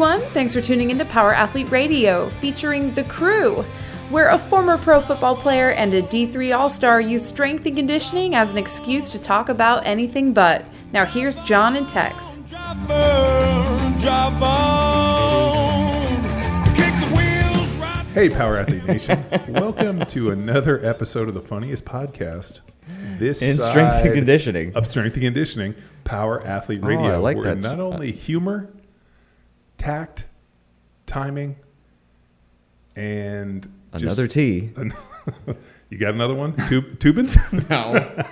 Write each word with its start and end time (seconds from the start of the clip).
everyone. 0.00 0.30
Thanks 0.30 0.54
for 0.54 0.60
tuning 0.60 0.92
into 0.92 1.04
Power 1.04 1.34
Athlete 1.34 1.72
Radio, 1.72 2.28
featuring 2.28 2.94
The 2.94 3.02
Crew, 3.02 3.62
where 4.10 4.28
a 4.28 4.38
former 4.38 4.78
pro 4.78 5.00
football 5.00 5.34
player 5.34 5.70
and 5.72 5.92
a 5.92 6.02
D3 6.02 6.56
All 6.56 6.70
Star 6.70 7.00
use 7.00 7.26
strength 7.26 7.66
and 7.66 7.74
conditioning 7.74 8.36
as 8.36 8.52
an 8.52 8.58
excuse 8.58 9.08
to 9.08 9.18
talk 9.18 9.48
about 9.48 9.84
anything 9.84 10.32
but. 10.32 10.64
Now, 10.92 11.04
here's 11.04 11.42
John 11.42 11.74
and 11.74 11.88
Tex. 11.88 12.36
Hey, 18.14 18.28
Power 18.30 18.58
Athlete 18.58 18.84
Nation. 18.84 19.24
Welcome 19.48 20.06
to 20.06 20.30
another 20.30 20.84
episode 20.86 21.26
of 21.26 21.34
the 21.34 21.42
funniest 21.42 21.84
podcast. 21.84 22.60
This 23.18 23.42
In 23.42 23.56
strength 23.56 24.04
and 24.04 24.14
conditioning. 24.14 24.76
Of 24.76 24.86
strength 24.86 25.14
and 25.14 25.24
conditioning, 25.24 25.74
Power 26.04 26.40
Athlete 26.46 26.82
Oh, 26.84 26.86
Radio. 26.86 27.14
I 27.14 27.16
like 27.16 27.36
where 27.36 27.52
that. 27.52 27.58
not 27.58 27.80
only 27.80 28.12
humor, 28.12 28.68
tact, 29.78 30.26
timing, 31.06 31.56
and 32.94 33.62
just- 33.92 34.04
Another 34.04 34.28
T. 34.28 34.70
you 35.90 35.98
got 35.98 36.14
another 36.14 36.34
one? 36.34 36.54
Tub- 36.54 36.98
Toobins? 36.98 37.36
No. 37.70 38.24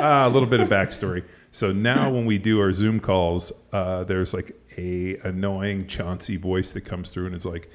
Ah, 0.00 0.26
a 0.26 0.30
little 0.30 0.48
bit 0.48 0.60
of 0.60 0.68
backstory. 0.68 1.24
So 1.50 1.72
now 1.72 2.10
when 2.10 2.24
we 2.26 2.38
do 2.38 2.60
our 2.60 2.72
Zoom 2.72 3.00
calls, 3.00 3.52
uh, 3.72 4.04
there's 4.04 4.34
like 4.34 4.52
a 4.76 5.16
annoying 5.18 5.86
Chauncey 5.86 6.36
voice 6.36 6.72
that 6.72 6.82
comes 6.82 7.10
through 7.10 7.26
and 7.26 7.34
it's 7.34 7.44
like, 7.44 7.70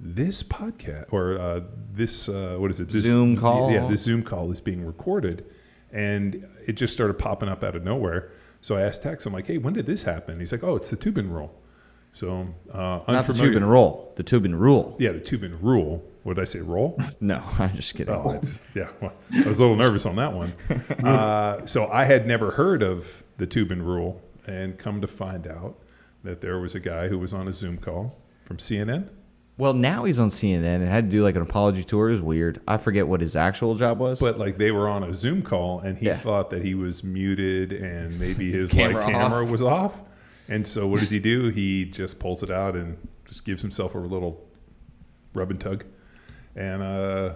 this 0.00 0.42
podcast 0.42 1.06
or 1.12 1.38
uh, 1.38 1.60
this 1.92 2.28
uh, 2.28 2.56
what 2.58 2.70
is 2.70 2.80
it? 2.80 2.88
This, 2.90 3.04
Zoom 3.04 3.36
call? 3.36 3.70
Yeah, 3.72 3.86
this 3.86 4.02
Zoom 4.02 4.22
call 4.24 4.50
is 4.50 4.60
being 4.60 4.84
recorded, 4.84 5.46
and 5.92 6.46
it 6.66 6.72
just 6.72 6.92
started 6.92 7.14
popping 7.14 7.48
up 7.48 7.62
out 7.62 7.76
of 7.76 7.84
nowhere. 7.84 8.32
So 8.64 8.78
I 8.78 8.80
asked 8.80 9.02
Tex, 9.02 9.26
I'm 9.26 9.34
like, 9.34 9.46
hey, 9.46 9.58
when 9.58 9.74
did 9.74 9.84
this 9.84 10.04
happen? 10.04 10.40
He's 10.40 10.50
like, 10.50 10.64
oh, 10.64 10.74
it's 10.76 10.88
the 10.88 10.96
Toobin 10.96 11.30
rule. 11.30 11.54
So 12.12 12.48
uh, 12.72 12.78
Not 12.78 13.06
the 13.06 13.12
unfamiliar- 13.12 13.56
and 13.58 13.70
roll. 13.70 14.14
The 14.16 14.22
tube 14.22 14.46
and 14.46 14.58
rule. 14.58 14.96
Yeah, 14.98 15.12
the 15.12 15.20
Toobin 15.20 15.58
rule. 15.60 16.02
What 16.22 16.36
did 16.36 16.40
I 16.40 16.44
say? 16.46 16.60
Roll? 16.62 16.98
No, 17.20 17.42
I'm 17.58 17.76
just 17.76 17.94
kidding. 17.94 18.14
Oh, 18.14 18.40
yeah. 18.74 18.88
Well, 19.02 19.12
I 19.34 19.46
was 19.46 19.58
a 19.58 19.62
little 19.64 19.76
nervous 19.76 20.06
on 20.06 20.16
that 20.16 20.32
one. 20.32 20.54
Uh, 21.04 21.66
so 21.66 21.88
I 21.88 22.06
had 22.06 22.26
never 22.26 22.52
heard 22.52 22.82
of 22.82 23.22
the 23.36 23.46
Toobin 23.46 23.84
rule, 23.84 24.22
and 24.46 24.78
come 24.78 25.02
to 25.02 25.06
find 25.06 25.46
out 25.46 25.76
that 26.22 26.40
there 26.40 26.58
was 26.58 26.74
a 26.74 26.80
guy 26.80 27.08
who 27.08 27.18
was 27.18 27.34
on 27.34 27.46
a 27.46 27.52
Zoom 27.52 27.76
call 27.76 28.16
from 28.44 28.56
CNN. 28.56 29.10
Well, 29.56 29.72
now 29.72 30.02
he's 30.04 30.18
on 30.18 30.28
CNN 30.30 30.64
and 30.76 30.88
had 30.88 31.04
to 31.04 31.10
do 31.10 31.22
like 31.22 31.36
an 31.36 31.42
apology 31.42 31.84
tour. 31.84 32.08
It 32.08 32.12
was 32.14 32.20
weird. 32.22 32.60
I 32.66 32.76
forget 32.76 33.06
what 33.06 33.20
his 33.20 33.36
actual 33.36 33.76
job 33.76 33.98
was. 34.00 34.18
But 34.18 34.36
like 34.38 34.58
they 34.58 34.72
were 34.72 34.88
on 34.88 35.04
a 35.04 35.14
Zoom 35.14 35.42
call, 35.42 35.78
and 35.80 35.96
he 35.96 36.06
Yeah. 36.06 36.16
thought 36.16 36.50
that 36.50 36.62
he 36.64 36.74
was 36.74 37.04
muted, 37.04 37.72
and 37.72 38.18
maybe 38.18 38.50
his 38.50 38.72
like 38.72 38.78
Camera 38.90 39.06
camera 39.06 39.44
off. 39.44 39.50
was 39.50 39.62
off. 39.62 40.02
And 40.48 40.66
so 40.66 40.88
what 40.88 41.00
does 41.00 41.10
he 41.10 41.18
do? 41.34 41.48
He 41.50 41.84
just 41.84 42.18
pulls 42.18 42.42
it 42.42 42.50
out 42.50 42.74
and 42.74 42.96
just 43.28 43.44
gives 43.44 43.62
himself 43.62 43.94
a 43.94 43.98
little 43.98 44.44
rub 45.34 45.50
and 45.52 45.60
tug. 45.60 45.84
And 46.56 46.82
uh, 46.82 47.34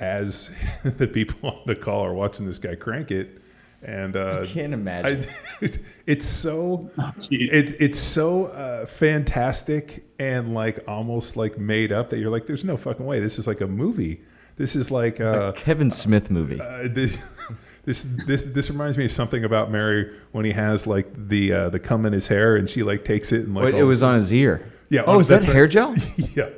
as 0.00 0.50
the 0.84 1.06
people 1.06 1.50
on 1.50 1.60
the 1.66 1.74
call 1.76 2.04
are 2.04 2.14
watching 2.14 2.46
this 2.46 2.58
guy 2.58 2.74
crank 2.76 3.10
it, 3.10 3.42
and 3.84 4.16
uh, 4.16 4.40
I 4.42 4.46
can't 4.46 4.72
imagine. 4.72 5.28
I, 5.62 5.68
it's 6.06 6.26
so 6.26 6.90
it, 7.30 7.76
it's 7.80 7.98
so 7.98 8.46
uh, 8.46 8.86
fantastic 8.86 10.04
and 10.18 10.54
like 10.54 10.84
almost 10.88 11.36
like 11.36 11.58
made 11.58 11.92
up 11.92 12.10
that 12.10 12.18
you're 12.18 12.30
like, 12.30 12.46
there's 12.46 12.64
no 12.64 12.76
fucking 12.76 13.04
way. 13.04 13.20
This 13.20 13.38
is 13.38 13.46
like 13.46 13.60
a 13.60 13.66
movie. 13.66 14.20
This 14.56 14.76
is 14.76 14.90
like 14.90 15.20
uh, 15.20 15.52
Kevin 15.52 15.90
Smith 15.90 16.30
movie. 16.30 16.60
uh, 16.60 16.88
this, 16.90 17.16
this 17.84 18.06
this 18.26 18.42
this 18.42 18.70
reminds 18.70 18.96
me 18.96 19.04
of 19.06 19.10
something 19.12 19.44
about 19.44 19.70
Mary 19.70 20.16
when 20.32 20.44
he 20.44 20.52
has 20.52 20.86
like 20.86 21.06
the 21.28 21.52
uh, 21.52 21.68
the 21.70 21.80
cum 21.80 22.06
in 22.06 22.12
his 22.12 22.28
hair 22.28 22.56
and 22.56 22.70
she 22.70 22.82
like 22.82 23.04
takes 23.04 23.32
it 23.32 23.46
and 23.46 23.54
like 23.54 23.64
Wait, 23.64 23.74
it 23.74 23.82
was 23.84 24.02
on 24.02 24.14
his 24.16 24.32
ear. 24.32 24.70
Yeah, 24.90 25.02
Oh, 25.06 25.14
oh, 25.16 25.20
is 25.20 25.28
that 25.28 25.42
hair 25.44 25.66
gel? 25.66 25.94
yeah, 26.34 26.50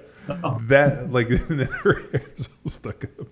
that 0.68 1.08
like 1.10 1.28
her 1.28 2.02
hair's 2.12 2.48
all 2.64 2.70
stuck 2.70 3.04
up. 3.04 3.26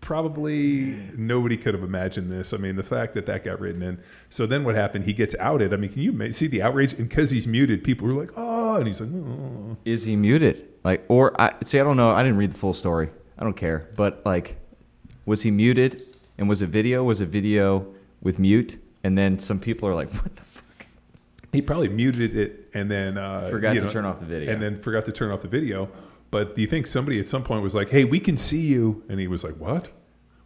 Probably 0.00 0.96
nobody 1.16 1.56
could 1.56 1.74
have 1.74 1.82
imagined 1.82 2.30
this. 2.30 2.52
I 2.52 2.56
mean, 2.58 2.76
the 2.76 2.82
fact 2.82 3.14
that 3.14 3.26
that 3.26 3.44
got 3.44 3.58
written 3.60 3.82
in. 3.82 4.00
So 4.28 4.46
then 4.46 4.64
what 4.64 4.74
happened? 4.74 5.04
He 5.04 5.12
gets 5.12 5.34
outed. 5.40 5.72
I 5.72 5.76
mean, 5.76 5.90
can 5.90 6.02
you 6.02 6.32
see 6.32 6.46
the 6.46 6.62
outrage? 6.62 6.92
And 6.92 7.08
because 7.08 7.30
he's 7.30 7.46
muted, 7.46 7.82
people 7.82 8.06
were 8.06 8.14
like, 8.14 8.30
"Oh," 8.36 8.76
and 8.76 8.86
he's 8.86 9.00
like, 9.00 9.10
"Oh." 9.12 9.76
Is 9.84 10.04
he 10.04 10.16
muted? 10.16 10.68
Like, 10.84 11.04
or 11.08 11.38
I 11.40 11.54
see. 11.64 11.80
I 11.80 11.82
don't 11.82 11.96
know. 11.96 12.10
I 12.10 12.22
didn't 12.22 12.38
read 12.38 12.52
the 12.52 12.58
full 12.58 12.74
story. 12.74 13.10
I 13.38 13.44
don't 13.44 13.56
care. 13.56 13.88
But 13.96 14.22
like, 14.24 14.56
was 15.26 15.42
he 15.42 15.50
muted? 15.50 16.02
And 16.36 16.48
was 16.48 16.62
a 16.62 16.66
video? 16.66 17.02
Was 17.04 17.20
a 17.20 17.26
video 17.26 17.86
with 18.20 18.38
mute? 18.38 18.76
And 19.02 19.16
then 19.16 19.38
some 19.38 19.58
people 19.58 19.88
are 19.88 19.94
like, 19.94 20.12
"What 20.12 20.36
the 20.36 20.42
fuck?" 20.42 20.86
He 21.52 21.62
probably 21.62 21.88
muted 21.88 22.36
it 22.36 22.68
and 22.74 22.90
then 22.90 23.16
uh, 23.16 23.48
Forgot 23.48 23.74
to 23.74 23.80
know, 23.82 23.88
turn 23.88 24.04
off 24.04 24.18
the 24.18 24.26
video. 24.26 24.52
and 24.52 24.60
then 24.60 24.82
forgot 24.82 25.04
to 25.06 25.12
turn 25.12 25.30
off 25.30 25.40
the 25.42 25.48
video. 25.48 25.88
But 26.34 26.56
do 26.56 26.62
you 26.62 26.66
think 26.66 26.88
somebody 26.88 27.20
at 27.20 27.28
some 27.28 27.44
point 27.44 27.62
was 27.62 27.76
like, 27.76 27.90
"Hey, 27.90 28.02
we 28.02 28.18
can 28.18 28.36
see 28.36 28.60
you," 28.62 29.04
and 29.08 29.20
he 29.20 29.28
was 29.28 29.44
like, 29.44 29.54
"What?" 29.54 29.92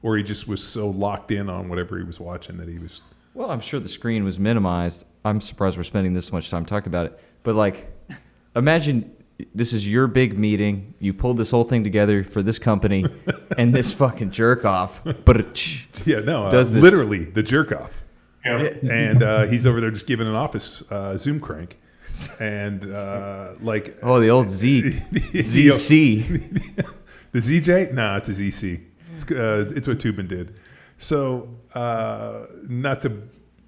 Or 0.02 0.18
he 0.18 0.22
just 0.22 0.46
was 0.46 0.62
so 0.62 0.86
locked 0.90 1.30
in 1.30 1.48
on 1.48 1.70
whatever 1.70 1.96
he 1.96 2.04
was 2.04 2.20
watching 2.20 2.58
that 2.58 2.68
he 2.68 2.78
was. 2.78 3.00
Well, 3.32 3.50
I'm 3.50 3.60
sure 3.60 3.80
the 3.80 3.88
screen 3.88 4.22
was 4.22 4.38
minimized. 4.38 5.06
I'm 5.24 5.40
surprised 5.40 5.78
we're 5.78 5.84
spending 5.84 6.12
this 6.12 6.30
much 6.30 6.50
time 6.50 6.66
talking 6.66 6.88
about 6.88 7.06
it. 7.06 7.18
But 7.42 7.54
like, 7.54 7.90
imagine 8.54 9.10
this 9.54 9.72
is 9.72 9.88
your 9.88 10.08
big 10.08 10.38
meeting. 10.38 10.92
You 10.98 11.14
pulled 11.14 11.38
this 11.38 11.50
whole 11.52 11.64
thing 11.64 11.84
together 11.84 12.22
for 12.22 12.42
this 12.42 12.58
company, 12.58 13.06
and 13.56 13.74
this 13.74 13.90
fucking 13.90 14.30
jerk 14.30 14.66
off. 14.66 15.00
But 15.24 15.38
Yeah, 16.06 16.20
no, 16.20 16.48
uh, 16.48 16.50
Does 16.50 16.70
this- 16.70 16.82
literally 16.82 17.24
the 17.24 17.42
jerk 17.42 17.72
off. 17.72 18.04
and 18.44 19.22
uh, 19.22 19.46
he's 19.46 19.66
over 19.66 19.80
there 19.80 19.90
just 19.90 20.06
giving 20.06 20.28
an 20.28 20.34
office 20.34 20.82
uh, 20.92 21.16
Zoom 21.16 21.40
crank, 21.40 21.78
and 22.40 22.90
uh, 22.92 23.52
like 23.60 23.98
oh, 24.02 24.20
the 24.20 24.28
old 24.28 24.50
Z 24.50 24.82
ZC. 25.12 26.86
the 27.32 27.38
ZJ, 27.38 27.92
nah, 27.92 28.16
it's 28.16 28.28
a 28.28 28.32
ZC. 28.32 28.80
It's 29.14 29.30
uh, 29.30 29.70
it's 29.74 29.88
what 29.88 29.98
Toobin 29.98 30.28
did. 30.28 30.54
So 30.98 31.48
uh, 31.74 32.46
not 32.68 33.02
to 33.02 33.22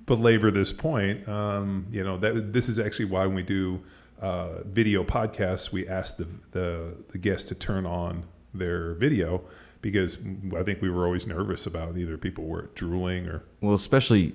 belabor 0.06 0.50
this 0.50 0.72
point, 0.72 1.28
um, 1.28 1.87
you 1.91 2.03
know 2.03 2.16
that 2.19 2.53
this 2.53 2.69
is 2.69 2.78
actually 2.78 3.06
why 3.06 3.27
when 3.27 3.34
we 3.34 3.43
do 3.43 3.81
uh, 4.21 4.62
video 4.65 5.05
podcasts, 5.05 5.72
we 5.72 5.89
ask 5.89 6.16
the, 6.16 6.27
the 6.53 6.97
the 7.12 7.19
guest 7.19 7.49
to 7.49 7.55
turn 7.55 7.87
on 7.87 8.25
their 8.53 8.94
video 8.94 9.43
because 9.83 10.19
I 10.56 10.62
think 10.62 10.83
we 10.83 10.91
were 10.91 11.06
always 11.06 11.27
nervous 11.27 11.66
about 11.66 11.97
either 11.97 12.19
people 12.19 12.44
were 12.44 12.71
drooling 12.75 13.27
or 13.27 13.43
Well, 13.60 13.75
especially 13.75 14.34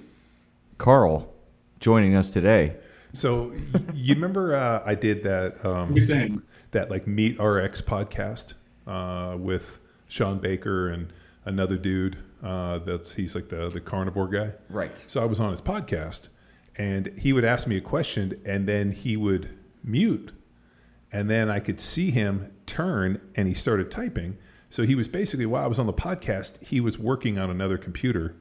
Carl 0.77 1.31
joining 1.79 2.15
us 2.15 2.31
today. 2.31 2.75
So 3.15 3.53
you 3.93 4.13
remember 4.13 4.55
uh, 4.55 4.83
I 4.85 4.95
did 4.95 5.23
that 5.23 5.63
um, 5.65 5.99
saying? 6.01 6.41
that 6.71 6.91
like 6.91 7.05
MeatRx 7.05 7.83
podcast 7.83 8.53
uh, 8.87 9.37
with 9.37 9.79
Shawn 10.07 10.39
Baker 10.39 10.89
and 10.89 11.11
another 11.45 11.77
dude 11.77 12.17
uh, 12.43 12.79
that's 12.79 13.13
he's 13.13 13.33
like 13.33 13.49
the 13.49 13.69
the 13.69 13.79
carnivore 13.79 14.27
guy. 14.27 14.51
Right. 14.69 15.03
So 15.07 15.21
I 15.21 15.25
was 15.25 15.39
on 15.39 15.51
his 15.51 15.61
podcast 15.61 16.27
and 16.77 17.07
he 17.17 17.31
would 17.33 17.45
ask 17.45 17.67
me 17.67 17.77
a 17.77 17.81
question 17.81 18.39
and 18.45 18.67
then 18.67 18.91
he 18.91 19.15
would 19.15 19.49
mute 19.83 20.31
and 21.11 21.29
then 21.29 21.49
I 21.49 21.59
could 21.59 21.79
see 21.79 22.11
him 22.11 22.51
turn 22.65 23.21
and 23.35 23.47
he 23.47 23.53
started 23.53 23.89
typing. 23.89 24.37
So 24.69 24.83
he 24.83 24.95
was 24.95 25.07
basically 25.07 25.45
while 25.45 25.63
I 25.63 25.67
was 25.67 25.79
on 25.79 25.85
the 25.85 25.93
podcast, 25.93 26.61
he 26.61 26.81
was 26.81 26.99
working 26.99 27.37
on 27.37 27.49
another 27.49 27.77
computer 27.77 28.35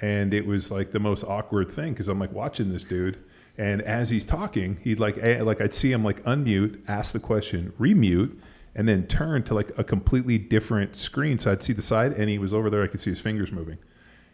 and 0.00 0.34
it 0.34 0.46
was 0.46 0.70
like 0.70 0.90
the 0.90 0.98
most 0.98 1.24
awkward 1.24 1.70
thing 1.70 1.92
because 1.92 2.08
I'm 2.08 2.18
like 2.18 2.32
watching 2.32 2.72
this 2.72 2.84
dude, 2.84 3.18
and 3.58 3.80
as 3.82 4.10
he's 4.10 4.24
talking, 4.24 4.78
he'd 4.82 5.00
like 5.00 5.18
eh, 5.18 5.42
like 5.42 5.60
I'd 5.60 5.74
see 5.74 5.92
him 5.92 6.04
like 6.04 6.22
unmute, 6.24 6.80
ask 6.86 7.12
the 7.12 7.20
question, 7.20 7.72
remute, 7.78 8.38
and 8.74 8.88
then 8.88 9.06
turn 9.06 9.42
to 9.44 9.54
like 9.54 9.72
a 9.78 9.84
completely 9.84 10.38
different 10.38 10.96
screen. 10.96 11.38
So 11.38 11.52
I'd 11.52 11.62
see 11.62 11.72
the 11.72 11.82
side, 11.82 12.12
and 12.12 12.28
he 12.28 12.38
was 12.38 12.52
over 12.52 12.68
there. 12.70 12.82
I 12.82 12.86
could 12.86 13.00
see 13.00 13.10
his 13.10 13.20
fingers 13.20 13.52
moving, 13.52 13.78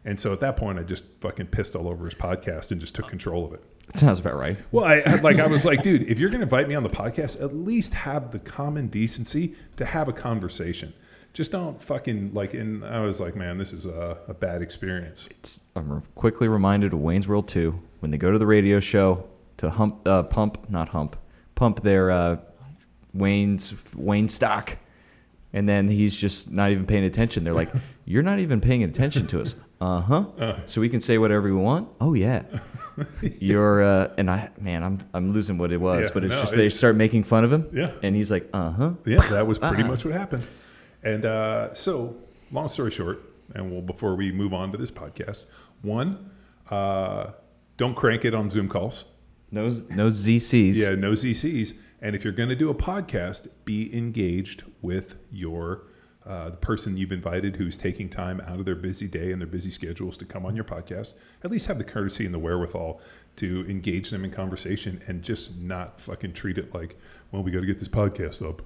and 0.05 0.19
so 0.19 0.33
at 0.33 0.41
that 0.41 0.57
point, 0.57 0.79
I 0.79 0.83
just 0.83 1.05
fucking 1.21 1.47
pissed 1.49 1.77
all 1.77 1.89
over 1.89 2.05
his 2.05 2.15
podcast 2.15 2.73
and 2.73 2.81
just 2.81 2.95
took 2.95 3.09
control 3.09 3.45
of 3.45 3.55
it. 3.55 3.63
Sounds 3.97 4.19
about 4.19 4.37
right. 4.37 4.59
Well, 4.73 4.85
I 4.85 5.01
like 5.17 5.39
I 5.39 5.47
was 5.47 5.65
like, 5.65 5.83
dude, 5.83 6.03
if 6.03 6.19
you're 6.19 6.31
going 6.31 6.41
to 6.41 6.45
invite 6.45 6.69
me 6.69 6.75
on 6.75 6.83
the 6.83 6.89
podcast, 6.89 7.41
at 7.41 7.55
least 7.55 7.95
have 7.95 8.33
the 8.33 8.39
common 8.39 8.89
decency 8.89 9.55
to 9.77 9.85
have 9.85 10.09
a 10.09 10.13
conversation. 10.13 10.95
Just 11.33 11.53
don't 11.53 11.83
fucking 11.83 12.35
like. 12.35 12.55
And 12.55 12.85
I 12.85 13.01
was 13.01 13.21
like, 13.21 13.37
man, 13.37 13.59
this 13.59 13.73
is 13.73 13.87
a, 13.87 14.19
a 14.29 14.35
bad 14.35 14.63
experience. 14.63 15.29
I'm 15.77 16.03
quickly 16.15 16.49
reminded 16.49 16.93
of 16.93 17.01
Wayne's 17.01 17.29
World 17.29 17.49
2 17.49 17.79
when 18.03 18.11
they 18.11 18.19
go 18.19 18.33
to 18.33 18.39
the 18.39 18.47
radio 18.47 18.81
show 18.81 19.25
to 19.59 19.71
hump, 19.71 20.07
uh, 20.09 20.25
pump, 20.25 20.69
not 20.69 20.89
hump, 20.89 21.15
pump 21.55 21.83
their 21.83 22.11
uh, 22.11 22.37
Wayne's 23.15 23.73
Wayne 23.95 24.29
stock, 24.29 24.77
and 25.53 25.69
then 25.69 25.89
he's 25.89 26.17
just 26.17 26.51
not 26.51 26.73
even 26.73 26.85
paying 26.85 27.05
attention. 27.05 27.45
They're 27.45 27.53
like, 27.55 27.71
"You're 28.05 28.23
not 28.25 28.41
even 28.41 28.61
paying 28.61 28.83
attention 28.83 29.27
to 29.29 29.41
us." 29.41 29.55
Uh-huh. 29.83 30.61
So 30.67 30.81
we 30.81 30.89
can 30.89 31.01
say 31.01 31.19
whatever 31.19 31.43
we 31.43 31.53
want. 31.53 31.89
Oh 32.01 32.15
yeah. 32.15 32.45
You're 33.41 33.83
uh, 33.83 34.11
and 34.17 34.31
I 34.31 34.51
man, 34.61 34.85
I'm 34.85 35.03
I'm 35.13 35.33
losing 35.33 35.59
what 35.59 35.73
it 35.73 35.79
was, 35.79 36.05
Yeah, 36.05 36.11
but 36.15 36.23
it's 36.23 36.31
no, 36.31 36.41
just 36.43 36.53
they 36.55 36.67
it's- 36.67 36.77
start 36.79 36.95
making 36.95 37.25
fun 37.25 37.43
of 37.43 37.53
him. 37.53 37.67
Yeah. 37.73 37.91
And 38.01 38.15
he's 38.15 38.31
like, 38.31 38.49
"Uh 38.53 38.71
huh." 38.71 38.93
Yeah, 39.05 39.27
that 39.31 39.45
was 39.49 39.59
pretty 39.59 39.83
Uh-uh. 39.83 39.89
much 39.89 40.05
what 40.05 40.15
happened. 40.15 40.47
And 41.03 41.25
uh, 41.25 41.75
so, 41.75 42.15
long 42.53 42.69
story 42.69 42.93
short, 42.93 43.23
and 43.57 43.73
we'll 43.73 43.83
before 43.83 44.15
we 44.15 44.31
move 44.31 44.55
on 44.55 44.71
to 44.71 44.79
this 44.79 44.93
podcast, 44.93 45.47
one, 45.81 46.31
uh, 46.71 47.33
don't 47.83 47.97
crank 47.97 48.25
it 48.25 48.33
on 48.33 48.49
Zoom 48.49 48.69
calls. 48.69 49.07
No, 49.51 49.69
no 49.91 50.07
ZCs. 50.07 50.77
Yeah, 50.77 50.95
no 50.95 51.15
ZCs. 51.15 51.75
And 52.01 52.15
if 52.15 52.23
you're 52.23 52.33
going 52.33 52.49
to 52.49 52.55
do 52.55 52.71
a 52.71 52.75
podcast, 52.77 53.49
be 53.65 53.93
engaged 53.93 54.63
with 54.83 55.17
your 55.33 55.87
uh, 56.25 56.51
the 56.51 56.57
person 56.57 56.97
you've 56.97 57.11
invited 57.11 57.57
who's 57.57 57.77
taking 57.77 58.09
time 58.09 58.41
out 58.43 58.61
of 58.61 58.65
their 58.65 58.77
busy 58.77 59.09
day 59.09 59.33
and 59.33 59.41
their 59.41 59.49
busy 59.49 59.69
schedules 59.69 60.17
to 60.19 60.25
come 60.25 60.47
on 60.47 60.55
your 60.55 60.65
podcast. 60.65 61.15
At 61.43 61.51
least 61.51 61.67
have 61.67 61.79
the 61.79 61.83
courtesy 61.83 62.25
and 62.25 62.33
the 62.33 62.39
wherewithal 62.39 63.01
to 63.39 63.67
engage 63.69 64.11
them 64.11 64.25
in 64.25 64.31
conversation 64.31 65.03
and 65.09 65.21
just 65.21 65.59
not 65.59 66.01
fucking 66.01 66.35
treat 66.35 66.59
it 66.59 66.73
like, 66.73 66.97
well, 67.33 67.43
we 67.43 67.51
got 67.51 67.63
to 67.63 67.67
get 67.67 67.81
this 67.81 67.89
podcast 67.89 68.49
up. 68.49 68.63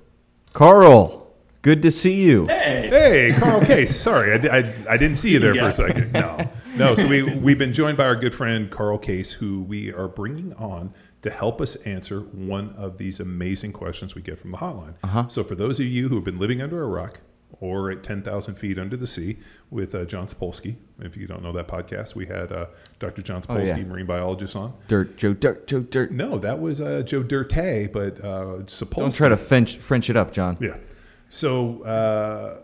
Carl, 0.53 1.26
good 1.63 1.83
to 1.83 1.91
see 1.91 2.15
you. 2.23 2.47
Hey, 2.47 2.89
Hey, 2.91 3.33
Carl 3.39 3.65
Case. 3.65 3.95
Sorry, 4.01 4.33
I, 4.49 4.59
I, 4.59 4.85
I 4.91 4.97
didn't 4.97 5.17
see 5.17 5.31
you 5.31 5.39
there 5.41 5.55
for 5.55 5.67
a 5.67 5.73
second. 5.73 6.13
No, 6.13 6.49
no. 6.77 6.95
So 6.95 7.07
we 7.09 7.23
we've 7.23 7.59
been 7.59 7.73
joined 7.73 7.97
by 7.97 8.05
our 8.05 8.17
good 8.17 8.35
friend 8.35 8.71
Carl 8.71 8.99
Case, 8.99 9.33
who 9.33 9.63
we 9.63 9.93
are 9.93 10.09
bringing 10.09 10.53
on 10.55 10.93
to 11.23 11.31
help 11.31 11.61
us 11.61 11.75
answer 11.77 12.21
one 12.21 12.75
of 12.77 12.99
these 12.99 13.19
amazing 13.21 13.73
questions 13.73 14.15
we 14.15 14.23
get 14.23 14.39
from 14.39 14.53
the 14.53 14.59
hotline. 14.59 14.95
Uh-huh. 15.03 15.27
So 15.29 15.43
for 15.43 15.55
those 15.57 15.81
of 15.81 15.87
you 15.87 16.09
who 16.09 16.15
have 16.17 16.25
been 16.25 16.39
living 16.39 16.63
under 16.63 16.83
a 16.83 16.87
rock 16.87 17.21
or 17.59 17.91
at 17.91 18.03
ten 18.03 18.23
thousand 18.23 18.55
feet 18.57 18.79
under 18.79 18.97
the 18.97 19.07
sea 19.07 19.39
with 19.71 19.95
uh, 19.95 20.05
John 20.05 20.27
Sapolsky, 20.27 20.77
if 21.01 21.17
you 21.17 21.27
don't 21.27 21.43
know 21.43 21.53
that 21.53 21.67
podcast, 21.67 22.15
we 22.15 22.27
had 22.27 22.53
uh, 22.53 22.67
Dr. 23.01 23.23
John 23.23 23.43
Oh, 23.49 23.55
Sapolsky, 23.55 23.79
yeah. 23.79 23.85
marine 23.85 24.07
biologist, 24.07 24.55
on. 24.55 24.75
Dirt, 24.89 25.17
Joe, 25.17 25.33
dirt, 25.33 25.67
Joe, 25.67 25.81
dirt. 25.81 26.13
No, 26.13 26.39
that 26.39 26.61
was 26.61 26.81
uh, 26.81 27.03
Joe 27.03 27.23
Dirte, 27.23 27.93
but 27.93 28.19
uh, 28.25 28.63
Sapolsky. 28.67 28.97
Don't 28.97 29.15
try 29.15 29.29
to 29.29 29.37
French, 29.37 29.79
French 29.79 30.09
it 30.11 30.17
up, 30.17 30.33
John. 30.33 30.57
Yeah. 30.61 30.77
So. 31.29 31.83
Uh, 31.83 32.63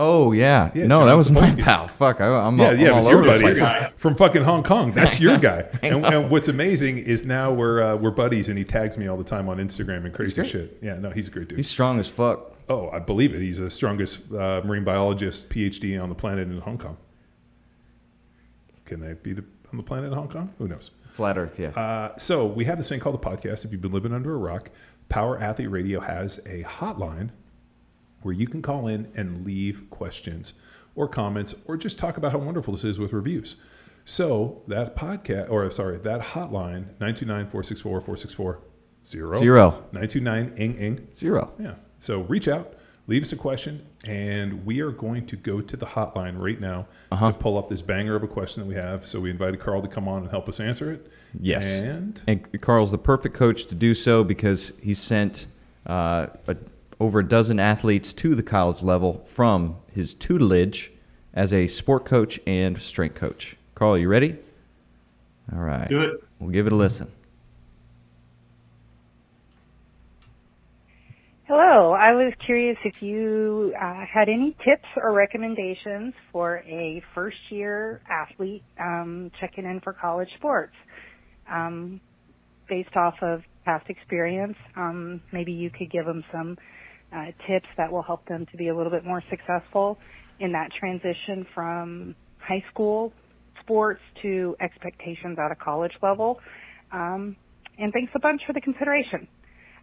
Oh 0.00 0.30
yeah, 0.30 0.70
Yeah, 0.74 0.86
no, 0.86 0.98
John 0.98 1.06
that 1.08 1.16
was 1.16 1.28
my 1.28 1.52
pal. 1.56 1.88
Fuck, 1.88 2.20
I, 2.20 2.26
I'm 2.26 2.56
Yeah, 2.56 2.68
all, 2.68 2.76
yeah, 2.76 2.88
it 2.90 2.94
was 2.94 3.06
your 3.06 3.24
buddy 3.24 3.92
from 3.96 4.14
fucking 4.14 4.44
Hong 4.44 4.62
Kong. 4.62 4.92
That's 4.92 5.18
your 5.18 5.38
guy. 5.40 5.64
and, 5.82 6.06
and 6.06 6.30
what's 6.30 6.46
amazing 6.46 6.98
is 6.98 7.24
now 7.24 7.52
we're 7.52 7.82
uh, 7.82 7.96
we're 7.96 8.12
buddies, 8.12 8.48
and 8.48 8.56
he 8.56 8.64
tags 8.64 8.96
me 8.96 9.08
all 9.08 9.16
the 9.16 9.24
time 9.24 9.48
on 9.48 9.56
Instagram 9.56 10.04
and 10.04 10.14
crazy 10.14 10.44
shit. 10.44 10.78
Yeah, 10.80 10.94
no, 10.94 11.10
he's 11.10 11.26
a 11.26 11.32
great 11.32 11.48
dude. 11.48 11.58
He's 11.58 11.68
strong 11.68 11.98
as 11.98 12.06
fuck. 12.06 12.54
oh, 12.68 12.90
I 12.90 13.00
believe 13.00 13.34
it. 13.34 13.40
He's 13.40 13.58
the 13.58 13.70
strongest 13.70 14.32
uh, 14.32 14.62
marine 14.64 14.84
biologist, 14.84 15.48
PhD 15.48 16.00
on 16.00 16.08
the 16.10 16.14
planet 16.14 16.46
in 16.46 16.60
Hong 16.60 16.78
Kong. 16.78 16.96
Can 18.84 19.00
they 19.00 19.14
be 19.14 19.32
the, 19.32 19.44
on 19.72 19.78
the 19.78 19.82
planet 19.82 20.12
in 20.12 20.16
Hong 20.16 20.28
Kong? 20.28 20.54
Who 20.58 20.68
knows? 20.68 20.92
Flat 21.10 21.36
Earth, 21.36 21.58
yeah. 21.58 21.70
Uh, 21.70 22.16
so 22.16 22.46
we 22.46 22.66
have 22.66 22.78
this 22.78 22.88
thing 22.88 23.00
called 23.00 23.20
the 23.20 23.26
podcast. 23.26 23.64
If 23.64 23.72
you've 23.72 23.82
been 23.82 23.92
living 23.92 24.12
under 24.12 24.32
a 24.32 24.38
rock, 24.38 24.70
Power 25.08 25.40
Athlete 25.40 25.70
Radio 25.70 25.98
has 25.98 26.38
a 26.46 26.62
hotline 26.62 27.30
where 28.22 28.34
you 28.34 28.46
can 28.46 28.62
call 28.62 28.86
in 28.88 29.10
and 29.14 29.44
leave 29.46 29.88
questions 29.90 30.54
or 30.94 31.06
comments 31.08 31.54
or 31.66 31.76
just 31.76 31.98
talk 31.98 32.16
about 32.16 32.32
how 32.32 32.38
wonderful 32.38 32.72
this 32.74 32.84
is 32.84 32.98
with 32.98 33.12
reviews. 33.12 33.56
So 34.04 34.62
that 34.68 34.96
podcast, 34.96 35.50
or 35.50 35.70
sorry, 35.70 35.98
that 35.98 36.20
hotline, 36.20 36.94
929-464-464-0. 36.98 38.58
Zero. 39.04 39.84
929-ing-ing. 39.92 41.08
Zero. 41.14 41.52
Yeah. 41.58 41.74
So 41.98 42.20
reach 42.22 42.48
out, 42.48 42.74
leave 43.06 43.22
us 43.22 43.32
a 43.32 43.36
question, 43.36 43.86
and 44.06 44.64
we 44.64 44.80
are 44.80 44.90
going 44.90 45.26
to 45.26 45.36
go 45.36 45.60
to 45.60 45.76
the 45.76 45.86
hotline 45.86 46.38
right 46.38 46.60
now 46.60 46.86
Uh-huh. 47.10 47.28
to 47.28 47.32
pull 47.38 47.56
up 47.58 47.68
this 47.68 47.82
banger 47.82 48.14
of 48.16 48.22
a 48.22 48.28
question 48.28 48.62
that 48.62 48.68
we 48.68 48.74
have. 48.74 49.06
So 49.06 49.20
we 49.20 49.30
invited 49.30 49.60
Carl 49.60 49.82
to 49.82 49.88
come 49.88 50.08
on 50.08 50.22
and 50.22 50.30
help 50.30 50.48
us 50.48 50.60
answer 50.60 50.90
it. 50.92 51.10
Yes. 51.40 51.66
And 51.66 52.20
And 52.26 52.60
Carl's 52.60 52.90
the 52.90 52.98
perfect 52.98 53.34
coach 53.34 53.66
to 53.66 53.74
do 53.74 53.94
so 53.94 54.24
because 54.24 54.72
he 54.82 54.94
sent 54.94 55.46
uh, 55.86 56.26
a, 56.46 56.56
over 57.00 57.20
a 57.20 57.28
dozen 57.28 57.60
athletes 57.60 58.12
to 58.12 58.34
the 58.34 58.42
college 58.42 58.82
level 58.82 59.22
from 59.24 59.76
his 59.92 60.14
tutelage 60.14 60.92
as 61.32 61.52
a 61.52 61.66
sport 61.66 62.04
coach 62.04 62.40
and 62.46 62.80
strength 62.80 63.14
coach. 63.14 63.56
Carl, 63.74 63.96
you 63.98 64.08
ready? 64.08 64.36
All 65.52 65.60
right. 65.60 65.88
do 65.88 66.00
it. 66.00 66.24
We'll 66.38 66.50
give 66.50 66.66
it 66.66 66.72
a 66.72 66.76
listen. 66.76 67.10
Hello, 71.46 71.92
I 71.92 72.12
was 72.12 72.34
curious 72.44 72.76
if 72.84 73.00
you 73.00 73.72
uh, 73.80 74.04
had 74.04 74.28
any 74.28 74.54
tips 74.66 74.84
or 74.98 75.12
recommendations 75.12 76.12
for 76.30 76.58
a 76.66 77.02
first 77.14 77.38
year 77.48 78.02
athlete 78.06 78.62
um, 78.78 79.30
checking 79.40 79.64
in 79.64 79.80
for 79.80 79.94
college 79.94 80.28
sports. 80.36 80.74
Um, 81.50 82.02
based 82.68 82.94
off 82.96 83.14
of 83.22 83.40
past 83.64 83.88
experience, 83.88 84.56
um, 84.76 85.22
maybe 85.32 85.52
you 85.52 85.70
could 85.70 85.90
give 85.90 86.04
them 86.04 86.22
some 86.30 86.58
uh, 87.14 87.26
tips 87.46 87.66
that 87.76 87.90
will 87.90 88.02
help 88.02 88.26
them 88.26 88.46
to 88.50 88.56
be 88.56 88.68
a 88.68 88.76
little 88.76 88.92
bit 88.92 89.04
more 89.04 89.22
successful 89.30 89.98
in 90.40 90.52
that 90.52 90.68
transition 90.78 91.46
from 91.54 92.14
high 92.38 92.62
school 92.72 93.12
sports 93.60 94.00
to 94.22 94.56
expectations 94.60 95.38
at 95.38 95.50
a 95.50 95.56
college 95.56 95.92
level. 96.02 96.38
Um, 96.92 97.36
and 97.78 97.92
thanks 97.92 98.12
a 98.14 98.18
bunch 98.18 98.42
for 98.46 98.52
the 98.52 98.60
consideration. 98.60 99.28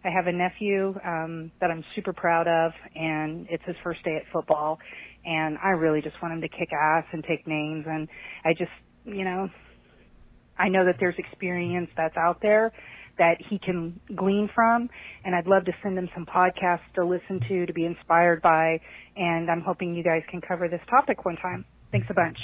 I 0.04 0.10
have 0.10 0.26
a 0.26 0.32
nephew 0.32 0.94
um, 1.04 1.50
that 1.60 1.70
I'm 1.70 1.84
super 1.94 2.12
proud 2.12 2.46
of, 2.46 2.72
and 2.94 3.46
it's 3.50 3.64
his 3.64 3.76
first 3.82 4.04
day 4.04 4.16
at 4.16 4.22
football, 4.32 4.78
and 5.24 5.58
I 5.62 5.70
really 5.70 6.00
just 6.00 6.14
want 6.22 6.34
him 6.34 6.40
to 6.42 6.48
kick 6.48 6.68
ass 6.72 7.04
and 7.12 7.24
take 7.24 7.46
names. 7.46 7.86
And 7.88 8.08
I 8.44 8.52
just, 8.52 8.70
you 9.04 9.24
know, 9.24 9.48
I 10.58 10.68
know 10.68 10.84
that 10.84 10.96
there's 11.00 11.16
experience 11.18 11.90
that's 11.96 12.16
out 12.16 12.38
there 12.42 12.72
that 13.18 13.36
he 13.48 13.58
can 13.58 13.98
glean 14.14 14.48
from, 14.54 14.90
and 15.24 15.34
I'd 15.34 15.46
love 15.46 15.64
to 15.64 15.72
send 15.82 15.96
him 15.98 16.08
some 16.14 16.26
podcasts 16.26 16.80
to 16.94 17.04
listen 17.04 17.40
to, 17.48 17.66
to 17.66 17.72
be 17.72 17.84
inspired 17.84 18.42
by, 18.42 18.80
and 19.16 19.50
I'm 19.50 19.62
hoping 19.62 19.94
you 19.94 20.02
guys 20.02 20.22
can 20.30 20.40
cover 20.40 20.68
this 20.68 20.82
topic 20.88 21.24
one 21.24 21.36
time. 21.36 21.64
Thanks 21.92 22.08
a 22.10 22.14
bunch. 22.14 22.38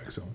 excellent. 0.00 0.32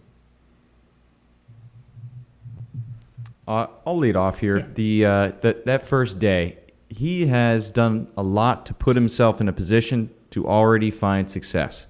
Uh, 3.47 3.67
I'll 3.85 3.97
lead 3.97 4.15
off 4.17 4.39
here. 4.39 4.61
The 4.61 5.05
uh, 5.05 5.31
that 5.41 5.65
that 5.65 5.83
first 5.83 6.19
day, 6.19 6.57
he 6.89 7.27
has 7.27 7.69
done 7.69 8.07
a 8.17 8.23
lot 8.23 8.65
to 8.65 8.73
put 8.73 8.95
himself 8.95 9.39
in 9.39 9.47
a 9.47 9.53
position 9.53 10.09
to 10.31 10.47
already 10.47 10.91
find 10.91 11.29
success. 11.29 11.87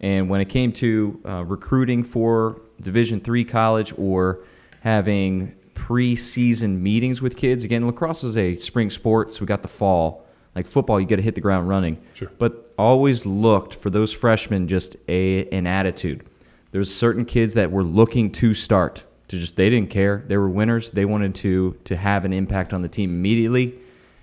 And 0.00 0.28
when 0.28 0.40
it 0.40 0.50
came 0.50 0.70
to 0.74 1.20
uh, 1.26 1.44
recruiting 1.44 2.04
for 2.04 2.60
Division 2.80 3.20
three 3.20 3.44
college 3.44 3.92
or 3.96 4.40
having 4.80 5.54
preseason 5.78 6.80
meetings 6.80 7.22
with 7.22 7.36
kids, 7.36 7.64
again, 7.64 7.86
lacrosse 7.86 8.24
is 8.24 8.36
a 8.36 8.56
spring 8.56 8.90
sport, 8.90 9.32
so 9.32 9.40
we 9.40 9.46
got 9.46 9.62
the 9.62 9.68
fall. 9.68 10.26
Like 10.56 10.66
football, 10.66 11.00
you 11.00 11.06
got 11.06 11.16
to 11.16 11.22
hit 11.22 11.36
the 11.36 11.40
ground 11.40 11.68
running. 11.68 12.02
Sure. 12.14 12.30
But 12.36 12.74
always 12.76 13.24
looked 13.24 13.74
for 13.74 13.90
those 13.90 14.12
freshmen 14.12 14.66
just 14.66 14.96
a 15.08 15.48
an 15.50 15.66
attitude. 15.66 16.26
There's 16.72 16.92
certain 16.92 17.24
kids 17.24 17.54
that 17.54 17.70
were 17.70 17.84
looking 17.84 18.32
to 18.32 18.54
start 18.54 19.04
to 19.28 19.38
just 19.38 19.56
they 19.56 19.70
didn't 19.70 19.90
care. 19.90 20.24
They 20.26 20.36
were 20.36 20.48
winners. 20.48 20.90
They 20.90 21.04
wanted 21.04 21.34
to 21.36 21.76
to 21.84 21.96
have 21.96 22.24
an 22.24 22.32
impact 22.32 22.74
on 22.74 22.82
the 22.82 22.88
team 22.88 23.10
immediately. 23.10 23.78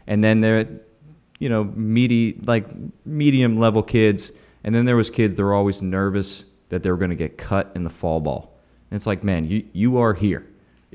And 0.07 0.23
then 0.23 0.41
there 0.41 0.67
you 1.39 1.49
know, 1.49 1.63
meaty 1.63 2.39
like 2.43 2.67
medium 3.05 3.57
level 3.57 3.81
kids, 3.83 4.31
and 4.63 4.75
then 4.75 4.85
there 4.85 4.95
was 4.95 5.09
kids 5.09 5.35
that 5.35 5.43
were 5.43 5.53
always 5.53 5.81
nervous 5.81 6.45
that 6.69 6.83
they 6.83 6.91
were 6.91 6.97
going 6.97 7.09
to 7.11 7.15
get 7.15 7.37
cut 7.37 7.71
in 7.75 7.83
the 7.83 7.89
fall 7.89 8.19
ball. 8.19 8.57
And 8.89 8.97
it's 8.97 9.07
like, 9.07 9.23
man, 9.23 9.45
you 9.45 9.65
you 9.73 9.97
are 9.97 10.13
here. 10.13 10.45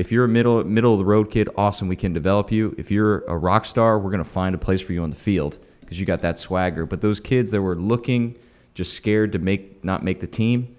If 0.01 0.11
you're 0.11 0.25
a 0.25 0.29
middle 0.29 0.65
middle 0.65 0.95
of 0.95 0.99
the 0.99 1.05
road 1.05 1.31
kid, 1.31 1.51
awesome, 1.59 1.87
we 1.87 1.95
can 1.95 2.15
develop 2.15 2.51
you. 2.51 2.75
If 2.79 2.91
you're 2.91 3.19
a 3.27 3.37
rock 3.37 3.67
star, 3.67 3.99
we're 3.99 4.11
to 4.13 4.25
find 4.25 4.55
a 4.55 4.59
place 4.59 4.81
for 4.81 4.95
you 4.95 5.03
on 5.03 5.11
the 5.11 5.17
field 5.17 5.59
because 5.81 6.01
you 6.01 6.07
got 6.07 6.23
that 6.23 6.39
swagger. 6.39 6.87
But 6.87 7.03
those 7.03 7.21
kids 7.21 7.51
that 7.51 7.61
were 7.61 7.77
looking 7.77 8.39
just 8.73 8.95
scared 8.95 9.31
to 9.33 9.39
make 9.39 9.85
not 9.85 10.03
make 10.03 10.21
the 10.21 10.27
team, 10.27 10.75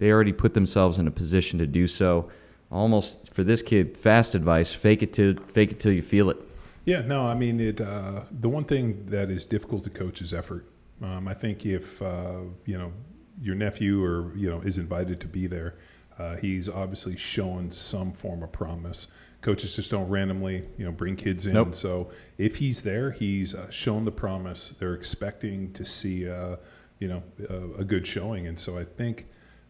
they 0.00 0.10
already 0.10 0.32
put 0.32 0.54
themselves 0.54 0.98
in 0.98 1.06
a 1.06 1.12
position 1.12 1.60
to 1.60 1.66
do 1.68 1.86
so. 1.86 2.28
Almost 2.72 3.32
for 3.32 3.44
this 3.44 3.62
kid, 3.62 3.96
fast 3.96 4.34
advice: 4.34 4.72
fake 4.72 5.00
it 5.00 5.12
till 5.12 5.36
fake 5.36 5.70
it 5.70 5.78
till 5.78 5.92
you 5.92 6.02
feel 6.02 6.28
it. 6.28 6.38
Yeah, 6.84 7.02
no, 7.02 7.24
I 7.24 7.34
mean 7.34 7.60
it. 7.60 7.80
Uh, 7.80 8.22
the 8.32 8.48
one 8.48 8.64
thing 8.64 9.06
that 9.10 9.30
is 9.30 9.46
difficult 9.46 9.84
to 9.84 9.90
coach 9.90 10.20
is 10.20 10.34
effort. 10.34 10.66
Um, 11.00 11.28
I 11.28 11.34
think 11.34 11.64
if 11.64 12.02
uh, 12.02 12.40
you 12.64 12.76
know 12.76 12.92
your 13.40 13.54
nephew 13.54 14.02
or 14.02 14.36
you 14.36 14.50
know 14.50 14.60
is 14.62 14.76
invited 14.76 15.20
to 15.20 15.28
be 15.28 15.46
there, 15.46 15.76
uh, 16.18 16.36
he's 16.36 16.68
obviously 16.68 17.16
shown 17.16 17.70
some 17.70 18.12
form 18.12 18.42
of 18.42 18.52
promise. 18.52 19.08
Coaches 19.42 19.76
just 19.76 19.90
don't 19.90 20.08
randomly 20.08 20.64
you 20.76 20.84
know 20.84 20.92
bring 20.92 21.16
kids 21.16 21.46
in. 21.46 21.54
Nope. 21.54 21.74
So 21.74 22.10
if 22.38 22.56
he's 22.56 22.82
there, 22.82 23.10
he's 23.10 23.54
uh, 23.54 23.70
shown 23.70 24.04
the 24.04 24.12
promise. 24.12 24.70
They're 24.70 24.94
expecting 24.94 25.72
to 25.74 25.84
see 25.84 26.28
uh, 26.28 26.56
you 26.98 27.08
know 27.08 27.22
a, 27.48 27.80
a 27.80 27.84
good 27.84 28.06
showing, 28.06 28.46
and 28.46 28.58
so 28.58 28.78
I 28.78 28.84
think 28.84 29.26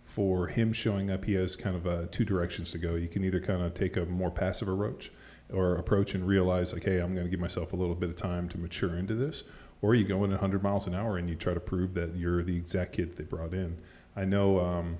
for 0.06 0.46
him 0.46 0.72
showing 0.72 1.10
up, 1.10 1.24
he 1.24 1.34
has 1.34 1.56
kind 1.56 1.76
of 1.76 1.86
uh, 1.86 2.06
two 2.10 2.24
directions 2.24 2.70
to 2.70 2.78
go. 2.78 2.94
You 2.94 3.08
can 3.08 3.24
either 3.24 3.40
kind 3.40 3.60
of 3.60 3.74
take 3.74 3.96
a 3.96 4.06
more 4.06 4.30
passive 4.30 4.68
approach 4.68 5.10
or 5.52 5.74
approach 5.74 6.14
and 6.14 6.26
realize 6.26 6.72
like, 6.72 6.84
hey, 6.84 6.98
I'm 6.98 7.14
going 7.14 7.26
to 7.26 7.30
give 7.30 7.40
myself 7.40 7.72
a 7.72 7.76
little 7.76 7.94
bit 7.94 8.08
of 8.08 8.16
time 8.16 8.48
to 8.50 8.58
mature 8.58 8.96
into 8.96 9.14
this, 9.14 9.42
or 9.82 9.94
you 9.94 10.04
go 10.04 10.24
in 10.24 10.30
at 10.30 10.40
100 10.40 10.62
miles 10.62 10.86
an 10.86 10.94
hour 10.94 11.18
and 11.18 11.28
you 11.28 11.34
try 11.34 11.54
to 11.54 11.60
prove 11.60 11.94
that 11.94 12.16
you're 12.16 12.42
the 12.42 12.56
exact 12.56 12.94
kid 12.94 13.16
they 13.16 13.24
brought 13.24 13.52
in. 13.52 13.78
I 14.14 14.24
know, 14.24 14.60
um, 14.60 14.98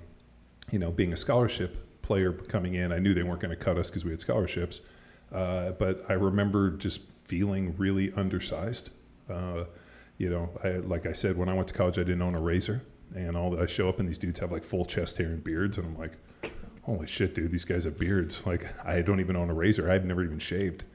you 0.71 0.79
know, 0.79 0.91
being 0.91 1.13
a 1.13 1.17
scholarship 1.17 2.01
player 2.01 2.31
coming 2.33 2.75
in, 2.75 2.91
I 2.91 2.99
knew 2.99 3.13
they 3.13 3.23
weren't 3.23 3.39
going 3.41 3.57
to 3.57 3.63
cut 3.63 3.77
us 3.77 3.89
because 3.89 4.05
we 4.05 4.11
had 4.11 4.19
scholarships, 4.19 4.81
uh, 5.31 5.71
but 5.71 6.05
I 6.09 6.13
remember 6.13 6.71
just 6.71 7.01
feeling 7.25 7.75
really 7.77 8.11
undersized. 8.13 8.89
Uh, 9.29 9.65
you 10.17 10.29
know, 10.29 10.49
I, 10.63 10.77
like 10.77 11.05
I 11.05 11.11
said, 11.13 11.37
when 11.37 11.49
I 11.49 11.53
went 11.53 11.67
to 11.69 11.73
college, 11.73 11.97
I 11.99 12.03
didn't 12.03 12.21
own 12.21 12.35
a 12.35 12.39
razor, 12.41 12.81
and 13.15 13.35
all 13.37 13.59
I 13.61 13.65
show 13.65 13.87
up 13.89 13.99
and 13.99 14.07
these 14.07 14.17
dudes 14.17 14.39
have 14.39 14.51
like 14.51 14.63
full 14.63 14.85
chest 14.85 15.17
hair 15.17 15.27
and 15.27 15.43
beards, 15.43 15.77
and 15.77 15.85
I'm 15.87 15.97
like, 15.97 16.17
holy 16.83 17.07
shit, 17.07 17.35
dude, 17.35 17.51
these 17.51 17.65
guys 17.65 17.83
have 17.83 17.99
beards. 17.99 18.45
Like 18.45 18.65
I 18.85 19.01
don't 19.01 19.19
even 19.19 19.35
own 19.35 19.49
a 19.49 19.53
razor. 19.53 19.91
I've 19.91 20.05
never 20.05 20.23
even 20.23 20.39
shaved. 20.39 20.85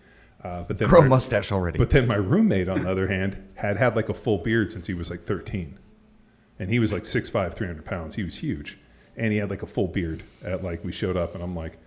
Uh, 0.42 0.64
but 0.64 0.76
then 0.78 0.88
Grow 0.88 1.02
my- 1.02 1.08
mustache 1.08 1.52
already. 1.52 1.78
But 1.78 1.90
then 1.90 2.06
my 2.08 2.16
roommate, 2.16 2.68
on 2.68 2.82
the 2.82 2.90
other 2.90 3.06
hand, 3.06 3.36
had 3.54 3.76
had 3.76 3.94
like 3.94 4.08
a 4.08 4.14
full 4.14 4.38
beard 4.38 4.72
since 4.72 4.86
he 4.88 4.94
was 4.94 5.08
like 5.08 5.24
13. 5.24 5.78
And 6.58 6.68
he 6.68 6.78
was 6.80 6.92
like 6.92 7.04
6'5, 7.04 7.54
300 7.54 7.84
pounds. 7.84 8.14
He 8.16 8.24
was 8.24 8.36
huge. 8.36 8.78
And 9.16 9.32
he 9.32 9.38
had 9.38 9.50
like 9.50 9.62
a 9.62 9.66
full 9.66 9.88
beard 9.88 10.22
at 10.42 10.62
like, 10.64 10.84
we 10.84 10.92
showed 10.92 11.16
up 11.16 11.34
and 11.34 11.42
I'm 11.42 11.54
like, 11.54 11.78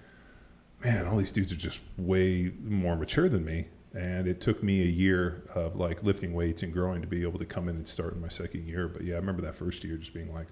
man, 0.84 1.08
all 1.08 1.18
these 1.18 1.32
dudes 1.32 1.52
are 1.52 1.56
just 1.58 1.82
way 1.98 2.52
more 2.64 2.96
mature 2.96 3.28
than 3.30 3.44
me. 3.44 3.68
And 3.94 4.28
it 4.28 4.42
took 4.42 4.62
me 4.62 4.82
a 4.82 4.86
year 4.86 5.44
of 5.56 5.76
like 5.78 6.04
lifting 6.04 6.34
weights 6.34 6.64
and 6.64 6.72
growing 6.74 7.02
to 7.02 7.08
be 7.08 7.24
able 7.24 7.40
to 7.40 7.46
come 7.46 7.70
in 7.70 7.78
and 7.78 7.88
start 7.88 8.14
in 8.14 8.22
my 8.22 8.28
second 8.28 8.68
year. 8.68 8.88
But 8.88 9.04
yeah, 9.04 9.16
I 9.16 9.18
remember 9.18 9.42
that 9.44 9.56
first 9.56 9.84
year 9.84 9.96
just 9.98 10.14
being 10.14 10.34
like, 10.34 10.48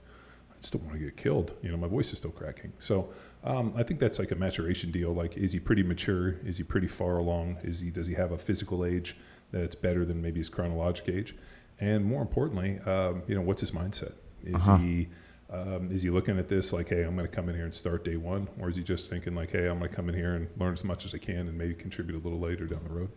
I 0.51 0.55
just 0.61 0.71
don't 0.73 0.83
want 0.85 0.97
to 0.97 1.03
get 1.03 1.17
killed. 1.17 1.53
You 1.61 1.69
know, 1.71 1.77
my 1.77 1.87
voice 1.89 2.11
is 2.13 2.19
still 2.19 2.31
cracking. 2.31 2.71
So 2.79 3.09
um, 3.43 3.73
I 3.75 3.83
think 3.83 3.99
that's 3.99 4.17
like 4.17 4.31
a 4.31 4.35
maturation 4.35 4.91
deal. 4.91 5.13
Like, 5.13 5.35
is 5.37 5.51
he 5.51 5.59
pretty 5.59 5.83
mature? 5.83 6.37
Is 6.45 6.57
he 6.57 6.63
pretty 6.63 6.87
far 6.87 7.17
along? 7.17 7.57
Is 7.63 7.81
he 7.81 7.91
does 7.91 8.07
he 8.07 8.13
have 8.15 8.31
a 8.31 8.37
physical 8.37 8.85
age 8.85 9.17
that's 9.51 9.75
better 9.75 10.05
than 10.05 10.21
maybe 10.21 10.39
his 10.39 10.49
chronologic 10.49 11.09
age? 11.09 11.35
And 11.79 12.05
more 12.05 12.21
importantly, 12.21 12.79
um, 12.85 13.23
you 13.27 13.35
know, 13.35 13.41
what's 13.41 13.59
his 13.59 13.71
mindset? 13.71 14.13
Is 14.45 14.55
Uh-huh. 14.67 14.77
he 14.77 15.09
um, 15.53 15.91
is 15.91 16.01
he 16.01 16.09
looking 16.09 16.39
at 16.39 16.49
this 16.49 16.73
like, 16.73 16.89
hey, 16.89 17.03
I'm 17.03 17.15
going 17.15 17.29
to 17.29 17.33
come 17.33 17.47
in 17.47 17.55
here 17.55 17.65
and 17.65 17.75
start 17.75 18.03
day 18.03 18.17
one, 18.17 18.47
or 18.59 18.69
is 18.69 18.75
he 18.75 18.83
just 18.83 19.09
thinking 19.09 19.35
like, 19.35 19.51
hey, 19.51 19.67
I'm 19.67 19.77
going 19.77 19.89
to 19.89 19.95
come 19.95 20.09
in 20.09 20.15
here 20.15 20.33
and 20.33 20.47
learn 20.57 20.73
as 20.73 20.83
much 20.83 21.05
as 21.05 21.13
I 21.13 21.19
can 21.19 21.47
and 21.47 21.55
maybe 21.55 21.75
contribute 21.75 22.17
a 22.17 22.23
little 22.23 22.39
later 22.39 22.65
down 22.65 22.81
the 22.87 22.93
road? 22.93 23.09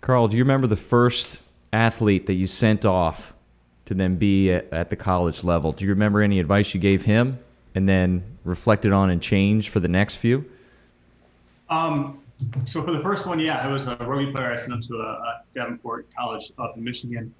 Carl, 0.00 0.28
do 0.28 0.36
you 0.36 0.44
remember 0.44 0.68
the 0.68 0.76
first 0.76 1.38
athlete 1.72 2.26
that 2.26 2.34
you 2.34 2.46
sent 2.46 2.84
off 2.84 3.34
to 3.86 3.94
then 3.94 4.16
be 4.16 4.52
at, 4.52 4.72
at 4.72 4.90
the 4.90 4.96
college 4.96 5.42
level? 5.42 5.72
Do 5.72 5.84
you 5.84 5.90
remember 5.90 6.22
any 6.22 6.38
advice 6.38 6.74
you 6.74 6.80
gave 6.80 7.02
him 7.02 7.40
and 7.74 7.88
then 7.88 8.22
reflected 8.44 8.92
on 8.92 9.10
and 9.10 9.20
changed 9.20 9.70
for 9.70 9.80
the 9.80 9.88
next 9.88 10.14
few? 10.14 10.48
Um, 11.70 12.20
so 12.64 12.84
for 12.84 12.92
the 12.92 13.00
first 13.00 13.26
one, 13.26 13.40
yeah, 13.40 13.58
I 13.58 13.66
was 13.66 13.88
a 13.88 13.96
rugby 13.96 14.32
player. 14.32 14.52
I 14.52 14.56
sent 14.56 14.74
him 14.74 14.82
to 14.82 14.94
a, 14.96 15.06
a 15.06 15.42
Davenport 15.52 16.06
College 16.16 16.52
up 16.58 16.76
in 16.76 16.84
Michigan. 16.84 17.34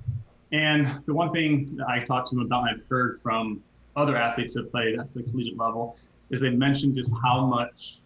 And 0.51 0.89
the 1.07 1.15
one 1.15 1.31
thing 1.31 1.77
that 1.77 1.89
I 1.89 2.01
talked 2.01 2.31
to 2.31 2.37
him 2.37 2.47
about 2.47 2.69
and 2.69 2.81
I've 2.81 2.89
heard 2.89 3.15
from 3.21 3.63
other 3.97 4.17
athletes 4.17 4.55
that 4.55 4.71
played 4.71 4.99
at 4.99 5.13
the 5.15 5.23
collegiate 5.23 5.57
level 5.57 5.97
is 6.31 6.41
they 6.41 6.51
mentioned 6.51 6.95
just 6.95 7.15
how 7.23 7.45
much 7.45 8.01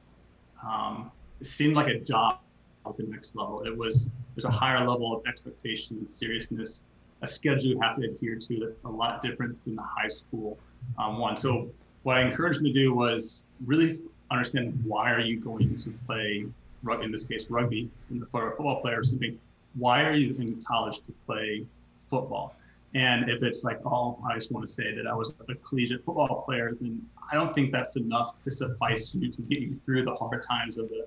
um, 0.66 1.10
it 1.40 1.46
seemed 1.46 1.74
like 1.74 1.88
a 1.88 1.98
job 1.98 2.38
at 2.86 2.96
the 2.96 3.04
next 3.04 3.36
level. 3.36 3.62
It 3.62 3.76
was 3.76 4.10
there's 4.34 4.44
a 4.44 4.50
higher 4.50 4.86
level 4.86 5.16
of 5.16 5.26
expectation 5.26 5.98
and 5.98 6.10
seriousness, 6.10 6.82
a 7.22 7.26
schedule 7.26 7.70
you 7.70 7.80
have 7.80 7.96
to 7.96 8.08
adhere 8.08 8.36
to 8.36 8.60
that's 8.60 8.84
a 8.84 8.88
lot 8.88 9.20
different 9.20 9.62
than 9.64 9.76
the 9.76 9.82
high 9.82 10.08
school 10.08 10.58
um, 10.98 11.18
one. 11.18 11.36
So 11.36 11.68
what 12.02 12.18
I 12.18 12.22
encouraged 12.22 12.58
them 12.58 12.66
to 12.66 12.72
do 12.72 12.94
was 12.94 13.44
really 13.66 14.00
understand 14.30 14.80
why 14.84 15.10
are 15.10 15.20
you 15.20 15.40
going 15.40 15.76
to 15.76 15.90
play 16.06 16.46
rugby 16.82 17.06
in 17.06 17.12
this 17.12 17.24
case 17.24 17.46
rugby 17.48 17.90
for 18.30 18.52
a 18.52 18.56
football 18.56 18.80
player 18.80 19.00
or 19.00 19.04
something. 19.04 19.38
Why 19.74 20.02
are 20.04 20.14
you 20.14 20.36
in 20.38 20.62
college 20.66 20.98
to 20.98 21.12
play 21.26 21.66
football? 22.06 22.54
And 22.94 23.28
if 23.28 23.42
it's 23.42 23.64
like, 23.64 23.78
oh, 23.84 24.18
I 24.28 24.34
just 24.34 24.50
want 24.50 24.66
to 24.66 24.72
say 24.72 24.94
that 24.94 25.06
I 25.06 25.14
was 25.14 25.36
a 25.48 25.54
collegiate 25.56 26.04
football 26.04 26.42
player, 26.46 26.72
then 26.80 27.02
I 27.30 27.34
don't 27.34 27.54
think 27.54 27.70
that's 27.70 27.96
enough 27.96 28.40
to 28.40 28.50
suffice 28.50 29.14
you 29.14 29.30
to 29.30 29.42
get 29.42 29.60
you 29.60 29.78
through 29.84 30.04
the 30.04 30.14
hard 30.14 30.40
times 30.40 30.78
of 30.78 30.88
the 30.88 31.06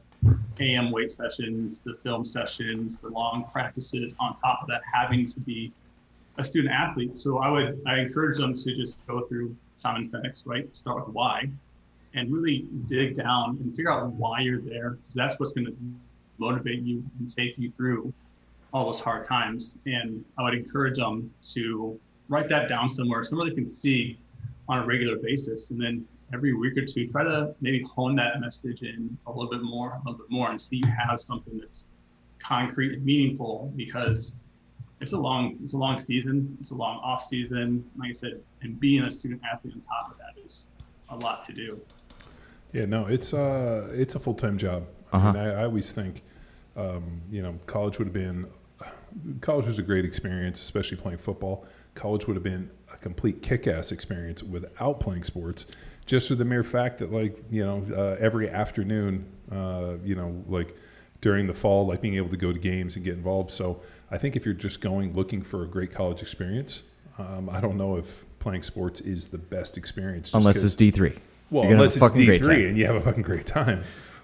AM 0.59 0.91
weight 0.91 1.09
sessions, 1.09 1.79
the 1.79 1.95
film 2.03 2.23
sessions, 2.23 2.99
the 2.99 3.07
long 3.07 3.45
practices. 3.51 4.13
On 4.19 4.35
top 4.35 4.59
of 4.61 4.67
that, 4.67 4.81
having 4.93 5.25
to 5.25 5.39
be 5.39 5.73
a 6.37 6.43
student 6.43 6.73
athlete. 6.73 7.17
So 7.17 7.39
I 7.39 7.49
would 7.49 7.81
I 7.87 7.97
encourage 7.99 8.37
them 8.37 8.53
to 8.53 8.75
just 8.75 9.05
go 9.07 9.25
through 9.27 9.55
Simon 9.75 10.03
Sinek's 10.03 10.45
right, 10.45 10.73
start 10.75 11.07
with 11.07 11.15
why, 11.15 11.49
and 12.13 12.31
really 12.31 12.67
dig 12.85 13.15
down 13.15 13.57
and 13.61 13.75
figure 13.75 13.91
out 13.91 14.11
why 14.13 14.41
you're 14.41 14.61
there. 14.61 14.91
Because 14.91 15.15
that's 15.15 15.39
what's 15.39 15.53
going 15.53 15.65
to 15.65 15.75
motivate 16.37 16.83
you 16.83 17.03
and 17.19 17.29
take 17.29 17.57
you 17.57 17.71
through 17.71 18.13
all 18.73 18.85
those 18.85 18.99
hard 18.99 19.23
times. 19.23 19.77
And 19.85 20.23
I 20.37 20.43
would 20.43 20.53
encourage 20.53 20.97
them 20.97 21.31
to 21.53 21.99
write 22.29 22.47
that 22.49 22.69
down 22.69 22.89
somewhere, 22.89 23.23
somewhere 23.23 23.49
they 23.49 23.55
can 23.55 23.67
see 23.67 24.19
on 24.69 24.79
a 24.79 24.85
regular 24.85 25.17
basis, 25.17 25.69
and 25.69 25.81
then 25.81 26.05
every 26.33 26.53
week 26.53 26.77
or 26.77 26.85
two, 26.85 27.05
try 27.07 27.23
to 27.23 27.53
maybe 27.59 27.83
hone 27.83 28.15
that 28.15 28.39
message 28.39 28.83
in 28.83 29.17
a 29.27 29.31
little 29.31 29.49
bit 29.49 29.61
more, 29.61 29.89
a 29.89 29.97
little 30.05 30.13
bit 30.13 30.29
more, 30.29 30.49
and 30.49 30.61
see 30.61 30.77
you 30.77 30.87
have 30.87 31.19
something 31.19 31.57
that's 31.57 31.85
concrete 32.39 32.93
and 32.93 33.05
meaningful 33.05 33.71
because 33.75 34.39
it's 35.01 35.13
a 35.13 35.17
long 35.17 35.57
it's 35.61 35.73
a 35.73 35.77
long 35.77 35.99
season 35.99 36.57
it's 36.59 36.71
a 36.71 36.75
long 36.75 36.99
off 37.03 37.21
season 37.23 37.83
like 37.97 38.09
i 38.09 38.13
said 38.13 38.41
and 38.63 38.79
being 38.79 39.03
a 39.03 39.11
student 39.11 39.39
athlete 39.51 39.75
on 39.75 39.81
top 39.81 40.11
of 40.11 40.17
that 40.17 40.43
is 40.43 40.67
a 41.09 41.15
lot 41.15 41.43
to 41.43 41.53
do 41.53 41.79
Yeah, 42.73 42.85
no, 42.85 43.05
it's 43.05 43.33
uh, 43.33 43.89
it's 43.93 44.15
a 44.15 44.19
full 44.19 44.33
time 44.33 44.57
job. 44.57 44.87
Uh-huh. 45.11 45.29
I, 45.29 45.31
mean, 45.33 45.41
I, 45.43 45.61
I 45.61 45.63
always 45.65 45.91
think, 45.91 46.23
um, 46.77 47.21
you 47.29 47.41
know, 47.41 47.59
college 47.65 47.99
would 47.99 48.07
have 48.07 48.13
been, 48.13 48.47
college 49.41 49.65
was 49.65 49.79
a 49.79 49.83
great 49.83 50.05
experience, 50.05 50.61
especially 50.61 50.97
playing 50.97 51.17
football. 51.17 51.65
College 51.95 52.27
would 52.27 52.35
have 52.35 52.43
been 52.43 52.69
a 52.93 52.97
complete 52.97 53.41
kick 53.41 53.67
ass 53.67 53.91
experience 53.91 54.43
without 54.43 54.99
playing 54.99 55.23
sports, 55.23 55.65
just 56.05 56.27
for 56.27 56.35
the 56.35 56.45
mere 56.45 56.63
fact 56.63 56.99
that, 56.99 57.11
like, 57.11 57.37
you 57.49 57.63
know, 57.65 57.85
uh, 57.95 58.17
every 58.19 58.49
afternoon, 58.49 59.25
uh, 59.51 59.93
you 60.03 60.15
know, 60.15 60.43
like 60.47 60.75
during 61.21 61.47
the 61.47 61.53
fall, 61.53 61.85
like 61.85 62.01
being 62.01 62.15
able 62.15 62.29
to 62.29 62.37
go 62.37 62.51
to 62.51 62.59
games 62.59 62.95
and 62.95 63.05
get 63.05 63.13
involved. 63.13 63.51
So 63.51 63.81
I 64.09 64.17
think 64.17 64.35
if 64.35 64.45
you're 64.45 64.53
just 64.53 64.81
going 64.81 65.13
looking 65.13 65.41
for 65.41 65.63
a 65.63 65.67
great 65.67 65.93
college 65.93 66.21
experience, 66.21 66.83
um, 67.17 67.49
I 67.49 67.59
don't 67.59 67.77
know 67.77 67.97
if 67.97 68.25
playing 68.39 68.63
sports 68.63 69.01
is 69.01 69.29
the 69.29 69.37
best 69.37 69.77
experience. 69.77 70.33
Unless 70.33 70.63
it's 70.63 70.75
D3. 70.75 71.17
well, 71.49 71.63
You're 71.63 71.73
unless 71.73 71.91
it's 71.91 71.99
fucking 71.99 72.25
D 72.25 72.39
three 72.39 72.67
and 72.67 72.77
you 72.77 72.85
have 72.87 72.95
a 72.95 73.01
fucking 73.01 73.21
great 73.21 73.45
time, 73.45 73.83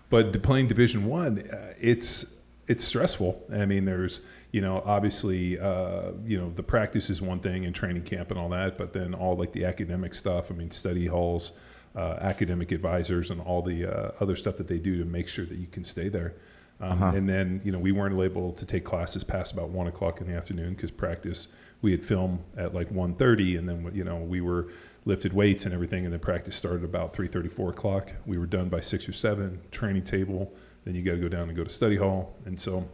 but 0.09 0.41
playing 0.41 0.67
Division 0.67 1.05
One, 1.05 1.39
uh, 1.49 1.73
it's 1.79 2.36
it's 2.67 2.83
stressful. 2.83 3.43
I 3.51 3.65
mean, 3.65 3.85
there's 3.85 4.19
you 4.51 4.61
know 4.61 4.81
obviously 4.85 5.59
uh, 5.59 6.11
you 6.25 6.37
know 6.37 6.51
the 6.55 6.63
practice 6.63 7.09
is 7.09 7.21
one 7.21 7.39
thing 7.39 7.65
and 7.65 7.73
training 7.73 8.03
camp 8.03 8.31
and 8.31 8.39
all 8.39 8.49
that, 8.49 8.77
but 8.77 8.93
then 8.93 9.13
all 9.13 9.35
like 9.35 9.51
the 9.53 9.65
academic 9.65 10.13
stuff. 10.13 10.51
I 10.51 10.55
mean, 10.55 10.71
study 10.71 11.07
halls, 11.07 11.53
uh, 11.95 12.17
academic 12.21 12.71
advisors, 12.71 13.31
and 13.31 13.41
all 13.41 13.61
the 13.61 13.85
uh, 13.85 14.11
other 14.19 14.35
stuff 14.35 14.57
that 14.57 14.67
they 14.67 14.77
do 14.77 14.97
to 14.97 15.05
make 15.05 15.27
sure 15.27 15.45
that 15.45 15.57
you 15.57 15.67
can 15.67 15.83
stay 15.83 16.09
there. 16.09 16.35
Um, 16.79 16.91
Uh-huh. 16.91 17.11
And 17.15 17.27
then 17.27 17.61
you 17.63 17.71
know 17.71 17.79
we 17.79 17.91
weren't 17.91 18.19
able 18.19 18.53
to 18.53 18.65
take 18.65 18.83
classes 18.83 19.23
past 19.23 19.53
about 19.53 19.69
one 19.69 19.87
o'clock 19.87 20.21
in 20.21 20.27
the 20.27 20.33
afternoon 20.33 20.73
because 20.75 20.91
practice 20.91 21.47
we 21.81 21.91
had 21.91 22.03
film 22.03 22.39
at 22.55 22.73
like 22.73 22.89
1.30 22.91 23.57
and 23.57 23.69
then 23.69 23.91
you 23.93 24.03
know 24.03 24.17
we 24.17 24.41
were 24.41 24.67
lifted 25.05 25.31
weights 25.33 25.65
and 25.65 25.73
everything 25.73 26.05
and 26.05 26.13
then 26.13 26.19
practice 26.19 26.55
started 26.55 26.83
about 26.83 27.13
3.30 27.13 27.51
4 27.51 27.69
o'clock 27.69 28.11
we 28.25 28.37
were 28.37 28.45
done 28.45 28.67
by 28.67 28.79
6 28.79 29.07
or 29.07 29.13
7 29.13 29.59
training 29.71 30.03
table 30.03 30.53
then 30.87 30.95
you 30.95 31.03
got 31.03 31.11
to 31.11 31.21
go 31.21 31.29
down 31.29 31.49
and 31.49 31.55
go 31.55 31.63
to 31.63 31.69
study 31.69 31.97
hall. 31.97 32.35
And 32.45 32.59
so 32.59 32.87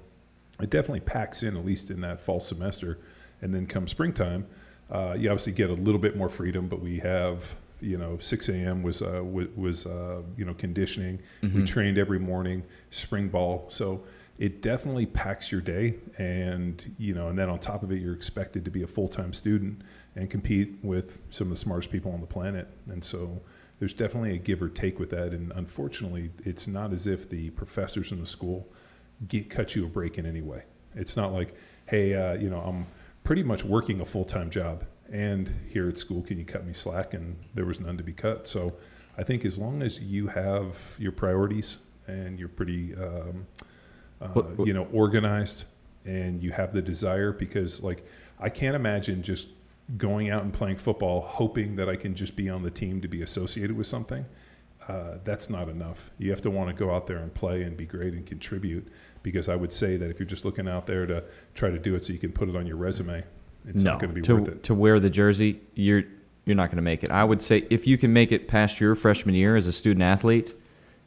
it 0.59 0.69
definitely 0.69 1.01
packs 1.01 1.43
in 1.43 1.55
at 1.55 1.65
least 1.65 1.91
in 1.91 2.01
that 2.01 2.21
fall 2.21 2.41
semester. 2.41 2.99
And 3.41 3.53
then 3.53 3.67
come 3.67 3.87
springtime 3.87 4.47
uh, 4.91 5.15
you 5.17 5.29
obviously 5.29 5.53
get 5.53 5.69
a 5.69 5.73
little 5.73 5.99
bit 5.99 6.15
more 6.15 6.29
freedom 6.29 6.67
but 6.67 6.79
we 6.79 6.99
have 6.99 7.55
you 7.81 7.97
know 7.97 8.17
6 8.19 8.49
a.m 8.49 8.83
was 8.83 9.01
uh, 9.01 9.21
was, 9.23 9.47
was 9.55 9.85
uh, 9.85 10.21
you 10.37 10.45
know 10.45 10.53
conditioning. 10.53 11.19
We 11.41 11.65
trained 11.65 11.97
every 11.97 12.19
morning 12.19 12.63
spring 12.91 13.29
ball. 13.29 13.65
So 13.69 14.03
it 14.39 14.61
definitely 14.61 15.05
packs 15.05 15.51
your 15.51 15.61
day 15.61 15.95
and 16.17 16.95
you 16.97 17.13
know 17.13 17.27
and 17.27 17.37
then 17.37 17.49
on 17.49 17.59
top 17.59 17.83
of 17.83 17.91
it 17.91 18.01
you're 18.01 18.13
expected 18.13 18.65
to 18.65 18.71
be 18.71 18.83
a 18.83 18.87
full-time 18.87 19.33
student 19.33 19.81
and 20.15 20.29
compete 20.29 20.75
with 20.81 21.21
some 21.29 21.47
of 21.47 21.51
the 21.51 21.57
smartest 21.57 21.91
people 21.91 22.11
on 22.11 22.21
the 22.21 22.27
planet. 22.27 22.67
And 22.87 23.03
so 23.03 23.41
there's 23.79 23.93
definitely 23.93 24.33
a 24.35 24.37
give 24.37 24.61
or 24.61 24.69
take 24.69 24.99
with 24.99 25.09
that. 25.11 25.33
And 25.33 25.51
unfortunately 25.55 26.31
it's 26.45 26.67
not 26.67 26.93
as 26.93 27.07
if 27.07 27.29
the 27.29 27.49
professors 27.51 28.11
in 28.11 28.19
the 28.19 28.25
school 28.25 28.67
get 29.27 29.49
cut 29.49 29.75
you 29.75 29.85
a 29.85 29.89
break 29.89 30.17
in 30.17 30.25
any 30.25 30.41
way. 30.41 30.63
It's 30.95 31.15
not 31.17 31.33
like 31.33 31.55
hey 31.87 32.13
uh, 32.13 32.33
you 32.35 32.49
know 32.49 32.59
i'm 32.61 32.87
pretty 33.25 33.43
much 33.43 33.63
working 33.65 33.99
a 33.99 34.05
full-time 34.05 34.49
job 34.49 34.85
and 35.11 35.53
here 35.67 35.89
at 35.89 35.97
school 35.97 36.21
can 36.21 36.37
you 36.39 36.45
cut 36.45 36.65
me 36.65 36.73
slack? 36.73 37.13
And 37.13 37.35
there 37.53 37.65
was 37.65 37.79
none 37.79 37.97
to 37.97 38.03
be 38.03 38.13
cut. 38.13 38.47
So 38.47 38.73
i 39.17 39.23
think 39.23 39.43
as 39.45 39.57
long 39.59 39.81
as 39.81 39.99
you 39.99 40.27
have 40.27 40.95
your 40.99 41.11
priorities 41.11 41.77
and 42.07 42.39
you're 42.39 42.49
pretty 42.49 42.95
um, 42.95 43.45
uh, 44.21 44.27
What- 44.29 44.57
what- 44.57 44.67
you 44.67 44.73
know 44.73 44.87
organized 44.93 45.65
and 46.05 46.41
you 46.43 46.51
have 46.51 46.73
the 46.73 46.81
desire 46.81 47.31
because 47.31 47.81
like 47.83 48.05
i 48.39 48.49
can't 48.49 48.75
imagine 48.75 49.23
just 49.23 49.47
going 49.97 50.29
out 50.29 50.43
and 50.43 50.53
playing 50.53 50.77
football 50.77 51.21
hoping 51.21 51.75
that 51.75 51.89
i 51.89 51.95
can 51.95 52.15
just 52.15 52.35
be 52.35 52.49
on 52.49 52.63
the 52.63 52.71
team 52.71 53.01
to 53.01 53.07
be 53.07 53.21
associated 53.21 53.75
with 53.75 53.87
something 53.87 54.25
uh, 54.87 55.17
that's 55.23 55.49
not 55.49 55.69
enough 55.69 56.11
you 56.17 56.29
have 56.29 56.41
to 56.41 56.49
want 56.49 56.67
to 56.69 56.73
go 56.73 56.93
out 56.93 57.07
there 57.07 57.17
and 57.17 57.33
play 57.33 57.63
and 57.63 57.77
be 57.77 57.85
great 57.85 58.13
and 58.13 58.25
contribute 58.25 58.87
because 59.21 59.47
i 59.47 59.55
would 59.55 59.71
say 59.71 59.97
that 59.97 60.09
if 60.09 60.19
you're 60.19 60.27
just 60.27 60.45
looking 60.45 60.67
out 60.67 60.85
there 60.87 61.05
to 61.05 61.23
try 61.53 61.69
to 61.69 61.79
do 61.79 61.95
it 61.95 62.03
so 62.03 62.11
you 62.11 62.19
can 62.19 62.31
put 62.31 62.49
it 62.49 62.55
on 62.55 62.65
your 62.65 62.75
resume 62.75 63.23
it's 63.67 63.83
no, 63.83 63.91
not 63.91 63.99
going 63.99 64.09
to 64.09 64.15
be 64.15 64.21
to, 64.21 64.35
worth 64.35 64.47
it 64.47 64.63
to 64.63 64.73
wear 64.73 64.99
the 64.99 65.09
jersey, 65.09 65.61
you're 65.75 66.03
you're 66.45 66.55
not 66.55 66.67
going 66.67 66.77
to 66.77 66.83
make 66.83 67.03
it. 67.03 67.11
I 67.11 67.23
would 67.23 67.41
say 67.41 67.65
if 67.69 67.87
you 67.87 67.97
can 67.97 68.11
make 68.11 68.31
it 68.31 68.47
past 68.47 68.79
your 68.81 68.95
freshman 68.95 69.33
year 69.33 69.55
as 69.55 69.67
a 69.67 69.71
student 69.71 70.03
athlete, 70.03 70.53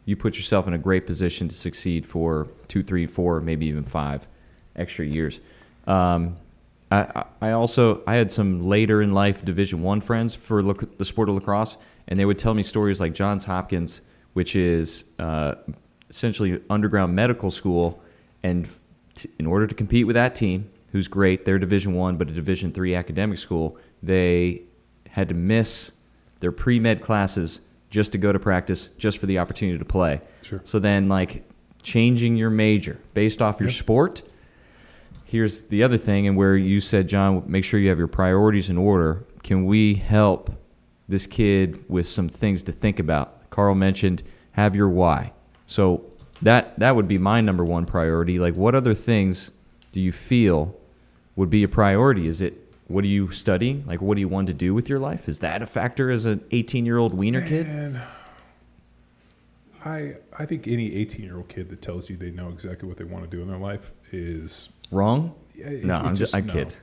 you 0.07 0.17
put 0.17 0.37
yourself 0.37 0.67
in 0.67 0.73
a 0.73 0.79
great 0.79 1.07
position 1.07 1.47
to 1.49 1.55
succeed 1.55 2.07
for 2.07 2.49
two, 2.69 2.83
three, 2.83 3.07
four, 3.07 3.41
maybe 3.41 3.67
even 3.67 3.85
five 3.85 4.27
extra 4.77 5.05
years. 5.05 5.41
Um, 5.87 6.39
I, 6.91 7.25
I- 7.41 7.51
also 7.53 8.03
I 8.07 8.15
had 8.15 8.31
some 8.31 8.63
later 8.63 9.03
in 9.03 9.13
life 9.13 9.45
Division 9.45 9.83
One 9.83 10.01
friends 10.01 10.35
for 10.35 10.63
the 10.63 11.05
sport 11.05 11.29
of 11.29 11.35
lacrosse, 11.35 11.77
and 12.09 12.19
they 12.19 12.25
would 12.25 12.39
tell 12.39 12.55
me 12.55 12.63
stories 12.63 13.01
like 13.01 13.13
Johns 13.15 13.45
Hopkins 13.45 14.01
which 14.35 14.55
is 14.55 15.05
uh, 15.19 15.55
essentially 16.11 16.61
underground 16.69 17.15
medical 17.15 17.51
school. 17.51 18.03
And 18.43 18.69
t- 19.15 19.31
in 19.39 19.47
order 19.47 19.67
to 19.67 19.75
compete 19.75 20.07
with 20.07 20.13
that 20.13 20.35
team, 20.35 20.71
who's 20.93 21.09
great, 21.09 21.47
they're 21.47 21.59
Division 21.59 21.95
One, 21.95 22.19
but 22.19 22.29
a 22.29 22.33
Division 22.33 22.71
Three 22.71 22.95
academic 22.95 23.39
school, 23.39 23.79
they 24.03 24.61
had 25.09 25.31
to 25.31 25.35
miss 25.35 25.91
their 26.41 26.53
pre 26.53 26.79
med 26.79 27.01
classes 27.01 27.63
just 27.89 28.13
to 28.13 28.19
go 28.19 28.31
to 28.31 28.39
practice, 28.39 28.91
just 28.99 29.17
for 29.17 29.25
the 29.25 29.39
opportunity 29.39 29.79
to 29.79 29.85
play. 29.87 30.21
Sure. 30.43 30.61
So 30.65 30.79
then, 30.79 31.09
like 31.09 31.43
changing 31.83 32.37
your 32.37 32.51
major 32.51 32.99
based 33.15 33.41
off 33.41 33.59
your 33.59 33.71
Yep. 33.71 33.79
sport. 33.79 34.23
Here's 35.29 35.63
the 35.63 35.83
other 35.83 35.99
thing, 35.99 36.29
and 36.29 36.37
where 36.37 36.57
you 36.57 36.81
said, 36.81 37.09
John, 37.09 37.43
make 37.49 37.65
sure 37.65 37.81
you 37.81 37.89
have 37.89 37.99
your 37.99 38.07
priorities 38.07 38.71
in 38.71 38.79
order. 38.79 39.27
Can 39.43 39.65
we 39.65 39.95
help 39.95 40.53
this 41.09 41.27
kid 41.27 41.85
with 41.91 42.07
some 42.07 42.29
things 42.29 42.63
to 42.63 42.73
think 42.73 43.01
about? 43.01 43.51
Carl 43.51 43.75
mentioned 43.75 44.23
have 44.53 44.77
your 44.77 44.89
why. 44.89 45.33
So 45.67 46.05
that 46.43 46.79
that 46.79 46.95
would 46.95 47.09
be 47.09 47.19
my 47.19 47.41
number 47.41 47.65
one 47.65 47.87
priority. 47.87 48.39
Like, 48.39 48.55
what 48.55 48.77
other 48.77 48.95
things 48.95 49.51
do 49.91 50.01
you 50.01 50.13
feel 50.13 50.77
would 51.35 51.51
be 51.51 51.65
a 51.65 51.69
priority? 51.69 52.29
Is 52.29 52.41
it 52.41 52.63
what 52.87 53.03
are 53.03 53.09
you 53.09 53.33
studying? 53.33 53.85
Like, 53.85 54.01
what 54.01 54.15
do 54.15 54.21
you 54.21 54.29
want 54.29 54.47
to 54.47 54.55
do 54.55 54.75
with 54.75 54.89
your 54.89 55.01
life? 55.01 55.29
Is 55.29 55.41
that 55.41 55.61
a 55.61 55.67
factor 55.67 56.09
as 56.09 56.25
an 56.25 56.45
18 56.53 56.87
year 56.87 56.99
old 56.99 57.13
wiener 57.13 57.41
kid? 57.41 58.01
I 59.85 60.17
I 60.37 60.47
think 60.47 60.69
any 60.69 60.95
18 60.95 61.25
year 61.25 61.37
old 61.37 61.49
kid 61.49 61.69
that 61.71 61.83
tells 61.83 62.09
you 62.09 62.17
they 62.17 62.31
know 62.31 62.49
exactly 62.49 62.89
what 62.89 62.97
they 62.97 63.05
want 63.05 63.29
to 63.29 63.37
do 63.37 63.43
in 63.43 63.49
their 63.49 63.59
life 63.59 63.93
is 64.13 64.69
Wrong? 64.91 65.35
Yeah, 65.55 65.69
it- 65.69 65.85
no, 65.85 65.95
it 65.95 65.99
I'm 65.99 66.15
just, 66.15 66.35
I 66.35 66.41
no. 66.41 66.53
kid. 66.53 66.75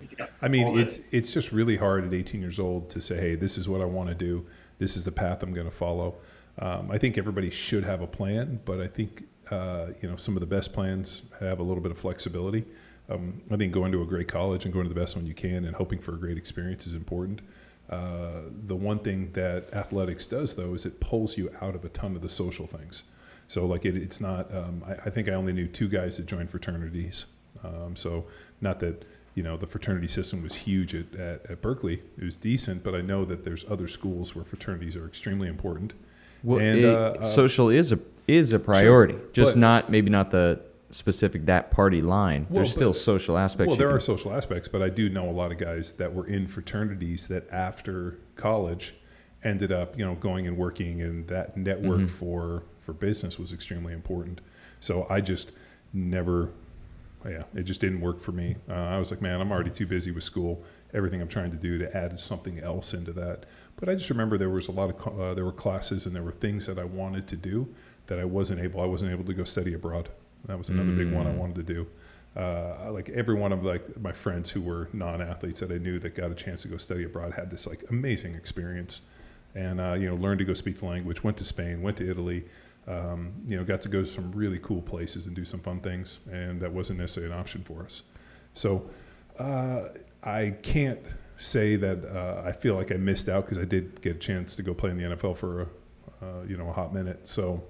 I 0.42 0.48
mean, 0.48 0.68
All 0.68 0.78
it's 0.78 1.00
it's 1.12 1.34
just 1.34 1.52
really 1.52 1.78
hard 1.78 2.06
at 2.06 2.14
18 2.14 2.42
years 2.42 2.60
old 2.60 2.90
to 2.92 3.02
say, 3.02 3.18
"Hey, 3.20 3.36
this 3.36 3.58
is 3.58 3.68
what 3.68 3.82
I 3.82 3.86
want 3.86 4.10
to 4.10 4.16
do. 4.16 4.46
This 4.80 4.98
is 4.98 5.06
the 5.06 5.12
path 5.12 5.44
I'm 5.44 5.54
going 5.54 5.70
to 5.70 5.76
follow." 5.76 6.16
Um, 6.60 6.92
I 6.92 6.98
think 6.98 7.18
everybody 7.18 7.50
should 7.50 7.84
have 7.84 8.02
a 8.02 8.08
plan, 8.08 8.60
but 8.66 8.80
I 8.80 8.88
think 8.88 9.28
uh, 9.50 9.88
you 10.02 10.10
know 10.10 10.16
some 10.18 10.36
of 10.36 10.42
the 10.42 10.48
best 10.48 10.74
plans 10.74 11.24
have 11.40 11.60
a 11.60 11.64
little 11.64 11.82
bit 11.82 11.92
of 11.92 11.98
flexibility. 11.98 12.66
Um, 13.10 13.42
I 13.52 13.58
think 13.58 13.74
going 13.74 13.92
to 13.92 14.02
a 14.02 14.06
great 14.06 14.28
college 14.28 14.66
and 14.66 14.74
going 14.74 14.88
to 14.88 14.94
the 14.94 15.00
best 15.00 15.16
one 15.16 15.26
you 15.26 15.34
can 15.34 15.66
and 15.66 15.76
hoping 15.76 16.00
for 16.00 16.14
a 16.14 16.18
great 16.18 16.38
experience 16.38 16.88
is 16.88 16.94
important. 16.94 17.42
Uh, 17.90 18.44
the 18.66 18.76
one 18.76 19.00
thing 19.00 19.32
that 19.34 19.74
athletics 19.74 20.26
does, 20.26 20.56
though, 20.56 20.74
is 20.74 20.86
it 20.86 21.00
pulls 21.02 21.38
you 21.38 21.54
out 21.62 21.76
of 21.76 21.84
a 21.84 21.90
ton 21.90 22.16
of 22.16 22.22
the 22.22 22.30
social 22.30 22.66
things. 22.66 23.04
So, 23.50 23.66
like, 23.66 23.86
it, 23.86 23.96
it's 23.98 24.22
not. 24.22 24.54
Um, 24.56 24.84
I, 24.88 24.94
I 24.94 25.10
think 25.10 25.28
I 25.28 25.34
only 25.34 25.52
knew 25.54 25.68
two 25.68 25.90
guys 25.90 26.18
that 26.18 26.26
joined 26.26 26.50
fraternities. 26.50 27.26
Um, 27.64 27.96
so, 27.96 28.26
not 28.62 28.80
that 28.80 29.06
you 29.36 29.44
know 29.44 29.58
the 29.58 29.68
fraternity 29.68 30.08
system 30.08 30.42
was 30.44 30.56
huge 30.56 30.94
at, 30.96 31.14
at, 31.16 31.46
at 31.50 31.62
Berkeley; 31.62 32.02
it 32.18 32.24
was 32.24 32.38
decent. 32.38 32.84
But 32.84 32.96
I 32.96 33.02
know 33.02 33.26
that 33.26 33.44
there's 33.44 33.66
other 33.70 33.88
schools 33.88 34.36
where 34.36 34.46
fraternities 34.46 34.96
are 34.96 35.06
extremely 35.08 35.48
important. 35.48 35.94
Well, 36.44 36.60
And, 36.60 36.80
it- 36.80 36.86
uh, 36.86 37.16
uh, 37.20 37.24
social 37.24 37.70
is 37.70 37.92
a 37.92 38.00
is 38.28 38.54
a 38.54 38.60
priority, 38.60 39.16
just 39.34 39.54
but- 39.54 39.60
not 39.60 39.90
maybe 39.92 40.10
not 40.10 40.32
the 40.32 40.62
specific 40.92 41.46
that 41.48 41.72
party 41.72 42.02
line. 42.02 42.46
Well, 42.50 42.58
There's 42.58 42.72
still 42.72 42.92
but- 42.92 43.00
social 43.00 43.38
aspects. 43.38 43.70
Well, 43.70 43.78
there 43.78 43.88
can- 43.88 43.98
are 43.98 44.00
social 44.00 44.32
aspects, 44.34 44.68
but 44.68 44.82
I 44.84 44.90
do 44.90 45.10
know 45.10 45.30
a 45.30 45.32
lot 45.32 45.52
of 45.52 45.58
guys 45.58 45.94
that 45.94 46.14
were 46.14 46.28
in 46.28 46.48
fraternities 46.48 47.28
that 47.30 47.50
after 47.52 48.20
college 48.36 48.94
ended 49.44 49.72
up, 49.72 49.98
you 49.98 50.06
know, 50.06 50.16
going 50.16 50.48
and 50.48 50.56
working, 50.58 51.02
and 51.02 51.28
that 51.28 51.58
network 51.58 52.02
Mhm. 52.02 52.10
for 52.10 52.64
for 52.82 52.92
business 52.94 53.40
was 53.40 53.54
extremely 53.54 53.94
important. 53.94 54.42
So 54.82 55.08
I 55.10 55.22
just 55.22 55.52
never, 55.94 56.50
yeah, 57.30 57.44
it 57.56 57.64
just 57.64 57.80
didn't 57.82 58.02
work 58.02 58.20
for 58.20 58.32
me. 58.32 58.56
Uh, 58.70 58.74
I 58.74 58.98
was 59.00 59.12
like, 59.12 59.22
man, 59.22 59.40
I'm 59.42 59.52
already 59.52 59.70
too 59.70 59.86
busy 59.86 60.12
with 60.12 60.24
school. 60.24 60.64
Everything 60.94 61.22
I'm 61.22 61.28
trying 61.28 61.52
to 61.52 61.58
do 61.58 61.78
to 61.78 61.96
add 61.98 62.20
something 62.20 62.60
else 62.60 62.94
into 62.94 63.12
that. 63.14 63.46
But 63.78 63.90
I 63.90 63.96
just 63.96 64.10
remember 64.10 64.38
there 64.38 64.50
was 64.50 64.68
a 64.68 64.72
lot 64.72 64.90
of 64.90 65.20
uh, 65.20 65.34
there 65.34 65.46
were 65.46 65.52
classes 65.52 66.06
and 66.06 66.16
there 66.16 66.24
were 66.24 66.32
things 66.32 66.66
that 66.68 66.78
I 66.78 66.84
wanted 66.84 67.28
to 67.30 67.36
do 67.36 67.68
that 68.08 68.20
I 68.20 68.26
wasn't 68.26 68.60
able. 68.62 68.82
I 68.82 68.86
wasn't 68.86 69.12
able 69.12 69.24
to 69.26 69.34
go 69.34 69.44
study 69.44 69.74
abroad. 69.74 70.10
That 70.46 70.58
was 70.58 70.70
another 70.70 70.92
big 70.92 71.12
one 71.12 71.26
I 71.26 71.32
Mm. 71.32 71.38
wanted 71.38 71.56
to 71.68 71.74
do 71.74 71.88
uh, 72.36 72.92
like 72.92 73.10
every 73.10 73.36
one 73.36 73.52
of 73.54 73.64
like 73.64 74.00
my 74.02 74.12
friends 74.12 74.50
who 74.50 74.60
were 74.62 74.90
non-athletes 74.92 75.60
that 75.60 75.72
I 75.72 75.78
knew 75.78 76.00
that 76.00 76.16
got 76.16 76.32
a 76.32 76.36
chance 76.36 76.64
to 76.64 76.68
go 76.68 76.78
study 76.78 77.04
abroad 77.04 77.34
had 77.34 77.52
this 77.52 77.68
like 77.68 77.84
amazing 77.90 78.34
experience, 78.36 79.02
and 79.56 79.80
uh, 79.80 79.94
you 79.94 80.10
know 80.10 80.16
learned 80.16 80.40
to 80.40 80.46
go 80.46 80.54
speak 80.54 80.80
the 80.80 80.86
language. 80.86 81.24
Went 81.24 81.38
to 81.38 81.44
Spain, 81.44 81.82
went 81.82 81.98
to 81.98 82.10
Italy, 82.10 82.46
um, 82.88 83.34
you 83.48 83.58
know 83.58 83.64
got 83.64 83.82
to 83.82 83.90
go 83.90 84.02
to 84.02 84.08
some 84.08 84.32
really 84.32 84.60
cool 84.60 84.82
places 84.82 85.28
and 85.28 85.36
do 85.36 85.46
some 85.46 85.60
fun 85.60 85.80
things, 85.80 86.20
and 86.32 86.62
that 86.62 86.72
wasn't 86.72 87.00
necessarily 87.00 87.34
an 87.34 87.40
option 87.40 87.64
for 87.64 87.84
us. 87.84 88.04
So 88.54 88.90
uh, 89.40 89.90
I 90.22 90.56
can't 90.62 91.00
say 91.38 91.76
that 91.78 92.06
uh, 92.06 92.44
I 92.46 92.52
feel 92.52 92.76
like 92.76 92.92
I 92.92 92.96
missed 92.96 93.30
out 93.30 93.46
because 93.46 93.58
I 93.58 93.66
did 93.66 94.02
get 94.02 94.18
a 94.18 94.20
chance 94.20 94.56
to 94.56 94.64
go 94.64 94.74
play 94.74 94.92
in 94.92 94.98
the 94.98 95.16
NFL 95.16 95.38
for 95.38 95.62
a 95.62 95.68
uh, 96.24 96.44
you 96.48 96.58
know 96.58 96.70
a 96.70 96.74
hot 96.74 96.94
minute. 96.94 97.28
So, 97.28 97.64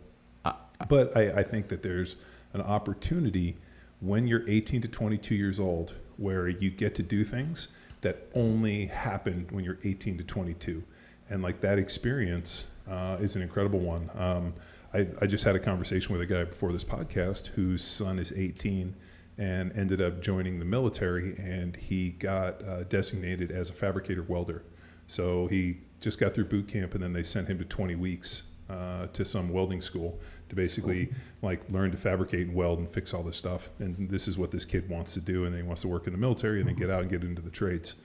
but 0.87 1.15
I, 1.15 1.39
I 1.39 1.43
think 1.43 1.67
that 1.69 1.83
there's 1.83 2.17
an 2.53 2.61
opportunity 2.61 3.57
when 3.99 4.27
you're 4.27 4.47
18 4.49 4.81
to 4.81 4.87
22 4.87 5.35
years 5.35 5.59
old 5.59 5.95
where 6.17 6.47
you 6.47 6.69
get 6.69 6.93
to 6.95 7.03
do 7.03 7.23
things 7.23 7.69
that 8.01 8.27
only 8.35 8.87
happen 8.87 9.47
when 9.51 9.63
you're 9.63 9.79
18 9.83 10.17
to 10.17 10.23
22 10.23 10.83
and 11.29 11.41
like 11.41 11.61
that 11.61 11.79
experience 11.79 12.65
uh, 12.89 13.17
is 13.21 13.35
an 13.35 13.41
incredible 13.41 13.79
one 13.79 14.09
um, 14.15 14.53
I, 14.93 15.07
I 15.21 15.25
just 15.25 15.43
had 15.43 15.55
a 15.55 15.59
conversation 15.59 16.13
with 16.13 16.21
a 16.21 16.25
guy 16.25 16.43
before 16.43 16.71
this 16.71 16.83
podcast 16.83 17.47
whose 17.47 17.83
son 17.83 18.19
is 18.19 18.31
18 18.31 18.95
and 19.37 19.71
ended 19.75 20.01
up 20.01 20.21
joining 20.21 20.59
the 20.59 20.65
military 20.65 21.35
and 21.37 21.75
he 21.75 22.09
got 22.09 22.63
uh, 22.63 22.83
designated 22.83 23.51
as 23.51 23.69
a 23.69 23.73
fabricator 23.73 24.23
welder 24.23 24.63
so 25.07 25.47
he 25.47 25.77
just 25.99 26.19
got 26.19 26.33
through 26.33 26.45
boot 26.45 26.67
camp 26.67 26.93
and 26.93 27.03
then 27.03 27.13
they 27.13 27.23
sent 27.23 27.47
him 27.47 27.57
to 27.57 27.65
20 27.65 27.95
weeks 27.95 28.43
uh, 28.69 29.07
to 29.07 29.25
some 29.25 29.49
welding 29.49 29.81
school 29.81 30.19
to 30.49 30.55
basically 30.55 31.09
like 31.41 31.61
learn 31.69 31.91
to 31.91 31.97
fabricate 31.97 32.47
and 32.47 32.55
weld 32.55 32.79
and 32.79 32.89
fix 32.89 33.13
all 33.13 33.23
this 33.23 33.37
stuff. 33.37 33.69
And 33.79 34.09
this 34.09 34.27
is 34.27 34.37
what 34.37 34.51
this 34.51 34.65
kid 34.65 34.89
wants 34.89 35.13
to 35.13 35.19
do, 35.19 35.45
and 35.45 35.55
he 35.55 35.63
wants 35.63 35.81
to 35.81 35.87
work 35.87 36.07
in 36.07 36.13
the 36.13 36.19
military 36.19 36.59
and 36.59 36.67
then 36.67 36.75
get 36.75 36.89
out 36.89 37.01
and 37.01 37.09
get 37.09 37.23
into 37.23 37.41
the 37.41 37.49
trades. 37.49 37.95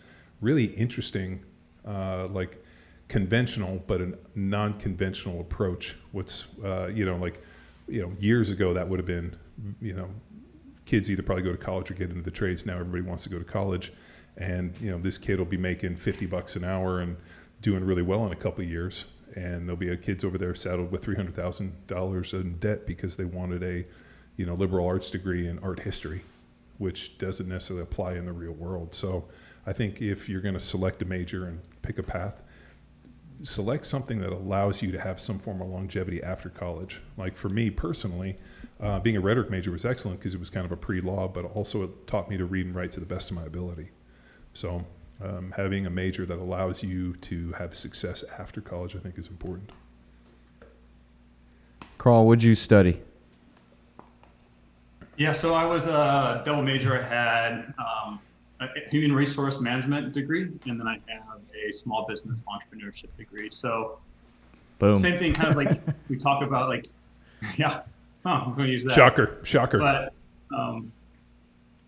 Really 0.40 0.64
interesting, 0.64 1.44
uh, 1.86 2.26
like 2.28 2.62
conventional 3.08 3.82
but 3.86 4.00
a 4.00 4.18
non-conventional 4.34 5.40
approach. 5.40 5.96
What's 6.12 6.46
uh, 6.62 6.88
you 6.88 7.04
know 7.04 7.16
like 7.16 7.42
you 7.88 8.02
know 8.02 8.12
years 8.18 8.50
ago 8.50 8.74
that 8.74 8.88
would 8.88 8.98
have 8.98 9.06
been 9.06 9.34
you 9.80 9.94
know 9.94 10.08
kids 10.84 11.10
either 11.10 11.22
probably 11.22 11.44
go 11.44 11.52
to 11.52 11.58
college 11.58 11.90
or 11.90 11.94
get 11.94 12.10
into 12.10 12.22
the 12.22 12.30
trades. 12.30 12.64
Now 12.64 12.74
everybody 12.74 13.02
wants 13.02 13.24
to 13.24 13.30
go 13.30 13.38
to 13.38 13.44
college, 13.44 13.92
and 14.36 14.74
you 14.80 14.90
know 14.90 14.98
this 14.98 15.18
kid 15.18 15.38
will 15.38 15.46
be 15.46 15.56
making 15.56 15.96
fifty 15.96 16.26
bucks 16.26 16.56
an 16.56 16.64
hour 16.64 17.00
and 17.00 17.16
doing 17.60 17.84
really 17.84 18.02
well 18.02 18.24
in 18.26 18.32
a 18.32 18.36
couple 18.36 18.62
of 18.62 18.70
years. 18.70 19.06
And 19.34 19.68
there'll 19.68 19.76
be 19.76 19.90
a 19.90 19.96
kids 19.96 20.24
over 20.24 20.38
there 20.38 20.54
saddled 20.54 20.90
with 20.90 21.02
three 21.02 21.16
hundred 21.16 21.34
thousand 21.34 21.86
dollars 21.86 22.32
in 22.32 22.58
debt 22.58 22.86
because 22.86 23.16
they 23.16 23.24
wanted 23.24 23.62
a, 23.62 23.84
you 24.36 24.46
know, 24.46 24.54
liberal 24.54 24.86
arts 24.86 25.10
degree 25.10 25.46
in 25.46 25.58
art 25.58 25.80
history, 25.80 26.22
which 26.78 27.18
doesn't 27.18 27.48
necessarily 27.48 27.82
apply 27.82 28.14
in 28.14 28.24
the 28.24 28.32
real 28.32 28.52
world. 28.52 28.94
So 28.94 29.28
I 29.66 29.72
think 29.74 30.00
if 30.00 30.28
you're 30.28 30.40
going 30.40 30.54
to 30.54 30.60
select 30.60 31.02
a 31.02 31.04
major 31.04 31.44
and 31.44 31.60
pick 31.82 31.98
a 31.98 32.02
path, 32.02 32.42
select 33.42 33.86
something 33.86 34.20
that 34.20 34.32
allows 34.32 34.82
you 34.82 34.90
to 34.92 35.00
have 35.00 35.20
some 35.20 35.38
form 35.38 35.60
of 35.60 35.68
longevity 35.68 36.22
after 36.22 36.48
college. 36.48 37.00
Like 37.16 37.36
for 37.36 37.48
me 37.48 37.70
personally, 37.70 38.36
uh, 38.80 39.00
being 39.00 39.16
a 39.16 39.20
rhetoric 39.20 39.50
major 39.50 39.70
was 39.70 39.84
excellent 39.84 40.18
because 40.18 40.34
it 40.34 40.40
was 40.40 40.50
kind 40.50 40.66
of 40.66 40.72
a 40.72 40.76
pre-law, 40.76 41.28
but 41.28 41.44
also 41.44 41.84
it 41.84 42.06
taught 42.06 42.28
me 42.28 42.36
to 42.36 42.44
read 42.44 42.66
and 42.66 42.74
write 42.74 42.92
to 42.92 43.00
the 43.00 43.06
best 43.06 43.30
of 43.30 43.36
my 43.36 43.44
ability. 43.44 43.90
So 44.54 44.84
um, 45.22 45.52
having 45.56 45.86
a 45.86 45.90
major 45.90 46.26
that 46.26 46.38
allows 46.38 46.82
you 46.82 47.14
to 47.14 47.52
have 47.52 47.74
success 47.74 48.24
after 48.38 48.60
college, 48.60 48.96
I 48.96 49.00
think, 49.00 49.18
is 49.18 49.28
important. 49.28 49.70
Carl, 51.96 52.26
what'd 52.26 52.42
you 52.42 52.54
study? 52.54 53.00
Yeah, 55.16 55.32
so 55.32 55.54
I 55.54 55.64
was 55.64 55.88
a 55.88 56.42
double 56.44 56.62
major. 56.62 57.02
I 57.02 57.08
had 57.08 57.74
um, 57.78 58.20
a 58.60 58.68
human 58.88 59.12
resource 59.12 59.60
management 59.60 60.12
degree, 60.12 60.42
and 60.66 60.78
then 60.78 60.86
I 60.86 61.00
have 61.08 61.27
a 61.68 61.72
small 61.72 62.06
business 62.06 62.44
entrepreneurship 62.48 63.08
degree. 63.16 63.48
So 63.50 63.98
Boom. 64.78 64.96
same 64.96 65.18
thing, 65.18 65.32
kind 65.34 65.50
of 65.50 65.56
like 65.56 65.80
we 66.08 66.16
talk 66.16 66.42
about, 66.42 66.68
like, 66.68 66.86
yeah, 67.56 67.82
huh, 68.24 68.42
I'm 68.46 68.54
going 68.54 68.66
to 68.66 68.72
use 68.72 68.84
that. 68.84 68.92
Shocker, 68.92 69.38
shocker. 69.42 69.78
But 69.78 70.12
um, 70.56 70.92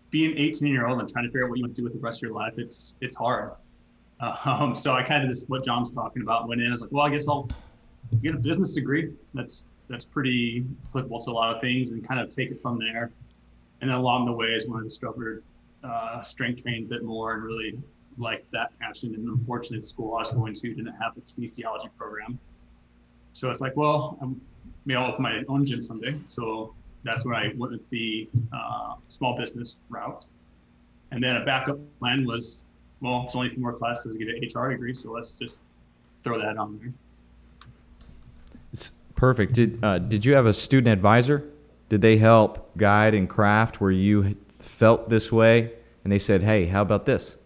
being 0.09 0.37
18 0.37 0.67
year 0.67 0.87
old 0.87 0.99
and 0.99 1.09
trying 1.09 1.25
to 1.25 1.29
figure 1.29 1.45
out 1.45 1.49
what 1.49 1.57
you 1.57 1.63
want 1.63 1.75
to 1.75 1.81
do 1.81 1.83
with 1.83 1.93
the 1.93 1.99
rest 1.99 2.19
of 2.19 2.23
your 2.23 2.33
life, 2.33 2.53
it's 2.57 2.95
it's 3.01 3.15
hard. 3.15 3.51
Um, 4.45 4.75
so 4.75 4.93
I 4.93 5.01
kind 5.01 5.23
of 5.23 5.29
just 5.29 5.49
what 5.49 5.65
John's 5.65 5.89
talking 5.89 6.21
about 6.21 6.47
went 6.47 6.61
in. 6.61 6.67
I 6.67 6.69
was 6.69 6.81
like, 6.81 6.91
well, 6.91 7.03
I 7.03 7.09
guess 7.09 7.27
I'll 7.27 7.49
get 8.21 8.35
a 8.35 8.37
business 8.37 8.75
degree. 8.75 9.15
That's 9.33 9.65
that's 9.89 10.05
pretty 10.05 10.63
applicable 10.89 11.19
to 11.21 11.31
a 11.31 11.33
lot 11.33 11.55
of 11.55 11.59
things, 11.59 11.91
and 11.93 12.07
kind 12.07 12.19
of 12.19 12.29
take 12.29 12.51
it 12.51 12.61
from 12.61 12.77
there. 12.77 13.09
And 13.81 13.89
then 13.89 13.97
along 13.97 14.27
the 14.27 14.31
way 14.31 14.49
is 14.49 14.67
when 14.67 14.79
I 14.79 14.83
discovered 14.83 15.43
uh, 15.83 16.21
strength 16.21 16.61
training 16.61 16.83
a 16.83 16.87
bit 16.87 17.03
more 17.03 17.33
and 17.33 17.43
really 17.43 17.79
liked 18.17 18.51
that 18.51 18.77
passion. 18.79 19.15
And 19.15 19.27
unfortunately, 19.27 19.79
the 19.79 19.87
school 19.87 20.15
I 20.15 20.19
was 20.19 20.31
going 20.31 20.53
to 20.53 20.73
didn't 20.73 20.93
have 20.93 21.13
a 21.17 21.21
kinesiology 21.21 21.89
program. 21.97 22.39
So 23.33 23.49
it's 23.49 23.61
like, 23.61 23.75
well, 23.77 24.17
I 24.21 24.27
may 24.85 24.95
I'll 24.95 25.11
open 25.11 25.23
my 25.23 25.43
own 25.47 25.65
gym 25.65 25.81
someday. 25.81 26.15
So 26.27 26.73
that's 27.03 27.25
where 27.25 27.35
I 27.35 27.53
went 27.55 27.71
with 27.71 27.89
the 27.89 28.29
uh, 28.53 28.95
small 29.07 29.37
business 29.37 29.79
route. 29.89 30.25
And 31.11 31.23
then 31.23 31.37
a 31.37 31.45
backup 31.45 31.77
plan 31.99 32.25
was, 32.25 32.57
well, 33.01 33.23
it's 33.25 33.35
only 33.35 33.47
a 33.47 33.51
few 33.51 33.61
more 33.61 33.73
classes 33.73 34.15
to 34.15 34.25
get 34.25 34.35
an 34.35 34.41
HR 34.43 34.69
degree, 34.69 34.93
so 34.93 35.11
let's 35.11 35.37
just 35.37 35.57
throw 36.23 36.39
that 36.39 36.57
on 36.57 36.77
there. 36.77 36.93
It's 38.71 38.91
Perfect. 39.21 39.53
Did 39.53 39.83
uh, 39.83 39.99
did 39.99 40.25
you 40.25 40.33
have 40.33 40.47
a 40.47 40.53
student 40.53 40.91
advisor? 40.91 41.43
Did 41.89 42.01
they 42.01 42.17
help 42.17 42.75
guide 42.75 43.13
and 43.13 43.29
craft 43.29 43.79
where 43.79 43.91
you 43.91 44.35
felt 44.57 45.09
this 45.09 45.31
way, 45.31 45.73
and 46.03 46.11
they 46.11 46.17
said, 46.17 46.41
"Hey, 46.41 46.65
how 46.65 46.81
about 46.81 47.05
this?" 47.05 47.37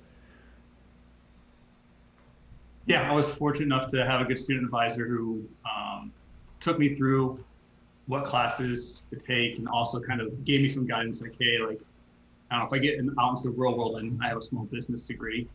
Yeah, 2.87 3.09
I 3.09 3.13
was 3.13 3.33
fortunate 3.33 3.65
enough 3.65 3.89
to 3.89 4.05
have 4.05 4.21
a 4.21 4.25
good 4.25 4.37
student 4.37 4.65
advisor 4.65 5.07
who 5.07 5.43
um, 5.65 6.13
took 6.59 6.77
me 6.77 6.95
through 6.95 7.43
what 8.05 8.25
classes 8.25 9.07
to 9.09 9.17
take 9.17 9.57
and 9.57 9.67
also 9.67 9.99
kind 9.99 10.21
of 10.21 10.45
gave 10.45 10.61
me 10.61 10.67
some 10.67 10.85
guidance 10.85 11.21
like, 11.21 11.33
hey, 11.39 11.57
like, 11.57 11.81
I 12.51 12.55
don't 12.55 12.59
know, 12.59 12.67
if 12.67 12.73
I 12.73 12.77
get 12.77 12.99
in, 12.99 13.15
out 13.19 13.31
into 13.31 13.43
the 13.43 13.49
real 13.49 13.75
world 13.75 13.97
and 13.97 14.21
I 14.23 14.27
have 14.27 14.37
a 14.37 14.41
small 14.41 14.65
business 14.65 15.07
degree, 15.07 15.47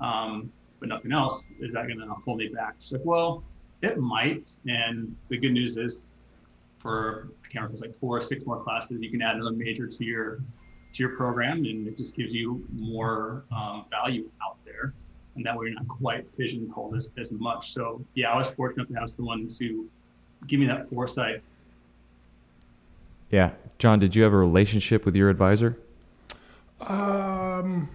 um, 0.00 0.52
but 0.78 0.90
nothing 0.90 1.12
else, 1.12 1.50
is 1.58 1.72
that 1.72 1.86
going 1.86 2.00
to 2.00 2.06
hold 2.06 2.38
me 2.38 2.48
back? 2.48 2.74
She's 2.78 2.92
like, 2.92 3.04
well, 3.04 3.42
it 3.80 3.98
might. 3.98 4.50
And 4.66 5.16
the 5.30 5.38
good 5.38 5.52
news 5.52 5.78
is 5.78 6.06
for, 6.78 7.28
I 7.44 7.48
can't 7.48 7.54
remember 7.54 7.68
if 7.68 7.72
it's 7.72 7.82
like 7.82 7.94
four 7.94 8.18
or 8.18 8.20
six 8.20 8.44
more 8.44 8.62
classes, 8.62 8.98
you 9.00 9.10
can 9.10 9.22
add 9.22 9.36
another 9.36 9.52
major 9.52 9.86
to 9.86 10.04
your 10.04 10.40
to 10.92 11.02
your 11.02 11.16
program 11.16 11.64
and 11.64 11.88
it 11.88 11.96
just 11.96 12.14
gives 12.14 12.32
you 12.32 12.64
more 12.72 13.42
um, 13.50 13.84
value 13.90 14.30
out 14.46 14.56
there 14.64 14.94
and 15.36 15.44
that 15.44 15.56
way 15.56 15.66
you're 15.66 15.74
not 15.74 15.88
quite 15.88 16.24
pigeonholed 16.36 16.94
as, 16.94 17.10
as 17.18 17.32
much. 17.32 17.72
So 17.72 18.04
yeah, 18.14 18.32
I 18.32 18.36
was 18.38 18.50
fortunate 18.50 18.88
to 18.88 18.94
have 18.94 19.10
someone 19.10 19.48
to 19.48 19.88
give 20.46 20.60
me 20.60 20.66
that 20.66 20.88
foresight. 20.88 21.42
Yeah, 23.30 23.50
John, 23.78 23.98
did 23.98 24.14
you 24.14 24.22
have 24.22 24.32
a 24.32 24.36
relationship 24.36 25.04
with 25.04 25.16
your 25.16 25.30
advisor? 25.30 25.76
Um. 26.80 27.88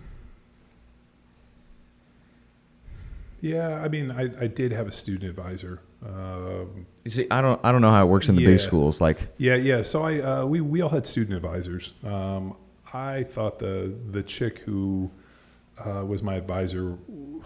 Yeah, 3.42 3.82
I 3.82 3.88
mean, 3.88 4.12
I, 4.12 4.24
I 4.44 4.48
did 4.48 4.74
have 4.74 4.88
a 4.88 4.92
student 4.92 5.30
advisor. 5.30 5.80
Um, 6.06 6.86
You 7.06 7.12
see, 7.12 7.28
I 7.32 7.42
don't 7.42 7.60
I 7.64 7.72
don't 7.72 7.82
know 7.82 7.90
how 7.90 8.04
it 8.04 8.10
works 8.10 8.28
in 8.28 8.36
the 8.36 8.46
big 8.46 8.60
schools. 8.60 9.00
Like, 9.00 9.30
yeah, 9.38 9.56
yeah. 9.56 9.82
So 9.82 10.04
I 10.04 10.20
uh, 10.20 10.46
we 10.46 10.60
we 10.60 10.82
all 10.82 10.90
had 10.90 11.08
student 11.08 11.38
advisors. 11.38 11.94
Um, 12.04 12.56
I 12.94 13.24
thought 13.24 13.60
the 13.60 13.94
the 14.12 14.24
chick 14.24 14.60
who 14.60 15.10
uh, 15.86 16.06
was 16.06 16.22
my 16.24 16.36
advisor 16.36 16.98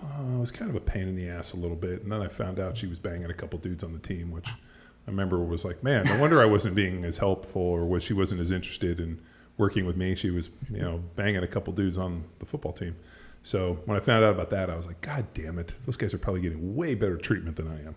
uh, 0.04 0.38
was 0.38 0.52
kind 0.52 0.70
of 0.70 0.76
a 0.76 0.82
pain 0.82 1.08
in 1.08 1.16
the 1.16 1.30
ass 1.30 1.54
a 1.54 1.58
little 1.58 1.76
bit, 1.76 2.04
and 2.04 2.12
then 2.12 2.22
I 2.22 2.28
found 2.28 2.60
out 2.60 2.78
she 2.78 2.88
was 2.88 3.00
banging 3.00 3.30
a 3.30 3.34
couple 3.34 3.60
dudes 3.60 3.84
on 3.84 3.94
the 3.94 4.00
team, 4.00 4.32
which 4.32 4.50
I 4.50 5.12
remember 5.12 5.40
was 5.40 5.66
like, 5.66 5.84
man, 5.84 6.06
no 6.06 6.20
wonder 6.20 6.42
I 6.42 6.46
wasn't 6.46 6.76
being 6.76 7.04
as 7.06 7.18
helpful, 7.18 7.62
or 7.62 7.86
was 7.86 8.04
she 8.04 8.14
wasn't 8.14 8.42
as 8.42 8.52
interested 8.52 9.00
in 9.00 9.22
working 9.58 9.86
with 9.86 9.98
me. 9.98 10.16
She 10.16 10.30
was, 10.32 10.50
you 10.72 10.82
know, 10.82 11.04
banging 11.16 11.44
a 11.44 11.48
couple 11.48 11.74
dudes 11.74 11.98
on 11.98 12.24
the 12.40 12.46
football 12.46 12.74
team. 12.74 12.96
So 13.44 13.80
when 13.86 13.98
I 13.98 14.00
found 14.00 14.24
out 14.24 14.32
about 14.32 14.50
that, 14.52 14.70
I 14.70 14.76
was 14.76 14.88
like, 14.88 15.02
God 15.02 15.28
damn 15.34 15.60
it, 15.60 15.74
those 15.86 15.98
guys 15.98 16.14
are 16.14 16.18
probably 16.18 16.42
getting 16.42 16.76
way 16.76 16.96
better 16.96 17.18
treatment 17.18 17.58
than 17.58 17.68
I 17.68 17.88
am. 17.88 17.96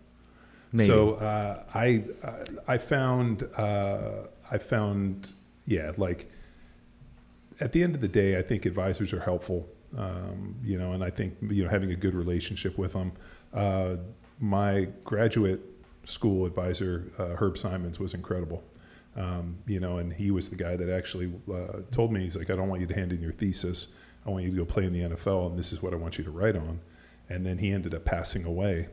Maybe. 0.72 0.88
So 0.88 1.14
uh, 1.14 1.62
I 1.72 2.05
I 2.66 2.79
found 2.79 3.49
uh, 3.57 4.27
I 4.51 4.59
found 4.59 5.33
yeah 5.64 5.92
like 5.96 6.31
at 7.61 7.72
the 7.72 7.83
end 7.83 7.94
of 7.94 8.01
the 8.01 8.09
day 8.09 8.37
I 8.37 8.42
think 8.42 8.66
advisors 8.66 9.12
are 9.12 9.20
helpful 9.20 9.68
um, 9.96 10.57
you 10.62 10.79
know 10.79 10.92
and 10.92 11.03
I 11.03 11.11
think 11.11 11.37
you 11.42 11.64
know 11.64 11.70
having 11.70 11.92
a 11.92 11.96
good 11.96 12.16
relationship 12.16 12.79
with 12.79 12.92
them. 12.92 13.12
Uh, 13.53 13.96
my 14.38 14.88
graduate 15.05 15.61
school 16.05 16.46
advisor 16.46 17.11
uh, 17.18 17.37
Herb 17.37 17.59
Simons 17.59 17.99
was 17.99 18.14
incredible. 18.14 18.62
Um, 19.16 19.57
you 19.66 19.81
know, 19.81 19.96
and 19.96 20.12
he 20.12 20.31
was 20.31 20.51
the 20.51 20.57
guy 20.57 20.77
that 20.77 20.90
actually 20.90 21.33
uh, 21.53 21.81
told 21.90 22.12
me 22.12 22.20
he's 22.20 22.37
like 22.37 22.51
I 22.51 22.57
don't 22.57 22.68
want 22.68 22.81
you 22.81 22.87
to 22.87 22.94
hand 22.94 23.12
in 23.12 23.20
your 23.20 23.33
thesis. 23.33 23.88
I 24.27 24.31
want 24.31 24.44
you 24.44 24.51
to 24.51 24.57
go 24.57 24.64
play 24.64 24.85
in 24.85 24.92
the 24.92 25.01
NFL, 25.01 25.51
and 25.51 25.59
this 25.59 25.72
is 25.72 25.83
what 25.83 25.92
I 25.92 25.96
want 25.96 26.18
you 26.18 26.25
to 26.25 26.31
write 26.31 26.57
on. 26.57 26.81
And 27.29 27.46
then 27.46 27.59
he 27.59 27.70
ended 27.70 27.94
up 27.94 28.05
passing 28.05 28.44
away 28.44 28.88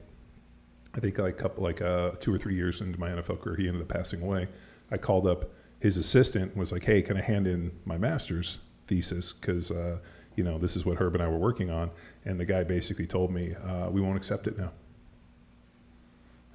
I 0.95 0.99
think 0.99 1.17
like 1.17 1.37
couple 1.37 1.63
like 1.63 1.81
uh, 1.81 2.11
two 2.19 2.33
or 2.33 2.37
three 2.37 2.55
years 2.55 2.81
into 2.81 2.99
my 2.99 3.09
NFL 3.09 3.41
career, 3.41 3.55
he 3.55 3.67
ended 3.67 3.81
up 3.81 3.87
passing 3.87 4.21
away. 4.21 4.47
I 4.91 4.97
called 4.97 5.27
up 5.27 5.51
his 5.79 5.97
assistant 5.97 6.51
and 6.51 6.55
was 6.57 6.71
like, 6.71 6.85
"Hey, 6.85 7.01
can 7.01 7.17
I 7.17 7.21
hand 7.21 7.47
in 7.47 7.71
my 7.83 7.97
master's 7.97 8.59
thesis? 8.85 9.33
Because 9.33 9.71
uh, 9.71 9.99
you 10.35 10.43
know 10.43 10.57
this 10.57 10.75
is 10.75 10.85
what 10.85 10.97
Herb 10.97 11.15
and 11.15 11.23
I 11.23 11.27
were 11.27 11.37
working 11.37 11.69
on." 11.69 11.91
And 12.25 12.39
the 12.39 12.45
guy 12.45 12.63
basically 12.63 13.07
told 13.07 13.31
me, 13.31 13.55
uh, 13.55 13.89
"We 13.89 14.01
won't 14.01 14.17
accept 14.17 14.47
it 14.47 14.57
now." 14.57 14.71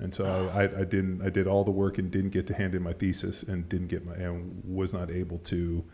And 0.01 0.15
so 0.15 0.51
I, 0.55 0.65
I 0.81 0.85
didn't. 0.85 1.23
I 1.23 1.31
did 1.31 1.47
all 1.47 1.65
the 1.65 1.71
work 1.71 1.99
and 1.99 2.11
didn't 2.11 2.31
get 2.31 2.47
to 2.49 2.55
hand 2.55 2.75
in 2.75 2.83
my 2.83 2.93
thesis 2.93 3.43
and 3.43 3.69
didn't 3.69 3.89
get 3.89 4.07
my 4.07 4.15
and 4.15 4.63
was 4.65 4.93
not 4.93 5.11
able 5.11 5.39
to 5.39 5.85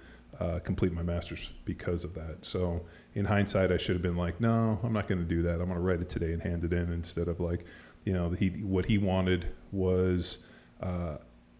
uh, 0.40 0.58
complete 0.60 0.92
my 0.92 1.02
master's 1.02 1.50
because 1.64 2.04
of 2.04 2.14
that. 2.14 2.44
So 2.44 2.84
in 3.14 3.24
hindsight, 3.24 3.72
I 3.72 3.78
should 3.78 3.94
have 3.94 4.02
been 4.02 4.16
like, 4.16 4.40
"No, 4.40 4.78
I'm 4.82 4.92
not 4.92 5.08
going 5.08 5.20
to 5.20 5.26
do 5.26 5.42
that. 5.42 5.54
I'm 5.54 5.66
going 5.66 5.74
to 5.74 5.80
write 5.80 6.00
it 6.00 6.08
today 6.08 6.32
and 6.32 6.42
hand 6.42 6.64
it 6.64 6.72
in 6.72 6.92
instead 6.92 7.28
of 7.28 7.40
like." 7.40 7.64
you 8.04 8.12
know 8.12 8.30
he 8.30 8.48
what 8.62 8.86
he 8.86 8.98
wanted 8.98 9.48
was 9.72 10.46
uh, 10.82 11.16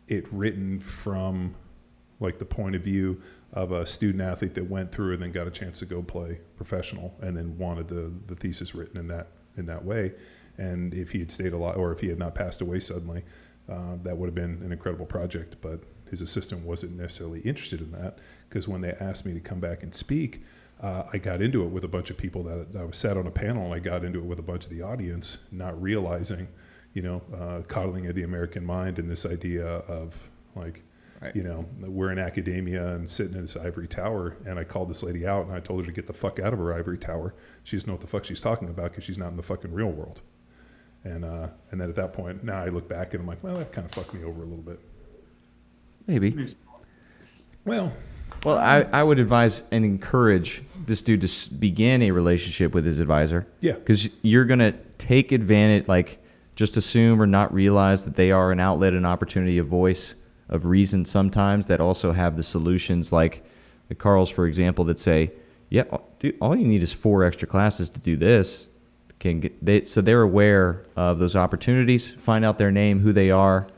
it 0.09 0.31
written 0.33 0.79
from 0.79 1.55
like 2.21 2.39
the 2.39 2.45
point 2.45 2.77
of 2.77 2.83
view 2.83 3.21
of 3.55 3.73
a 3.73 3.87
student 3.87 4.23
athlete 4.23 4.55
that 4.55 4.69
went 4.69 4.93
through 4.93 5.15
and 5.15 5.23
then 5.23 5.33
got 5.33 5.47
a 5.47 5.51
chance 5.51 5.79
to 5.79 5.87
go 5.87 6.03
play 6.03 6.41
professional 6.57 7.15
and 7.23 7.37
then 7.37 7.57
wanted 7.57 7.89
the 7.89 8.13
the 8.27 8.35
thesis 8.35 8.75
written 8.75 8.99
in 8.99 9.09
that 9.09 9.29
in 9.57 9.67
that 9.67 9.85
way. 9.85 10.13
And 10.59 10.93
if 10.93 11.13
he 11.13 11.21
had 11.21 11.33
stayed 11.33 11.53
alive 11.53 11.77
or 11.77 11.93
if 11.93 12.01
he 12.01 12.09
had 12.09 12.19
not 12.19 12.35
passed 12.35 12.61
away 12.61 12.81
suddenly 12.81 13.25
uh, 13.69 13.97
that 14.03 14.17
would 14.17 14.27
have 14.27 14.35
been 14.35 14.61
an 14.63 14.73
incredible 14.73 15.07
project. 15.07 15.57
But 15.63 15.81
his 16.11 16.21
assistant 16.21 16.63
wasn't 16.63 16.99
necessarily 16.99 17.41
interested 17.41 17.81
in 17.81 17.93
that 17.93 18.19
because 18.49 18.69
when 18.69 18.83
they 18.83 18.93
asked 18.93 19.25
me 19.25 19.33
to 19.33 19.41
come 19.41 19.61
back 19.61 19.83
and 19.83 19.95
speak 19.95 20.43
uh, 20.81 21.05
I 21.13 21.19
got 21.19 21.41
into 21.41 21.63
it 21.65 21.69
with 21.69 21.85
a 21.85 21.89
bunch 21.89 22.11
of 22.11 22.17
people 22.17 22.43
that 22.45 22.67
I 22.79 22.85
was 22.85 22.97
sat 22.97 23.17
on 23.17 23.27
a 23.27 23.31
panel 23.31 23.65
and 23.65 23.75
I 23.75 23.79
got 23.79 24.05
into 24.05 24.19
it 24.19 24.25
with 24.25 24.39
a 24.39 24.43
bunch 24.43 24.65
of 24.65 24.71
the 24.71 24.83
audience, 24.83 25.39
not 25.53 25.81
realizing, 25.81 26.49
you 26.93 27.03
know, 27.03 27.23
uh, 27.35 27.63
coddling 27.69 28.07
of 28.07 28.15
the 28.15 28.23
American 28.23 28.65
mind 28.65 28.99
and 28.99 29.11
this 29.11 29.25
idea 29.25 29.67
of 29.67 30.31
like, 30.55 30.83
Right. 31.25 31.37
you 31.37 31.43
know, 31.43 31.65
we're 31.81 32.13
in 32.13 32.19
academia 32.19 32.95
and 32.95 33.09
sitting 33.09 33.35
in 33.35 33.43
this 33.43 33.57
ivory 33.57 33.89
tower. 33.89 34.37
And 34.47 34.59
I 34.59 34.65
called 34.65 34.91
this 34.91 35.03
lady 35.03 35.27
out 35.27 35.47
and 35.47 35.55
I 35.55 35.61
told 35.61 35.81
her 35.81 35.87
to 35.87 35.93
get 35.93 36.07
the 36.07 36.13
fuck 36.13 36.39
out 36.39 36.53
of 36.53 36.59
her 36.59 36.75
ivory 36.75 36.99
tower. 36.99 37.35
She 37.63 37.77
doesn't 37.77 37.87
know 37.87 37.95
what 37.95 38.03
the 38.03 38.07
fuck 38.07 38.25
she's 38.25 38.41
talking 38.41 38.69
about 38.69 38.91
because 38.91 39.05
she's 39.05 39.17
not 39.17 39.31
in 39.31 39.37
the 39.37 39.43
fucking 39.43 39.73
real 39.73 39.91
world. 39.91 40.21
And 41.03 41.25
uh, 41.25 41.49
and 41.71 41.81
then 41.81 41.89
at 41.89 41.97
that 41.97 42.13
point, 42.13 42.45
now 42.45 42.63
I 42.63 42.69
look 42.69 42.89
back 42.89 43.15
and 43.15 43.23
I'm 43.23 43.27
like, 43.27 43.43
well, 43.43 43.57
that 43.57 43.73
kind 43.73 43.85
of 43.85 43.93
fucked 43.93 44.15
me 44.15 44.23
over 44.25 44.43
a 44.43 44.47
little 44.47 44.57
bit. 44.59 44.81
maybe. 46.07 46.55
Well, 47.65 47.93
Well, 48.45 48.59
I, 48.59 48.83
I 48.93 49.03
would 49.03 49.19
advise 49.19 49.63
and 49.71 49.85
encourage 49.85 50.63
this 50.87 51.03
dude 51.03 51.23
to 51.23 51.55
begin 51.55 52.03
a 52.03 52.11
relationship 52.11 52.75
with 52.75 52.85
his 52.85 53.01
advisor. 53.01 53.47
Yeah. 53.61 53.73
Because 53.73 54.11
you're 54.23 54.45
going 54.45 54.59
to 54.59 54.75
take 54.99 55.33
advantage, 55.33 55.89
like, 55.89 56.23
just 56.57 56.77
assume 56.77 57.21
or 57.21 57.27
not 57.27 57.53
realize 57.55 58.05
that 58.05 58.17
they 58.17 58.31
are 58.31 58.53
an 58.53 58.61
outlet, 58.61 58.93
an 58.93 59.07
opportunity, 59.07 59.59
a 59.59 59.65
voice 59.65 60.15
of 60.49 60.67
reason 60.67 61.05
sometimes 61.05 61.67
that 61.67 61.81
also 61.81 62.13
have 62.13 62.37
the 62.37 62.43
solutions, 62.43 63.13
like 63.13 63.45
the 63.89 63.95
Carls, 63.95 64.31
for 64.31 64.47
example, 64.47 64.85
that 64.85 64.99
say, 64.99 65.33
yeah, 65.71 65.85
dude, 66.19 66.37
all 66.41 66.57
you 66.57 66.67
need 66.67 66.83
is 66.83 66.93
four 66.93 67.25
extra 67.25 67.49
classes 67.49 67.91
to 67.91 67.99
do 67.99 68.17
this. 68.17 68.69
Can 69.19 69.41
get 69.41 69.65
they, 69.65 69.85
so 69.85 70.01
they're 70.01 70.23
aware 70.23 70.85
of 70.97 71.19
those 71.19 71.35
opportunities, 71.35 72.11
find 72.11 72.45
out 72.45 72.59
their 72.59 72.71
name, 72.71 73.01
who 73.01 73.13
they 73.13 73.31
are, 73.31 73.69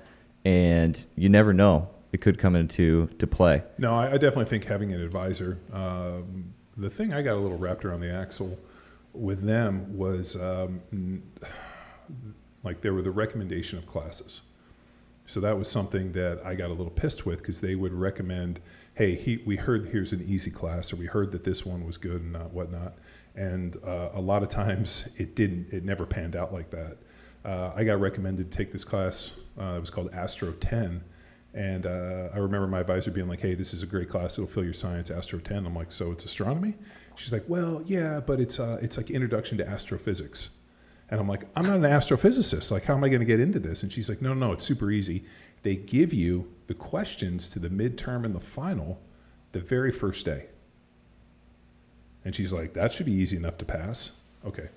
and 0.45 1.07
you 1.15 1.29
never 1.29 1.53
know. 1.53 1.89
It 2.13 2.21
could 2.21 2.39
come 2.39 2.57
into 2.57 3.09
to 3.19 3.27
play. 3.27 3.63
No, 3.79 3.95
I, 3.95 4.13
I 4.13 4.13
definitely 4.13 4.47
think 4.47 4.65
having 4.65 4.93
an 4.93 5.01
advisor. 5.03 5.59
Um, 5.73 6.55
the 6.77 6.89
thing 6.91 7.13
I 7.13 7.23
got 7.23 7.37
a 7.37 7.41
little 7.41 7.59
wrapped 7.59 7.85
around 7.85 8.01
the 8.01 8.13
axle 8.13 8.59
with 9.13 9.43
them 9.43 9.97
was 9.97 10.37
um, 10.37 11.23
like 12.63 12.81
there 12.81 12.95
were 12.95 13.03
the 13.03 13.11
recommendation 13.11 13.79
of 13.79 13.87
classes. 13.87 14.43
So 15.27 15.41
that 15.41 15.59
was 15.59 15.69
something 15.69 16.13
that 16.13 16.41
I 16.45 16.55
got 16.55 16.71
a 16.71 16.73
little 16.73 16.91
pissed 16.91 17.27
with 17.27 17.39
because 17.39 17.61
they 17.61 17.75
would 17.75 17.93
recommend, 17.93 18.61
hey, 18.95 19.17
he, 19.17 19.43
we 19.45 19.57
heard 19.57 19.89
here's 19.89 20.13
an 20.13 20.25
easy 20.27 20.51
class, 20.53 20.93
or 20.93 20.97
we 20.97 21.07
heard 21.07 21.33
that 21.33 21.43
this 21.45 21.67
one 21.67 21.85
was 21.85 21.99
good 21.99 22.23
and 22.23 22.33
not 22.33 22.53
whatnot. 22.53 22.95
And 23.35 23.77
uh, 23.85 24.11
a 24.15 24.21
lot 24.21 24.43
of 24.45 24.49
times 24.49 25.09
it 25.17 25.35
didn't, 25.35 25.73
it 25.73 25.85
never 25.85 26.07
panned 26.07 26.37
out 26.37 26.53
like 26.53 26.71
that. 26.71 26.99
Uh, 27.45 27.73
I 27.77 27.85
got 27.85 28.01
recommended 28.01 28.51
to 28.51 28.57
take 28.57 28.73
this 28.73 28.85
class. 28.85 29.39
Uh, 29.61 29.75
it 29.77 29.81
was 29.81 29.91
called 29.91 30.13
Astro 30.13 30.53
10. 30.53 31.03
And 31.55 31.87
uh, 31.87 32.29
I 32.35 32.39
remember 32.39 32.67
my 32.67 32.81
advisor 32.81 33.11
being 33.11 33.29
like, 33.29 33.41
hey, 33.41 33.55
this 33.55 33.73
is 33.73 33.83
a 33.83 33.87
great 33.87 34.09
class. 34.09 34.35
It'll 34.35 34.47
fill 34.47 34.65
your 34.65 34.75
science, 34.75 35.11
Astro 35.11 35.39
10. 35.39 35.65
I'm 35.65 35.75
like, 35.75 35.91
so 35.91 36.13
it's 36.13 36.25
astronomy? 36.25 36.75
She's 37.17 37.33
like, 37.33 37.45
well, 37.49 37.83
yeah, 37.87 38.21
but 38.21 38.41
it's, 38.41 38.61
uh, 38.61 38.79
it's 38.83 38.97
like 38.97 39.11
introduction 39.11 39.57
to 39.59 39.67
astrophysics. 39.67 40.51
And 41.09 41.21
I'm 41.21 41.29
like, 41.29 41.45
I'm 41.55 41.65
not 41.65 41.77
an 41.77 41.83
astrophysicist. 41.83 42.71
Like, 42.71 42.85
how 42.85 42.95
am 42.95 43.05
I 43.05 43.09
going 43.09 43.21
to 43.21 43.27
get 43.27 43.39
into 43.39 43.59
this? 43.61 43.83
And 43.83 43.93
she's 43.93 44.09
like, 44.09 44.21
no, 44.21 44.35
no, 44.35 44.53
it's 44.53 44.65
super 44.65 44.91
easy. 44.91 45.25
They 45.63 45.77
give 45.77 46.13
you 46.13 46.53
the 46.67 46.75
questions 46.75 47.49
to 47.51 47.59
the 47.59 47.69
midterm 47.69 48.25
and 48.25 48.35
the 48.35 48.41
final 48.41 49.01
the 49.53 49.61
very 49.61 49.93
first 49.93 50.27
day. 50.27 50.47
And 52.25 52.35
she's 52.35 52.53
like, 52.53 52.75
that 52.75 52.93
should 52.93 53.07
be 53.07 53.13
easy 53.13 53.37
enough 53.37 53.57
to 53.59 53.65
pass. 53.65 54.13
Okay. 54.45 54.69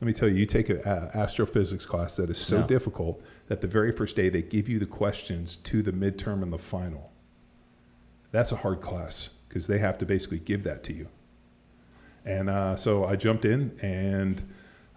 Let 0.00 0.06
me 0.06 0.12
tell 0.12 0.28
you, 0.28 0.36
you 0.36 0.46
take 0.46 0.68
an 0.70 0.80
astrophysics 0.86 1.84
class 1.84 2.16
that 2.16 2.30
is 2.30 2.38
so 2.38 2.60
No. 2.60 2.66
difficult 2.66 3.22
that 3.48 3.60
the 3.60 3.66
very 3.66 3.92
first 3.92 4.16
day 4.16 4.28
they 4.28 4.42
give 4.42 4.68
you 4.68 4.78
the 4.78 4.86
questions 4.86 5.56
to 5.56 5.82
the 5.82 5.92
midterm 5.92 6.42
and 6.42 6.52
the 6.52 6.58
final. 6.58 7.10
That's 8.32 8.52
a 8.52 8.56
hard 8.56 8.80
class 8.80 9.30
because 9.48 9.66
they 9.66 9.78
have 9.78 9.98
to 9.98 10.06
basically 10.06 10.38
give 10.38 10.62
that 10.64 10.84
to 10.84 10.92
you. 10.94 11.08
And 12.24 12.48
uh, 12.48 12.76
so 12.76 13.04
I 13.04 13.16
jumped 13.16 13.44
in 13.44 13.78
and 13.82 14.42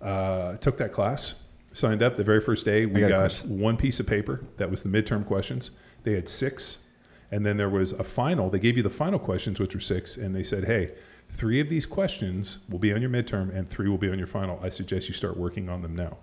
uh, 0.03 0.57
took 0.57 0.77
that 0.77 0.91
class. 0.91 1.35
Signed 1.71 2.03
up 2.03 2.15
the 2.15 2.23
very 2.23 2.39
first 2.41 2.65
day. 2.65 2.85
We 2.85 3.01
got 3.01 3.09
got 3.09 3.45
one 3.47 3.77
piece 3.77 3.99
of 3.99 4.05
paper 4.05 4.43
that 4.57 4.69
was 4.69 4.83
the 4.83 4.89
midterm 4.89 5.25
questions. 5.25 5.71
They 6.03 6.13
had 6.13 6.29
six, 6.29 6.85
and 7.31 7.43
then 7.43 7.57
there 7.57 7.69
was 7.69 7.93
a 7.93 8.03
final. 8.03 8.51
They 8.51 8.59
gave 8.59 8.77
you 8.77 8.83
the 8.83 8.91
final 8.91 9.17
questions, 9.17 9.59
which 9.59 9.73
were 9.73 9.81
six, 9.81 10.15
and 10.15 10.35
they 10.35 10.43
said, 10.43 10.65
"Hey, 10.65 10.91
three 11.31 11.59
of 11.59 11.69
these 11.69 11.87
questions 11.87 12.59
will 12.69 12.77
be 12.77 12.93
on 12.93 13.01
your 13.01 13.09
midterm, 13.09 13.55
and 13.55 13.67
three 13.67 13.89
will 13.89 13.97
be 13.97 14.09
on 14.09 14.19
your 14.19 14.27
final. 14.27 14.59
I 14.61 14.69
suggest 14.69 15.07
you 15.07 15.15
start 15.15 15.35
working 15.35 15.67
on 15.67 15.81
them 15.81 15.95
now." 15.95 16.17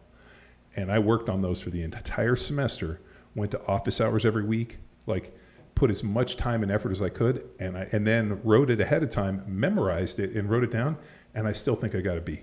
And 0.76 0.92
I 0.92 1.00
worked 1.00 1.28
on 1.28 1.42
those 1.42 1.60
for 1.60 1.70
the 1.70 1.82
entire 1.82 2.36
semester. 2.36 3.00
Went 3.34 3.50
to 3.50 3.66
office 3.66 4.00
hours 4.00 4.24
every 4.24 4.44
week, 4.44 4.78
like 5.06 5.36
put 5.74 5.90
as 5.90 6.04
much 6.04 6.36
time 6.36 6.62
and 6.62 6.70
effort 6.70 6.92
as 6.92 7.02
I 7.02 7.08
could, 7.08 7.42
and 7.58 7.76
I 7.76 7.88
and 7.90 8.06
then 8.06 8.40
wrote 8.44 8.70
it 8.70 8.80
ahead 8.80 9.02
of 9.02 9.10
time, 9.10 9.42
memorized 9.48 10.20
it, 10.20 10.30
and 10.36 10.48
wrote 10.48 10.62
it 10.62 10.70
down. 10.70 10.96
And 11.34 11.48
I 11.48 11.52
still 11.54 11.74
think 11.74 11.96
I 11.96 12.00
got 12.02 12.18
a 12.18 12.20
B. 12.20 12.42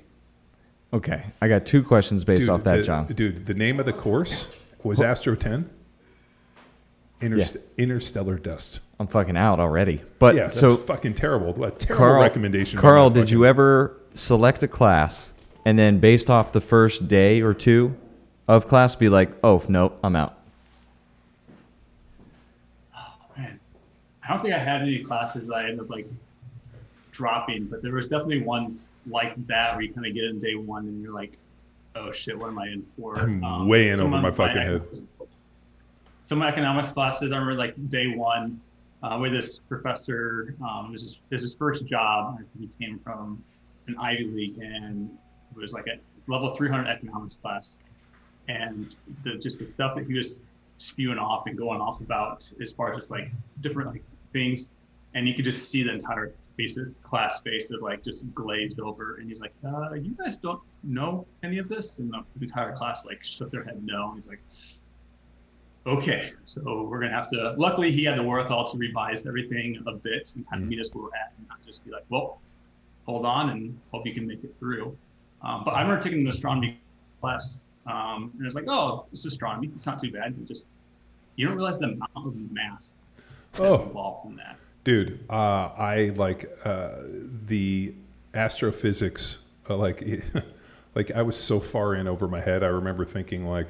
Okay, 0.93 1.23
I 1.41 1.47
got 1.47 1.65
two 1.65 1.84
questions 1.84 2.23
based 2.23 2.41
Dude, 2.41 2.50
off 2.50 2.63
that, 2.63 2.78
the, 2.78 2.84
John. 2.84 3.06
Dude, 3.08 3.45
the 3.45 3.54
name 3.54 3.80
of 3.80 3.86
the 3.86 3.93
course 3.93 4.47
was 4.84 5.02
Astro 5.02 5.36
10. 5.36 5.69
Interst- 7.21 7.58
Interstellar 7.78 8.38
Dust. 8.38 8.80
I'm 9.00 9.08
fucking 9.08 9.36
out 9.36 9.60
already. 9.60 10.02
But 10.19 10.36
yeah, 10.36 10.43
that's 10.43 10.60
so 10.60 10.78
fucking 10.78 11.15
terrible. 11.15 11.54
What 11.54 11.76
a 11.84 11.86
terrible 11.86 12.06
Carl, 12.06 12.21
recommendation. 12.21 12.78
by 12.78 12.82
Carl, 12.82 13.10
my 13.10 13.15
did 13.15 13.30
you 13.30 13.45
ever 13.45 13.97
select 14.13 14.63
a 14.63 14.67
class 14.67 15.32
and 15.65 15.78
then 15.78 16.00
based 16.00 16.30
off 16.30 16.52
the 16.52 16.62
first 16.62 17.08
day 17.08 17.41
or 17.41 17.54
two 17.54 17.95
of 18.47 18.67
class 18.67 18.95
be 18.95 19.10
like, 19.10 19.30
oh 19.43 19.63
nope, 19.67 20.00
I'm 20.04 20.15
out? 20.15 20.38
Oh 22.95 23.00
man, 23.36 23.60
I 24.23 24.34
don't 24.34 24.41
think 24.41 24.54
I 24.54 24.60
had 24.60 24.82
any 24.82 25.04
classes 25.04 25.52
I 25.52 25.63
ended 25.63 25.82
up 25.82 25.89
like 25.89 26.08
dropping, 27.18 27.66
but 27.66 27.82
there 27.82 27.94
was 27.94 28.08
definitely 28.08 28.44
ones 28.44 28.92
like 29.08 29.34
that 29.48 29.74
where 29.74 29.82
you 29.82 29.92
kind 29.92 30.06
of 30.06 30.14
get 30.14 30.24
in 30.26 30.38
day 30.38 30.54
one 30.54 30.86
and 30.86 31.02
you're 31.02 31.14
like, 31.14 31.38
oh 31.96 32.12
shit, 32.12 32.38
what 32.38 32.50
am 32.50 32.60
I 32.60 32.68
in 32.68 32.86
for? 32.96 33.18
I'm 33.18 33.68
way 33.68 33.90
in 33.90 34.00
over 34.00 34.10
my 34.10 34.30
fucking 34.30 34.62
head. 34.62 34.84
Some 36.24 36.44
economics 36.44 36.90
classes, 36.90 37.32
I 37.32 37.38
remember 37.38 37.58
like 37.58 37.74
day 37.90 38.16
one 38.16 38.62
uh, 39.02 39.18
with 39.20 39.32
this 39.32 39.58
professor. 39.58 40.56
Um, 40.62 40.88
it 40.90 40.92
was 40.92 41.02
his, 41.02 41.14
it 41.32 41.36
was 41.36 41.42
his 41.42 41.56
first 41.56 41.88
job. 41.88 42.38
He 42.60 42.70
came 42.80 43.00
from 43.00 43.44
an 43.88 43.96
Ivy 44.00 44.26
League 44.26 44.60
and 44.60 45.10
it 45.56 45.60
was 45.60 45.74
like 45.74 45.88
a 45.88 45.98
level 46.32 46.50
300 46.50 46.88
economics 46.88 47.36
class. 47.36 47.80
And 48.48 48.96
the 49.24 49.38
just 49.38 49.58
the 49.58 49.66
stuff 49.66 49.96
that 49.96 50.06
he 50.06 50.14
was 50.14 50.44
spewing 50.78 51.18
off 51.18 51.48
and 51.48 51.58
going 51.58 51.82
off 51.82 52.00
about 52.00 52.50
as 52.62 52.72
far 52.72 52.94
as 52.94 52.98
just 52.98 53.12
like 53.12 53.32
different 53.62 53.90
like 53.90 54.04
things 54.32 54.70
and 55.16 55.28
you 55.28 55.34
could 55.34 55.46
just 55.46 55.70
see 55.70 55.82
the 55.82 55.92
entire 55.92 56.34
faces 56.58 56.96
class 57.04 57.39
face 57.41 57.70
of 57.72 57.82
like 57.82 58.04
just 58.04 58.34
glazed 58.34 58.80
over 58.80 59.15
and 59.17 59.28
he's 59.30 59.39
like 59.39 59.54
uh 59.65 59.93
you 59.93 60.12
guys 60.17 60.38
don't 60.38 60.60
know 60.84 61.26
any 61.43 61.58
of 61.60 61.70
this? 61.70 62.00
And 62.00 62.12
the 62.12 62.24
entire 62.41 62.74
class 62.76 63.06
like 63.06 63.24
shook 63.24 63.52
their 63.52 63.63
head 63.63 63.82
no 63.86 64.08
and 64.08 64.15
he's 64.15 64.28
like 64.28 64.41
okay 65.86 66.32
so 66.46 66.84
we're 66.84 67.00
gonna 67.00 67.13
have 67.13 67.30
to 67.30 67.54
luckily 67.58 67.91
he 67.91 68.04
had 68.04 68.17
the 68.17 68.24
wherewithal 68.24 68.65
to 68.67 68.78
revise 68.78 69.26
everything 69.26 69.82
a 69.88 69.93
bit 69.93 70.34
and 70.36 70.48
kind 70.50 70.62
of 70.63 70.67
meet 70.67 70.80
us 70.80 70.93
where 70.93 71.04
we're 71.06 71.10
at 71.15 71.32
and 71.38 71.48
not 71.48 71.63
just 71.65 71.86
be 71.86 71.91
like 71.91 72.04
well 72.10 72.39
hold 73.06 73.26
on 73.26 73.52
and 73.52 73.80
hope 73.91 74.06
you 74.06 74.13
can 74.13 74.28
make 74.28 74.43
it 74.43 74.54
through. 74.60 74.93
Um, 75.41 75.63
but 75.63 75.72
i 75.76 75.82
remember 75.82 76.02
taking 76.02 76.20
an 76.22 76.28
astronomy 76.28 76.78
class 77.22 77.65
um, 77.86 78.32
and 78.34 78.41
it 78.41 78.46
was 78.46 78.56
like 78.56 78.67
oh 78.67 79.06
it's 79.13 79.26
astronomy. 79.26 79.70
It's 79.74 79.86
not 79.86 80.02
too 80.02 80.12
bad. 80.12 80.36
You 80.38 80.46
just 80.46 80.67
you 81.38 81.48
don't 81.48 81.56
realize 81.56 81.80
the 81.80 81.86
amount 81.86 82.12
of 82.15 82.36
math 82.52 82.91
that's 83.54 83.62
Oh. 83.62 83.84
involved 83.84 84.30
in 84.30 84.36
that 84.38 84.58
Dude, 84.88 85.19
uh, 85.30 85.34
I 85.78 86.13
like 86.15 86.50
uh, 86.63 86.91
the 87.45 87.93
astrophysics. 88.34 89.39
Uh, 89.69 89.76
like, 89.76 90.02
like 90.95 91.12
I 91.12 91.23
was 91.23 91.36
so 91.36 91.60
far 91.60 91.95
in 91.95 92.08
over 92.08 92.26
my 92.26 92.39
head. 92.39 92.63
I 92.63 92.67
remember 92.67 93.04
thinking 93.04 93.45
like, 93.45 93.67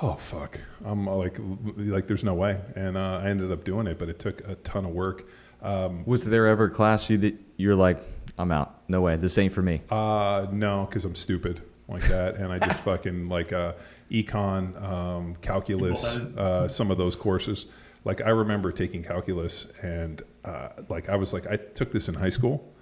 "Oh 0.00 0.12
fuck," 0.12 0.60
I'm 0.84 1.08
uh, 1.08 1.16
like, 1.16 1.40
like 1.76 2.06
there's 2.06 2.22
no 2.22 2.34
way. 2.34 2.60
And 2.76 2.96
uh, 2.96 3.22
I 3.24 3.30
ended 3.30 3.50
up 3.50 3.64
doing 3.64 3.88
it, 3.88 3.98
but 3.98 4.08
it 4.08 4.20
took 4.20 4.46
a 4.48 4.54
ton 4.54 4.84
of 4.84 4.92
work. 4.92 5.28
Um, 5.62 6.04
Was 6.06 6.24
there 6.24 6.46
ever 6.46 6.66
a 6.66 6.70
class 6.70 7.10
you 7.10 7.18
that 7.18 7.34
you're 7.56 7.74
like, 7.74 8.00
I'm 8.38 8.52
out. 8.52 8.82
No 8.86 9.00
way. 9.00 9.16
This 9.16 9.38
ain't 9.38 9.52
for 9.52 9.62
me. 9.62 9.82
Uh, 9.90 10.46
no, 10.52 10.86
because 10.88 11.04
I'm 11.04 11.16
stupid 11.16 11.60
like 11.88 12.04
that, 12.04 12.36
and 12.36 12.52
I 12.52 12.60
just 12.60 12.80
fucking 12.84 13.28
like 13.28 13.52
uh, 13.52 13.72
econ, 14.12 14.80
um, 14.80 15.34
calculus, 15.40 16.18
uh, 16.18 16.68
some 16.68 16.92
of 16.92 16.98
those 16.98 17.16
courses. 17.16 17.66
Like 18.06 18.22
I 18.22 18.30
remember 18.30 18.72
taking 18.72 19.02
calculus, 19.02 19.66
and 19.82 20.22
uh, 20.44 20.68
like 20.88 21.08
I 21.08 21.16
was 21.16 21.32
like, 21.32 21.46
I 21.46 21.56
took 21.56 21.92
this 21.92 22.08
in 22.08 22.14
high 22.14 22.30
school. 22.30 22.72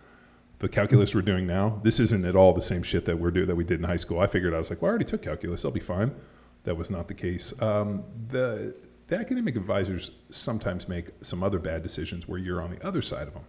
The 0.61 0.69
calculus 0.69 1.15
we're 1.15 1.23
doing 1.23 1.47
now, 1.47 1.81
this 1.83 1.99
isn't 1.99 2.25
at 2.25 2.37
all 2.37 2.53
the 2.53 2.63
same 2.63 2.83
shit 2.83 3.05
that 3.07 3.19
we're 3.19 3.33
doing 3.33 3.49
that 3.49 3.57
we 3.57 3.65
did 3.65 3.81
in 3.81 3.85
high 3.85 3.97
school. 3.97 4.21
I 4.21 4.29
figured 4.29 4.55
I 4.55 4.59
was 4.59 4.71
like, 4.71 4.81
well, 4.81 4.89
I 4.89 4.91
already 4.91 5.05
took 5.05 5.23
calculus, 5.23 5.65
I'll 5.65 5.73
be 5.73 5.81
fine. 5.81 6.15
That 6.63 6.77
was 6.77 6.91
not 6.91 7.09
the 7.09 7.15
case. 7.15 7.61
Um, 7.61 8.05
the 8.29 8.77
the 9.09 9.17
academic 9.17 9.57
advisors 9.57 10.13
sometimes 10.31 10.89
make 10.89 11.09
some 11.23 11.43
other 11.43 11.59
bad 11.59 11.83
decisions 11.83 12.29
where 12.29 12.39
you're 12.39 12.63
on 12.63 12.71
the 12.71 12.87
other 12.87 13.03
side 13.03 13.27
of 13.27 13.35
them 13.35 13.45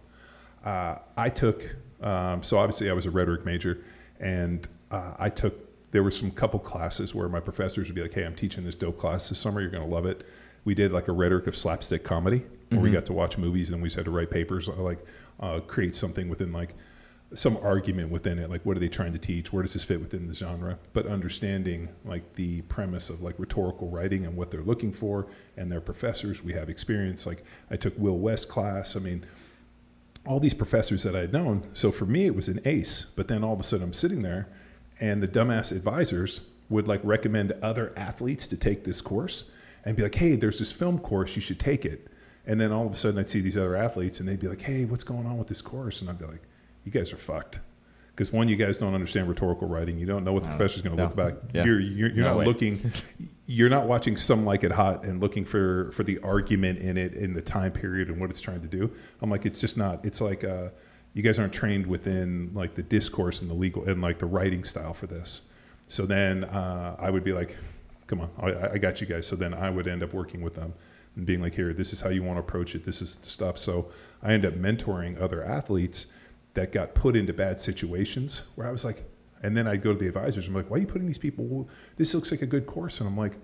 uh, 0.66 0.96
I 1.16 1.28
took 1.28 1.76
um, 2.02 2.42
so 2.42 2.58
obviously 2.58 2.90
I 2.90 2.92
was 2.92 3.06
a 3.06 3.10
rhetoric 3.10 3.44
major, 3.44 3.82
and 4.20 4.66
uh, 4.90 5.14
I 5.18 5.30
took 5.30 5.54
there 5.92 6.02
were 6.02 6.10
some 6.10 6.30
couple 6.30 6.60
classes 6.60 7.14
where 7.14 7.28
my 7.28 7.40
professors 7.40 7.88
would 7.88 7.94
be 7.94 8.02
like, 8.02 8.12
"Hey, 8.12 8.24
I'm 8.24 8.34
teaching 8.34 8.64
this 8.64 8.74
dope 8.74 8.98
class 8.98 9.28
this 9.28 9.38
summer. 9.38 9.60
You're 9.60 9.70
gonna 9.70 9.86
love 9.86 10.06
it." 10.06 10.26
We 10.66 10.74
did 10.74 10.92
like 10.92 11.06
a 11.06 11.12
rhetoric 11.12 11.46
of 11.46 11.56
slapstick 11.56 12.02
comedy, 12.02 12.44
where 12.70 12.80
we 12.80 12.90
got 12.90 13.06
to 13.06 13.12
watch 13.12 13.38
movies 13.38 13.70
and 13.70 13.80
we 13.80 13.86
just 13.86 13.96
had 13.96 14.04
to 14.06 14.10
write 14.10 14.32
papers, 14.32 14.68
uh, 14.68 14.72
like 14.72 14.98
uh, 15.38 15.60
create 15.60 15.94
something 15.94 16.28
within 16.28 16.52
like 16.52 16.74
some 17.34 17.56
argument 17.58 18.10
within 18.10 18.38
it 18.38 18.48
like 18.48 18.64
what 18.64 18.76
are 18.76 18.80
they 18.80 18.88
trying 18.88 19.12
to 19.12 19.18
teach? 19.18 19.52
Where 19.52 19.62
does 19.62 19.74
this 19.74 19.84
fit 19.84 20.00
within 20.00 20.26
the 20.26 20.34
genre? 20.34 20.78
But 20.92 21.06
understanding 21.06 21.88
like 22.04 22.34
the 22.34 22.62
premise 22.62 23.10
of 23.10 23.22
like 23.22 23.36
rhetorical 23.38 23.88
writing 23.88 24.26
and 24.26 24.36
what 24.36 24.50
they're 24.50 24.62
looking 24.62 24.92
for 24.92 25.28
and 25.56 25.70
their 25.70 25.80
professors 25.80 26.42
we 26.42 26.52
have 26.54 26.68
experience. 26.68 27.26
Like 27.26 27.44
i 27.70 27.76
took 27.76 27.96
will 27.96 28.18
west 28.18 28.48
class. 28.48 28.96
I 28.96 28.98
mean 28.98 29.24
all 30.26 30.40
these 30.40 30.54
professors 30.54 31.04
that 31.04 31.14
I 31.14 31.20
had 31.20 31.32
known. 31.32 31.68
So 31.72 31.92
for 31.92 32.06
me, 32.06 32.26
it 32.26 32.34
was 32.34 32.48
an 32.48 32.60
ace. 32.64 33.04
But 33.04 33.28
then 33.28 33.44
all 33.44 33.52
of 33.52 33.60
a 33.60 33.62
sudden, 33.62 33.84
I'm 33.84 33.92
sitting 33.92 34.22
there, 34.22 34.48
and 34.98 35.22
the 35.22 35.28
dumbass 35.28 35.70
advisors 35.70 36.40
would 36.68 36.88
like 36.88 37.00
recommend 37.04 37.52
other 37.62 37.92
athletes 37.96 38.48
to 38.48 38.56
take 38.56 38.82
this 38.82 39.00
course 39.00 39.44
and 39.86 39.96
be 39.96 40.02
like, 40.02 40.14
"Hey, 40.14 40.36
there's 40.36 40.58
this 40.58 40.70
film 40.72 40.98
course. 40.98 41.34
You 41.36 41.40
should 41.40 41.58
take 41.58 41.86
it." 41.86 42.08
And 42.46 42.60
then 42.60 42.70
all 42.72 42.86
of 42.86 42.92
a 42.92 42.96
sudden, 42.96 43.18
I'd 43.18 43.30
see 43.30 43.40
these 43.40 43.56
other 43.56 43.74
athletes, 43.76 44.20
and 44.20 44.28
they'd 44.28 44.38
be 44.38 44.48
like, 44.48 44.60
"Hey, 44.60 44.84
what's 44.84 45.04
going 45.04 45.24
on 45.26 45.38
with 45.38 45.48
this 45.48 45.62
course?" 45.62 46.00
And 46.02 46.10
I'd 46.10 46.18
be 46.18 46.26
like, 46.26 46.42
"You 46.84 46.92
guys 46.92 47.12
are 47.14 47.16
fucked." 47.16 47.60
Because 48.14 48.32
one, 48.32 48.48
you 48.48 48.56
guys 48.56 48.78
don't 48.78 48.94
understand 48.94 49.28
rhetorical 49.28 49.68
writing. 49.68 49.98
You 49.98 50.06
don't 50.06 50.24
know 50.24 50.32
what 50.32 50.42
the 50.42 50.48
professor's 50.48 50.80
going 50.82 50.96
to 50.96 51.02
No. 51.02 51.08
look 51.08 51.16
back. 51.16 51.34
Yeah. 51.52 51.64
You're 51.64 51.80
you're, 51.80 52.08
you're 52.10 52.24
No 52.24 52.30
not 52.30 52.36
way. 52.38 52.44
looking. 52.46 52.92
You're 53.48 53.68
not 53.68 53.86
watching 53.86 54.16
some 54.16 54.44
like 54.44 54.64
it 54.64 54.72
hot 54.72 55.04
and 55.04 55.20
looking 55.20 55.44
for 55.44 55.92
for 55.92 56.02
the 56.02 56.18
argument 56.20 56.80
in 56.80 56.96
it 56.96 57.14
in 57.14 57.32
the 57.32 57.40
time 57.42 57.70
period 57.70 58.08
and 58.08 58.20
what 58.20 58.28
it's 58.28 58.40
trying 58.40 58.60
to 58.62 58.66
do. 58.66 58.90
I'm 59.22 59.30
like, 59.30 59.46
it's 59.46 59.60
just 59.60 59.76
not. 59.76 60.04
It's 60.04 60.20
like 60.20 60.42
uh, 60.42 60.70
you 61.14 61.22
guys 61.22 61.38
aren't 61.38 61.52
trained 61.52 61.86
within 61.86 62.50
like 62.54 62.74
the 62.74 62.82
discourse 62.82 63.42
and 63.42 63.48
the 63.50 63.54
legal 63.54 63.84
and 63.84 64.02
like 64.02 64.18
the 64.18 64.26
writing 64.26 64.64
style 64.64 64.94
for 64.94 65.06
this. 65.06 65.42
So 65.86 66.06
then 66.06 66.42
uh, 66.42 66.96
I 66.98 67.08
would 67.10 67.22
be 67.22 67.32
like, 67.32 67.54
come 68.06 68.20
on, 68.20 68.30
I, 68.38 68.72
I 68.72 68.78
got 68.78 69.00
you 69.00 69.06
guys. 69.06 69.26
So 69.26 69.36
then 69.36 69.54
I 69.54 69.70
would 69.70 69.88
end 69.88 70.02
up 70.02 70.12
working 70.12 70.42
with 70.42 70.54
them 70.54 70.74
and 71.16 71.26
being 71.26 71.40
like, 71.40 71.54
here, 71.54 71.72
this 71.72 71.92
is 71.92 72.00
how 72.00 72.10
you 72.10 72.22
want 72.22 72.36
to 72.36 72.40
approach 72.40 72.74
it. 72.74 72.84
This 72.84 73.02
is 73.02 73.16
the 73.16 73.28
stuff. 73.28 73.58
So 73.58 73.90
I 74.22 74.32
end 74.32 74.44
up 74.44 74.54
mentoring 74.54 75.20
other 75.20 75.44
athletes 75.44 76.06
that 76.54 76.72
got 76.72 76.94
put 76.94 77.16
into 77.16 77.32
bad 77.32 77.60
situations 77.60 78.42
where 78.54 78.66
I 78.66 78.70
was 78.70 78.84
like, 78.84 79.04
and 79.42 79.56
then 79.56 79.66
I'd 79.66 79.82
go 79.82 79.92
to 79.92 79.98
the 79.98 80.06
advisors. 80.06 80.46
I'm 80.46 80.54
like, 80.54 80.70
why 80.70 80.76
are 80.76 80.80
you 80.80 80.86
putting 80.86 81.06
these 81.06 81.18
people? 81.18 81.68
This 81.96 82.14
looks 82.14 82.30
like 82.30 82.42
a 82.42 82.46
good 82.46 82.66
course. 82.66 83.00
And 83.00 83.08
I'm 83.08 83.16
like, 83.16 83.34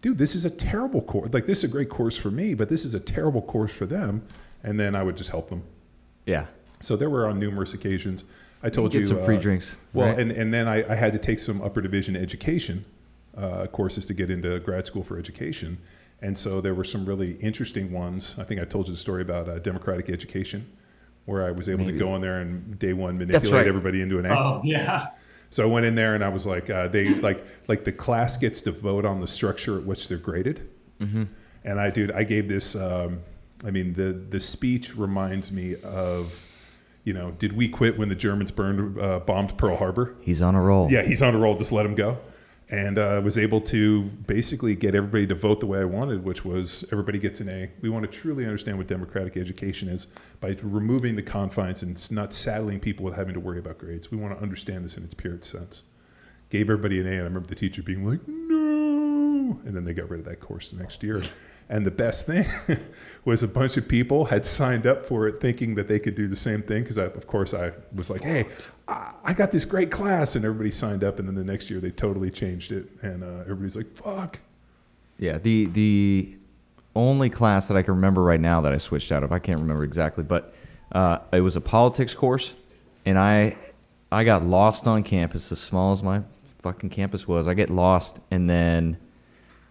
dude, 0.00 0.18
this 0.18 0.34
is 0.34 0.44
a 0.44 0.50
terrible 0.50 1.02
course. 1.02 1.32
Like, 1.32 1.46
this 1.46 1.58
is 1.58 1.64
a 1.64 1.68
great 1.68 1.88
course 1.88 2.16
for 2.16 2.30
me, 2.30 2.54
but 2.54 2.68
this 2.68 2.84
is 2.84 2.94
a 2.94 3.00
terrible 3.00 3.42
course 3.42 3.72
for 3.72 3.86
them. 3.86 4.26
And 4.62 4.80
then 4.80 4.94
I 4.94 5.02
would 5.02 5.16
just 5.16 5.30
help 5.30 5.50
them. 5.50 5.62
Yeah. 6.24 6.46
So 6.80 6.96
there 6.96 7.10
were 7.10 7.26
on 7.26 7.38
numerous 7.38 7.74
occasions. 7.74 8.24
I 8.62 8.70
told 8.70 8.94
you, 8.94 9.00
Get 9.00 9.10
you 9.10 9.16
some 9.16 9.24
free 9.24 9.36
uh, 9.36 9.40
drinks. 9.40 9.76
Well, 9.92 10.08
right? 10.08 10.18
and, 10.18 10.30
and 10.30 10.52
then 10.52 10.66
I, 10.66 10.90
I 10.90 10.94
had 10.94 11.12
to 11.12 11.18
take 11.18 11.38
some 11.38 11.60
upper 11.60 11.82
division 11.82 12.16
education 12.16 12.86
uh, 13.36 13.66
courses 13.66 14.06
to 14.06 14.14
get 14.14 14.30
into 14.30 14.58
grad 14.60 14.86
school 14.86 15.02
for 15.02 15.18
education. 15.18 15.78
And 16.20 16.38
so 16.38 16.60
there 16.60 16.74
were 16.74 16.84
some 16.84 17.04
really 17.04 17.32
interesting 17.32 17.92
ones. 17.92 18.36
I 18.38 18.44
think 18.44 18.60
I 18.60 18.64
told 18.64 18.86
you 18.86 18.92
the 18.92 18.98
story 18.98 19.22
about 19.22 19.48
uh, 19.48 19.58
democratic 19.58 20.08
education, 20.08 20.70
where 21.26 21.46
I 21.46 21.50
was 21.50 21.68
able 21.68 21.84
Maybe. 21.84 21.98
to 21.98 22.04
go 22.04 22.14
in 22.16 22.22
there 22.22 22.40
and 22.40 22.78
day 22.78 22.92
one 22.92 23.18
manipulate 23.18 23.52
right. 23.52 23.66
everybody 23.66 24.00
into 24.00 24.18
an 24.18 24.26
A. 24.26 24.34
Oh 24.34 24.60
yeah. 24.64 25.08
So 25.50 25.62
I 25.62 25.66
went 25.66 25.86
in 25.86 25.94
there 25.94 26.14
and 26.14 26.24
I 26.24 26.28
was 26.28 26.46
like, 26.46 26.70
uh, 26.70 26.88
they 26.88 27.08
like 27.08 27.44
like 27.68 27.84
the 27.84 27.92
class 27.92 28.36
gets 28.36 28.60
to 28.62 28.72
vote 28.72 29.04
on 29.04 29.20
the 29.20 29.28
structure 29.28 29.78
at 29.78 29.84
which 29.84 30.08
they're 30.08 30.18
graded. 30.18 30.68
Mm-hmm. 31.00 31.24
And 31.64 31.80
I, 31.80 31.90
dude, 31.90 32.10
I 32.10 32.24
gave 32.24 32.48
this. 32.48 32.74
Um, 32.74 33.20
I 33.64 33.70
mean, 33.70 33.92
the 33.94 34.12
the 34.12 34.40
speech 34.40 34.96
reminds 34.96 35.52
me 35.52 35.76
of, 35.82 36.44
you 37.04 37.12
know, 37.12 37.32
did 37.32 37.52
we 37.52 37.68
quit 37.68 37.98
when 37.98 38.08
the 38.08 38.14
Germans 38.14 38.50
burned 38.50 38.98
uh, 38.98 39.20
bombed 39.20 39.56
Pearl 39.56 39.76
Harbor? 39.76 40.16
He's 40.22 40.42
on 40.42 40.54
a 40.54 40.60
roll. 40.60 40.90
Yeah, 40.90 41.02
he's 41.02 41.22
on 41.22 41.34
a 41.34 41.38
roll. 41.38 41.56
Just 41.56 41.72
let 41.72 41.86
him 41.86 41.94
go. 41.94 42.18
And 42.70 42.98
uh, 42.98 43.20
was 43.22 43.36
able 43.36 43.60
to 43.62 44.04
basically 44.26 44.74
get 44.74 44.94
everybody 44.94 45.26
to 45.26 45.34
vote 45.34 45.60
the 45.60 45.66
way 45.66 45.80
I 45.80 45.84
wanted, 45.84 46.24
which 46.24 46.44
was 46.46 46.82
everybody 46.90 47.18
gets 47.18 47.40
an 47.40 47.48
A. 47.50 47.70
We 47.82 47.90
want 47.90 48.10
to 48.10 48.10
truly 48.10 48.44
understand 48.46 48.78
what 48.78 48.86
democratic 48.86 49.36
education 49.36 49.88
is 49.88 50.06
by 50.40 50.56
removing 50.62 51.14
the 51.14 51.22
confines 51.22 51.82
and 51.82 52.10
not 52.10 52.32
saddling 52.32 52.80
people 52.80 53.04
with 53.04 53.14
having 53.16 53.34
to 53.34 53.40
worry 53.40 53.58
about 53.58 53.78
grades. 53.78 54.10
We 54.10 54.16
want 54.16 54.34
to 54.36 54.42
understand 54.42 54.84
this 54.84 54.96
in 54.96 55.04
its 55.04 55.12
purest 55.14 55.50
sense. 55.50 55.82
gave 56.48 56.70
everybody 56.70 57.00
an 57.00 57.06
A. 57.06 57.10
And 57.10 57.20
I 57.20 57.24
remember 57.24 57.48
the 57.48 57.54
teacher 57.54 57.82
being 57.82 58.06
like, 58.08 58.26
no. 58.26 59.60
And 59.66 59.76
then 59.76 59.84
they 59.84 59.92
got 59.92 60.08
rid 60.08 60.20
of 60.20 60.26
that 60.26 60.40
course 60.40 60.70
the 60.70 60.78
next 60.78 61.02
year. 61.02 61.22
And 61.68 61.86
the 61.86 61.90
best 61.90 62.26
thing 62.26 62.46
was 63.24 63.42
a 63.42 63.48
bunch 63.48 63.76
of 63.76 63.88
people 63.88 64.26
had 64.26 64.44
signed 64.44 64.86
up 64.86 65.06
for 65.06 65.26
it 65.26 65.40
thinking 65.40 65.74
that 65.76 65.88
they 65.88 65.98
could 65.98 66.14
do 66.14 66.28
the 66.28 66.36
same 66.36 66.62
thing. 66.62 66.82
Because, 66.82 66.98
of 66.98 67.26
course, 67.26 67.54
I 67.54 67.72
was 67.94 68.10
like, 68.10 68.22
hey, 68.22 68.46
I 68.86 69.32
got 69.34 69.50
this 69.50 69.64
great 69.64 69.90
class. 69.90 70.36
And 70.36 70.44
everybody 70.44 70.70
signed 70.70 71.02
up. 71.02 71.18
And 71.18 71.26
then 71.26 71.34
the 71.34 71.44
next 71.44 71.70
year 71.70 71.80
they 71.80 71.90
totally 71.90 72.30
changed 72.30 72.70
it. 72.70 72.86
And 73.02 73.24
uh, 73.24 73.40
everybody's 73.42 73.76
like, 73.76 73.94
fuck. 73.94 74.40
Yeah, 75.18 75.38
the 75.38 75.66
the 75.66 76.34
only 76.96 77.30
class 77.30 77.68
that 77.68 77.76
I 77.76 77.82
can 77.82 77.94
remember 77.94 78.22
right 78.22 78.40
now 78.40 78.60
that 78.62 78.72
I 78.72 78.78
switched 78.78 79.12
out 79.12 79.22
of, 79.22 79.32
I 79.32 79.38
can't 79.38 79.60
remember 79.60 79.84
exactly, 79.84 80.24
but 80.24 80.54
uh, 80.92 81.18
it 81.32 81.40
was 81.40 81.56
a 81.56 81.60
politics 81.60 82.14
course, 82.14 82.54
and 83.04 83.18
I 83.18 83.56
I 84.10 84.24
got 84.24 84.44
lost 84.44 84.86
on 84.86 85.02
campus, 85.02 85.50
as 85.50 85.60
small 85.60 85.92
as 85.92 86.02
my 86.02 86.22
fucking 86.62 86.90
campus 86.90 87.26
was. 87.26 87.48
I 87.48 87.54
get 87.54 87.70
lost, 87.70 88.20
and 88.30 88.48
then 88.48 88.96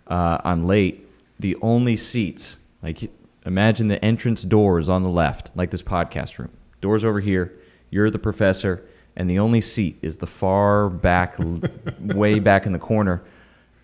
uh, 0.07 0.39
I'm 0.43 0.65
late. 0.65 1.02
The 1.43 1.57
only 1.61 1.97
seats, 1.97 2.55
like 2.81 3.11
imagine 3.45 3.89
the 3.89 4.03
entrance 4.03 4.43
doors 4.43 4.87
on 4.87 5.03
the 5.03 5.09
left, 5.09 5.51
like 5.55 5.71
this 5.71 5.83
podcast 5.83 6.39
room. 6.39 6.51
Doors 6.79 7.03
over 7.03 7.19
here. 7.19 7.59
You're 7.89 8.09
the 8.09 8.17
professor, 8.17 8.85
and 9.17 9.29
the 9.29 9.39
only 9.39 9.59
seat 9.59 9.99
is 10.01 10.15
the 10.15 10.25
far 10.25 10.87
back, 10.87 11.35
way 11.99 12.39
back 12.39 12.65
in 12.65 12.71
the 12.71 12.79
corner. 12.79 13.25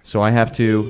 So 0.03 0.21
I 0.21 0.31
have 0.31 0.53
to 0.53 0.89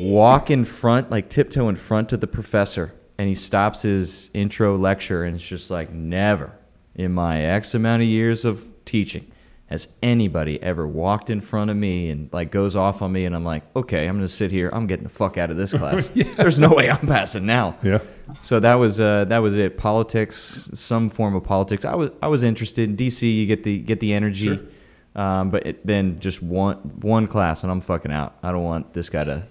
walk 0.00 0.50
in 0.50 0.66
front, 0.66 1.10
like 1.10 1.30
tiptoe 1.30 1.70
in 1.70 1.76
front 1.76 2.12
of 2.12 2.20
the 2.20 2.26
professor, 2.26 2.92
and 3.16 3.26
he 3.26 3.34
stops 3.34 3.80
his 3.80 4.28
intro 4.34 4.76
lecture, 4.76 5.24
and 5.24 5.34
it's 5.34 5.46
just 5.46 5.70
like, 5.70 5.90
never 5.90 6.52
in 6.94 7.14
my 7.14 7.40
X 7.40 7.74
amount 7.74 8.02
of 8.02 8.08
years 8.08 8.44
of 8.44 8.70
teaching 8.84 9.32
has 9.66 9.88
anybody 10.02 10.62
ever 10.62 10.86
walked 10.86 11.28
in 11.28 11.40
front 11.40 11.70
of 11.70 11.76
me 11.76 12.08
and 12.10 12.32
like 12.32 12.50
goes 12.52 12.76
off 12.76 13.02
on 13.02 13.12
me, 13.12 13.24
and 13.24 13.34
I'm 13.34 13.44
like, 13.44 13.64
okay, 13.74 14.06
I'm 14.06 14.14
gonna 14.16 14.28
sit 14.28 14.50
here. 14.52 14.70
I'm 14.72 14.86
getting 14.86 15.04
the 15.04 15.10
fuck 15.10 15.36
out 15.38 15.50
of 15.50 15.56
this 15.56 15.72
class. 15.78 16.08
There's 16.36 16.58
no 16.58 16.74
way 16.74 16.88
I'm 16.90 17.06
passing 17.06 17.46
now. 17.46 17.76
Yeah. 17.82 17.98
So 18.42 18.60
that 18.60 18.74
was 18.74 19.00
uh, 19.00 19.24
that 19.26 19.38
was 19.38 19.56
it. 19.56 19.76
Politics, 19.76 20.70
some 20.74 21.08
form 21.10 21.34
of 21.34 21.44
politics. 21.44 21.84
I 21.84 21.94
was 21.94 22.10
I 22.22 22.28
was 22.28 22.44
interested 22.44 22.88
in 22.88 22.96
DC. 22.96 23.22
You 23.34 23.46
get 23.46 23.64
the 23.64 23.78
get 23.78 24.00
the 24.00 24.12
energy, 24.14 24.60
um, 25.14 25.50
but 25.50 25.66
it, 25.66 25.86
then 25.86 26.20
just 26.20 26.42
one 26.42 26.76
one 27.00 27.26
class, 27.26 27.62
and 27.62 27.70
I'm 27.72 27.80
fucking 27.80 28.12
out. 28.12 28.36
I 28.42 28.52
don't 28.52 28.64
want 28.64 28.92
this 28.94 29.08
guy 29.10 29.24
to 29.24 29.46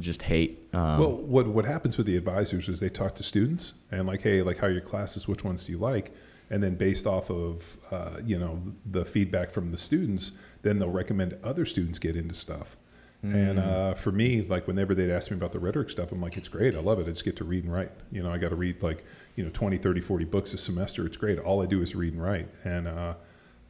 just 0.00 0.22
hate. 0.22 0.68
Um, 0.72 0.98
Well, 0.98 1.12
what 1.12 1.46
what 1.48 1.64
happens 1.64 1.96
with 1.96 2.06
the 2.06 2.16
advisors 2.16 2.68
is 2.68 2.80
they 2.80 2.88
talk 2.88 3.14
to 3.16 3.22
students 3.22 3.74
and 3.90 4.06
like, 4.06 4.22
hey, 4.22 4.42
like 4.42 4.58
how 4.58 4.68
are 4.68 4.72
your 4.72 4.80
classes? 4.80 5.26
Which 5.26 5.42
ones 5.44 5.64
do 5.66 5.72
you 5.72 5.78
like? 5.78 6.12
And 6.50 6.62
then 6.62 6.74
based 6.74 7.06
off 7.06 7.30
of 7.30 7.78
uh, 7.90 8.18
you 8.24 8.38
know 8.38 8.60
the 8.84 9.04
feedback 9.04 9.50
from 9.50 9.70
the 9.70 9.76
students, 9.76 10.32
then 10.62 10.78
they'll 10.78 10.90
recommend 10.90 11.36
other 11.44 11.64
students 11.64 11.98
get 11.98 12.16
into 12.16 12.34
stuff. 12.34 12.76
And 13.22 13.58
uh, 13.58 13.94
for 13.94 14.12
me, 14.12 14.40
like 14.40 14.66
whenever 14.66 14.94
they'd 14.94 15.10
ask 15.10 15.30
me 15.30 15.36
about 15.36 15.52
the 15.52 15.58
rhetoric 15.58 15.90
stuff, 15.90 16.10
I'm 16.10 16.22
like, 16.22 16.38
it's 16.38 16.48
great. 16.48 16.74
I 16.74 16.80
love 16.80 16.98
it. 17.00 17.06
I 17.06 17.10
just 17.10 17.24
get 17.24 17.36
to 17.36 17.44
read 17.44 17.64
and 17.64 17.72
write. 17.72 17.90
You 18.10 18.22
know, 18.22 18.32
I 18.32 18.38
got 18.38 18.48
to 18.48 18.56
read 18.56 18.82
like, 18.82 19.04
you 19.36 19.44
know, 19.44 19.50
20, 19.50 19.76
30, 19.76 20.00
40 20.00 20.24
books 20.24 20.54
a 20.54 20.58
semester. 20.58 21.04
It's 21.04 21.18
great. 21.18 21.38
All 21.38 21.62
I 21.62 21.66
do 21.66 21.82
is 21.82 21.94
read 21.94 22.14
and 22.14 22.22
write. 22.22 22.48
And 22.64 22.88
uh, 22.88 23.14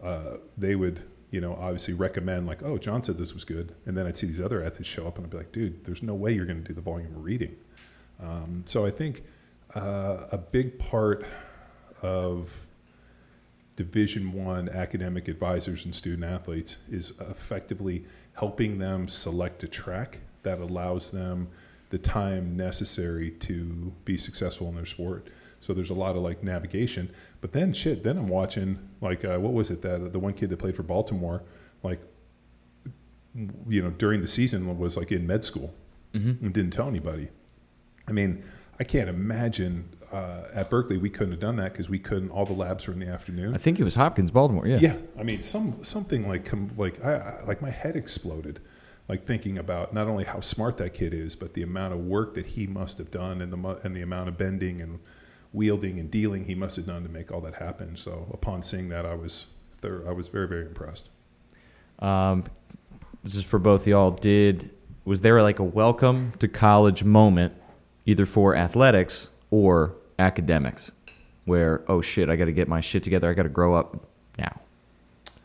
uh, 0.03 0.37
they 0.57 0.77
would, 0.77 1.03
you 1.33 1.41
know, 1.41 1.55
obviously 1.61 1.95
recommend 1.95 2.47
like, 2.47 2.63
oh, 2.63 2.79
John 2.79 3.03
said 3.03 3.19
this 3.19 3.35
was 3.35 3.45
good. 3.45 3.75
And 3.87 3.97
then 3.97 4.07
I'd 4.07 4.17
see 4.17 4.29
these 4.29 4.41
other 4.41 4.65
athletes 4.65 4.89
show 4.89 5.09
up 5.09 5.17
and 5.17 5.27
I'd 5.27 5.31
be 5.31 5.39
like, 5.39 5.51
dude, 5.51 5.85
there's 5.85 6.03
no 6.03 6.15
way 6.15 6.33
you're 6.33 6.47
going 6.47 6.63
to 6.63 6.69
do 6.69 6.75
the 6.75 6.81
volume 6.81 7.17
of 7.17 7.25
reading. 7.25 7.57
Um, 8.23 8.63
so 8.67 8.87
I 8.87 8.93
think 8.93 9.25
uh, 9.75 10.27
a 10.31 10.39
big 10.39 10.79
part 10.79 11.27
of 12.03 12.69
division 13.85 14.33
one 14.33 14.69
academic 14.69 15.29
advisors 15.29 15.85
and 15.85 15.95
student 15.95 16.25
athletes 16.25 16.77
is 16.91 17.13
effectively 17.21 18.05
helping 18.35 18.79
them 18.79 19.09
select 19.09 19.63
a 19.63 19.69
track 19.69 20.21
that 20.43 20.59
allows 20.59 21.11
them 21.11 21.49
the 21.91 21.99
time 21.99 22.57
necessary 22.57 23.31
to 23.31 23.93
be 24.05 24.17
successful 24.17 24.69
in 24.69 24.75
their 24.75 24.87
sport. 24.87 25.29
So 25.61 25.75
there's 25.75 25.91
a 25.91 25.95
lot 25.95 26.17
of 26.17 26.23
like 26.23 26.43
navigation 26.43 27.11
but 27.41 27.53
then 27.53 27.75
shit 27.75 28.03
then 28.03 28.17
i'm 28.17 28.29
watching 28.29 28.79
like 29.03 29.25
uh, 29.27 29.39
what 29.39 29.53
was 29.53 29.71
it 29.71 29.83
that 29.83 30.13
the 30.13 30.19
one 30.19 30.33
kid 30.33 30.49
that 30.49 30.57
played 30.59 30.75
for 30.75 30.83
baltimore 30.83 31.43
like 31.83 32.01
you 33.69 33.83
know 33.83 33.91
during 33.91 34.21
the 34.21 34.27
season 34.27 34.79
was 34.79 34.97
like 34.97 35.13
in 35.13 35.27
med 35.27 35.45
school. 35.45 35.75
And 36.45 36.53
didn't 36.53 36.73
tell 36.73 36.89
anybody. 36.89 37.29
I 38.09 38.13
mean, 38.13 38.45
I 38.81 38.85
can't 38.85 39.09
imagine 39.09 39.89
uh, 40.13 40.49
at 40.53 40.71
Berkeley 40.71 40.97
we 40.97 41.11
couldn't 41.11 41.33
have 41.33 41.41
done 41.41 41.57
that 41.57 41.73
because 41.73 41.89
we 41.89 41.99
couldn't. 41.99 42.31
All 42.31 42.45
the 42.45 42.53
labs 42.53 42.87
were 42.87 42.93
in 42.93 43.01
the 43.01 43.09
afternoon. 43.09 43.55
I 43.55 43.59
think 43.59 43.79
it 43.79 43.85
was 43.85 43.95
Hopkins, 43.95 44.31
Baltimore. 44.31 44.67
Yeah. 44.67 44.79
yeah, 44.81 44.97
I 45.19 45.23
mean, 45.23 45.43
some 45.43 45.83
something 45.85 46.29
like 46.29 46.51
like 46.77 47.03
I, 47.05 47.43
like 47.47 47.63
my 47.63 47.71
head 47.71 47.97
exploded, 47.97 48.61
like 49.09 49.27
thinking 49.27 49.59
about 49.59 49.95
not 49.95 50.09
only 50.09 50.25
how 50.25 50.41
smart 50.41 50.79
that 50.79 50.95
kid 50.95 51.15
is, 51.15 51.37
but 51.37 51.55
the 51.55 51.63
amount 51.63 51.95
of 51.95 52.01
work 52.01 52.35
that 52.35 52.47
he 52.47 52.67
must 52.67 52.99
have 52.99 53.11
done 53.11 53.41
and 53.41 53.53
the 53.53 53.81
and 53.85 53.95
the 53.95 54.03
amount 54.03 54.29
of 54.29 54.37
bending 54.37 54.81
and 54.81 54.99
wielding 55.53 55.99
and 55.99 56.11
dealing 56.11 56.45
he 56.45 56.55
must 56.55 56.77
have 56.77 56.87
done 56.87 57.03
to 57.03 57.09
make 57.09 57.31
all 57.33 57.41
that 57.41 57.55
happen. 57.55 57.97
So 57.97 58.29
upon 58.33 58.63
seeing 58.63 58.89
that, 58.89 59.07
I 59.07 59.15
was 59.15 59.47
thir- 59.81 60.05
I 60.09 60.13
was 60.13 60.29
very 60.29 60.49
very 60.49 60.67
impressed. 60.67 61.09
Um, 62.01 62.45
this 63.23 63.35
is 63.35 63.45
for 63.45 63.59
both 63.59 63.87
y'all. 63.87 64.11
Did 64.11 64.71
was 65.05 65.21
there 65.21 65.41
like 65.43 65.59
a 65.59 65.65
welcome 65.65 66.33
to 66.39 66.49
college 66.49 67.05
moment, 67.05 67.55
either 68.07 68.27
for 68.27 68.57
athletics 68.57 69.29
or 69.51 69.95
academics, 70.21 70.93
where 71.47 71.83
oh 71.89 72.01
shit, 72.01 72.29
I 72.29 72.37
got 72.37 72.45
to 72.45 72.53
get 72.53 72.69
my 72.69 72.81
shit 72.81 73.03
together. 73.03 73.29
I 73.29 73.35
got 73.35 73.45
to 73.45 73.49
grow 73.49 73.75
up 73.75 74.09
now. 74.39 74.61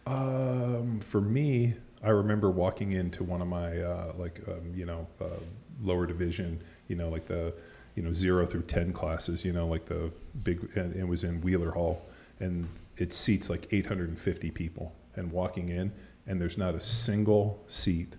Um, 0.05 0.99
for 0.99 1.21
me, 1.21 1.73
I 2.03 2.09
remember 2.09 2.51
walking 2.51 2.91
into 2.91 3.23
one 3.23 3.41
of 3.41 3.47
my 3.47 3.81
uh, 3.81 4.13
like 4.17 4.41
um, 4.47 4.73
you 4.75 4.85
know 4.85 5.07
uh, 5.19 5.39
lower 5.81 6.05
division, 6.05 6.61
you 6.88 6.95
know 6.95 7.09
like 7.09 7.25
the 7.25 7.53
you 7.95 8.03
know 8.03 8.11
zero 8.11 8.45
through 8.45 8.63
ten 8.63 8.93
classes, 8.93 9.43
you 9.43 9.53
know 9.53 9.67
like 9.67 9.85
the 9.88 10.11
big, 10.43 10.69
and 10.75 10.95
it 10.95 11.07
was 11.07 11.23
in 11.23 11.41
Wheeler 11.41 11.71
Hall, 11.71 12.05
and 12.39 12.67
it 12.97 13.11
seats 13.11 13.49
like 13.49 13.67
850 13.71 14.51
people, 14.51 14.93
and 15.15 15.31
walking 15.31 15.69
in, 15.69 15.91
and 16.27 16.39
there's 16.39 16.57
not 16.57 16.75
a 16.75 16.79
single 16.79 17.63
seat 17.67 18.15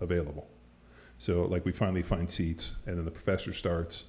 available. 0.00 0.48
So 1.18 1.42
like 1.42 1.64
we 1.64 1.72
finally 1.72 2.02
find 2.02 2.30
seats, 2.30 2.76
and 2.86 2.98
then 2.98 3.04
the 3.04 3.10
professor 3.10 3.52
starts, 3.52 4.04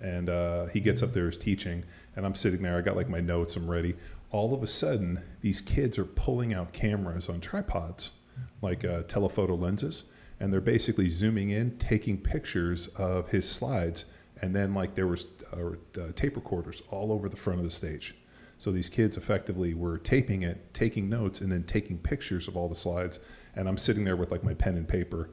and 0.00 0.28
uh, 0.28 0.66
he 0.66 0.80
gets 0.80 1.02
up 1.02 1.12
there 1.12 1.28
is 1.28 1.36
teaching, 1.36 1.84
and 2.16 2.24
I'm 2.24 2.34
sitting 2.34 2.62
there. 2.62 2.78
I 2.78 2.80
got 2.80 2.96
like 2.96 3.08
my 3.08 3.20
notes. 3.20 3.56
I'm 3.56 3.70
ready. 3.70 3.96
All 4.30 4.54
of 4.54 4.62
a 4.62 4.66
sudden, 4.66 5.22
these 5.40 5.60
kids 5.60 5.98
are 5.98 6.04
pulling 6.04 6.52
out 6.52 6.72
cameras 6.72 7.28
on 7.28 7.40
tripods, 7.40 8.12
like 8.60 8.84
uh, 8.84 9.02
telephoto 9.02 9.54
lenses, 9.54 10.04
and 10.40 10.52
they're 10.52 10.60
basically 10.60 11.08
zooming 11.08 11.50
in, 11.50 11.76
taking 11.78 12.18
pictures 12.18 12.88
of 12.88 13.28
his 13.28 13.48
slides, 13.48 14.04
and 14.42 14.54
then 14.54 14.74
like 14.74 14.94
there 14.94 15.06
was 15.06 15.26
uh, 15.52 16.00
uh, 16.00 16.12
tape 16.14 16.36
recorders 16.36 16.82
all 16.90 17.12
over 17.12 17.28
the 17.28 17.36
front 17.36 17.58
of 17.58 17.64
the 17.64 17.70
stage. 17.70 18.14
So 18.58 18.72
these 18.72 18.88
kids 18.88 19.16
effectively 19.16 19.72
were 19.74 19.98
taping 19.98 20.42
it, 20.42 20.74
taking 20.74 21.08
notes, 21.08 21.40
and 21.40 21.50
then 21.50 21.62
taking 21.62 21.96
pictures 21.96 22.48
of 22.48 22.56
all 22.56 22.68
the 22.68 22.74
slides. 22.74 23.20
And 23.54 23.68
I'm 23.68 23.78
sitting 23.78 24.04
there 24.04 24.16
with 24.16 24.30
like 24.30 24.44
my 24.44 24.54
pen 24.54 24.76
and 24.76 24.86
paper, 24.86 25.30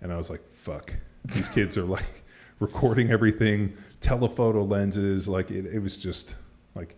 and 0.00 0.12
I 0.12 0.16
was 0.16 0.30
like, 0.30 0.42
"Fuck!" 0.52 0.94
These 1.24 1.48
kids 1.48 1.76
are 1.76 1.84
like 1.84 2.24
recording 2.60 3.10
everything, 3.10 3.76
telephoto 4.00 4.62
lenses. 4.64 5.28
Like 5.28 5.50
it, 5.50 5.66
it 5.66 5.80
was 5.80 5.96
just 5.96 6.34
like 6.74 6.96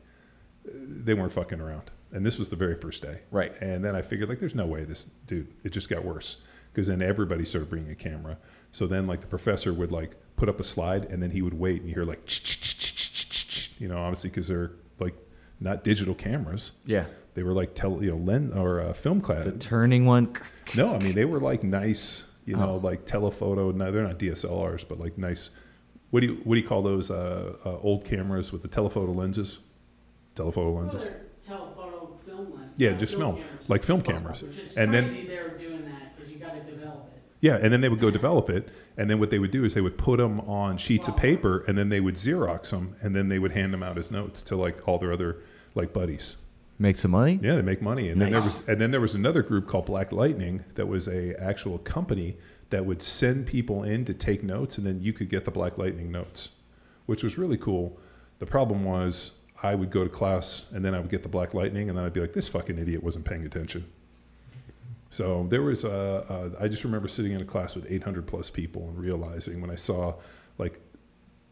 they 0.65 1.15
weren't 1.15 1.33
fucking 1.33 1.61
around. 1.61 1.91
And 2.13 2.27
this 2.27 2.39
was 2.39 2.49
the 2.49 2.57
very 2.57 2.75
first 2.75 3.03
day, 3.03 3.21
Right. 3.31 3.53
And 3.63 3.85
then 3.85 3.95
I 3.95 4.03
figured 4.03 4.29
like, 4.29 4.41
there's 4.41 4.55
no 4.57 4.67
way 4.67 4.83
this 4.85 5.05
dude. 5.29 5.47
It 5.63 5.71
just 5.71 5.89
got 5.89 6.05
worse 6.05 6.39
because 6.73 6.89
then 6.89 7.03
everybody 7.03 7.45
started 7.45 7.71
bringing 7.71 7.91
a 7.93 7.95
camera. 7.95 8.37
So 8.73 8.87
then 8.89 9.07
like 9.07 9.21
the 9.21 9.27
professor 9.29 9.73
would 9.73 9.93
like 9.93 10.17
put 10.37 10.49
up 10.49 10.59
a 10.59 10.65
slide, 10.65 11.05
and 11.05 11.23
then 11.23 11.31
he 11.31 11.43
would 11.43 11.55
wait, 11.55 11.81
and 11.81 11.89
you 11.89 11.95
hear 11.95 12.05
like, 12.05 12.21
you 13.79 13.89
know, 13.89 13.99
obviously 13.99 14.31
because 14.31 14.49
they're 14.49 14.73
like 14.99 15.15
not 15.61 15.85
digital 15.85 16.15
cameras. 16.15 16.73
Yeah. 16.85 17.05
They 17.35 17.43
were 17.45 17.53
like 17.53 17.75
tele, 17.75 18.05
you 18.05 18.11
know, 18.11 18.17
lens 18.17 18.55
or 18.57 18.81
uh, 18.81 18.93
film 18.93 19.21
class. 19.21 19.45
The 19.45 19.53
turning 19.53 20.05
one. 20.05 20.35
No, 20.75 20.95
I 20.95 20.99
mean 20.99 21.15
they 21.15 21.25
were 21.25 21.41
like 21.41 21.63
nice, 21.63 22.33
you 22.45 22.57
know, 22.57 22.71
Oh. 22.73 22.77
like 22.77 23.07
telephoto. 23.07 23.71
No, 23.73 23.91
they're 23.93 24.03
not 24.07 24.19
DSLRs, 24.19 24.87
but 24.89 24.99
like 24.99 25.17
nice. 25.17 25.51
What 26.11 26.21
do 26.21 26.27
you 26.27 26.41
what 26.45 26.55
do 26.57 26.61
you 26.61 26.67
call 26.67 26.83
those 26.83 27.11
uh, 27.11 27.57
uh, 27.65 27.79
old 27.79 28.05
cameras 28.05 28.53
with 28.53 28.63
the 28.63 28.69
telephoto 28.69 29.13
lenses? 29.13 29.59
Telephoto 30.35 30.73
lenses. 30.73 31.05
Well, 31.49 31.59
telephoto 31.75 32.19
film 32.27 32.55
lens. 32.55 32.73
Yeah, 32.77 32.93
just 32.93 33.17
film, 33.17 33.37
cameras, 33.37 33.69
like 33.69 33.83
film 33.83 34.01
cameras. 34.03 34.43
Which 34.43 34.59
is 34.59 34.77
And 34.77 34.93
then 34.93 35.05
crazy 35.09 35.27
they're 35.27 35.51
doing 35.59 35.85
that 35.87 36.17
because 36.17 36.31
you 36.31 36.39
got 36.39 36.55
to 36.55 36.61
develop 36.63 37.11
it. 37.15 37.23
yeah, 37.41 37.57
and 37.61 37.73
then 37.73 37.81
they 37.81 37.89
would 37.89 38.01
go 38.01 38.11
develop 38.11 38.51
it, 38.51 38.69
and 38.97 39.09
then 39.11 39.19
what 39.19 39.31
they 39.31 39.39
would 39.39 39.51
do 39.51 39.65
is 39.65 39.75
they 39.75 39.81
would 39.81 39.99
put 39.99 40.19
them 40.19 40.41
on 40.41 40.79
sheets 40.79 41.07
of 41.09 41.17
paper, 41.17 41.65
and 41.69 41.77
then 41.77 41.89
they 41.91 42.01
would 42.01 42.15
Xerox 42.17 42.71
them, 42.71 42.97
and 43.03 43.15
then 43.15 43.29
they 43.29 43.39
would 43.39 43.53
hand 43.53 43.73
them 43.73 43.83
out 43.83 43.99
as 43.99 44.11
notes 44.11 44.43
to 44.43 44.57
like 44.57 44.87
all 44.89 44.99
their 44.99 45.13
other 45.13 45.39
like 45.75 45.93
buddies. 45.93 46.37
Make 46.79 46.97
some 46.97 47.11
money. 47.11 47.39
Yeah, 47.43 47.57
they 47.57 47.63
make 47.63 47.83
money. 47.83 48.09
And 48.09 48.21
then 48.21 48.31
there 48.31 48.41
was 48.41 48.67
and 48.67 48.81
then 48.81 48.91
there 48.91 49.01
was 49.03 49.15
another 49.15 49.43
group 49.43 49.67
called 49.69 49.85
Black 49.87 50.13
Lightning 50.13 50.65
that 50.77 50.87
was 50.87 51.07
a 51.09 51.35
actual 51.41 51.77
company 51.79 52.37
that 52.71 52.87
would 52.87 53.03
send 53.03 53.47
people 53.47 53.83
in 53.83 54.05
to 54.05 54.15
take 54.15 54.43
notes 54.43 54.79
and 54.79 54.87
then 54.87 55.03
you 55.03 55.13
could 55.13 55.29
get 55.29 55.45
the 55.45 55.51
Black 55.51 55.77
Lightning 55.77 56.11
notes, 56.11 56.51
which 57.07 57.23
was 57.23 57.37
really 57.37 57.59
cool. 57.59 57.99
The 58.39 58.47
problem 58.47 58.85
was 58.85 59.39
I 59.63 59.75
would 59.75 59.91
go 59.91 60.05
to 60.05 60.11
class 60.11 60.71
and 60.73 60.85
then 60.85 60.95
I 60.95 61.01
would 61.01 61.11
get 61.11 61.23
the 61.23 61.29
Black 61.29 61.53
Lightning 61.53 61.89
and 61.89 61.99
then 61.99 62.05
I'd 62.05 62.13
be 62.13 62.21
like, 62.21 62.33
this 62.33 62.49
fucking 62.49 62.79
idiot 62.79 63.03
wasn't 63.03 63.25
paying 63.25 63.45
attention. 63.45 63.85
So 65.11 65.47
there 65.51 65.63
was 65.63 65.83
a, 65.83 66.53
a 66.59 66.65
I 66.65 66.69
just 66.69 66.85
remember 66.85 67.09
sitting 67.09 67.33
in 67.33 67.41
a 67.41 67.45
class 67.45 67.75
with 67.75 67.91
800 67.91 68.27
plus 68.27 68.49
people 68.49 68.89
and 68.89 68.99
realizing 68.99 69.61
when 69.61 69.71
I 69.71 69.75
saw 69.75 70.15
like 70.57 70.81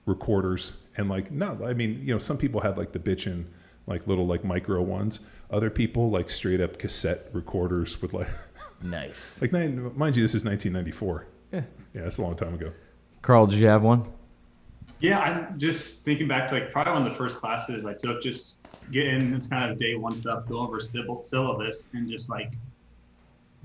recorders 0.07 0.81
and 0.97 1.09
like 1.09 1.33
no, 1.33 1.59
I 1.65 1.75
mean 1.75 2.01
you 2.01 2.15
know 2.15 2.19
some 2.19 2.39
people 2.39 2.61
had 2.61 2.79
like 2.79 2.93
the 2.93 3.01
bitchin 3.01 3.47
like 3.89 4.07
little 4.07 4.27
like 4.27 4.45
micro 4.45 4.83
ones. 4.83 5.21
Other 5.51 5.71
people 5.71 6.11
like 6.11 6.31
straight 6.31 6.61
up 6.61 6.79
cassette 6.79 7.29
recorders 7.33 8.01
with 8.01 8.13
like 8.13 8.29
Nice. 8.83 9.41
like 9.41 9.51
nine, 9.51 9.91
mind 9.97 10.15
you 10.15 10.23
this 10.23 10.35
is 10.35 10.45
1994. 10.45 11.27
Yeah. 11.53 11.63
Yeah, 11.95 12.03
that's 12.03 12.19
a 12.19 12.23
long 12.23 12.37
time 12.37 12.55
ago. 12.55 12.71
Carl, 13.23 13.47
did 13.47 13.59
you 13.59 13.67
have 13.67 13.83
one? 13.83 14.05
Yeah, 15.01 15.19
I'm 15.21 15.59
just 15.59 16.05
thinking 16.05 16.29
back 16.29 16.47
to 16.49 16.55
like 16.55 16.71
probably 16.71 16.93
one 16.93 17.07
of 17.07 17.11
the 17.13 17.17
first 17.17 17.39
classes 17.39 17.85
I 17.87 17.95
took, 17.95 18.21
just 18.23 18.61
getting 18.93 19.33
it's 19.33 19.47
kind 19.47 19.71
of 19.71 19.79
day 19.79 19.95
one 19.95 20.15
stuff, 20.15 20.47
go 20.47 20.59
over 20.61 20.79
syllab- 20.79 21.25
syllabus, 21.25 21.89
and 21.95 22.09
just 22.09 22.31
like 22.31 22.53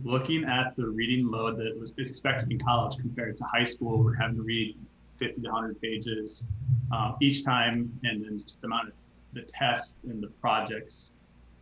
looking 0.04 0.44
at 0.46 0.76
the 0.76 0.86
reading 0.88 1.30
load 1.30 1.58
that 1.58 1.78
was 1.80 1.94
expected 1.98 2.52
in 2.52 2.60
college 2.60 2.98
compared 2.98 3.38
to 3.38 3.44
high 3.46 3.64
school. 3.64 4.04
We're 4.04 4.14
having 4.16 4.38
to 4.38 4.42
read 4.44 4.78
50 5.18 5.42
to 5.42 5.50
100 5.50 5.82
pages 5.82 6.48
um, 6.92 7.16
each 7.22 7.44
time, 7.44 7.92
and 8.04 8.24
then 8.24 8.40
just 8.42 8.62
the 8.62 8.68
amount 8.68 8.90
of 8.90 8.94
the 9.34 9.42
tests 9.42 9.98
and 10.04 10.22
the 10.22 10.28
projects, 10.28 11.14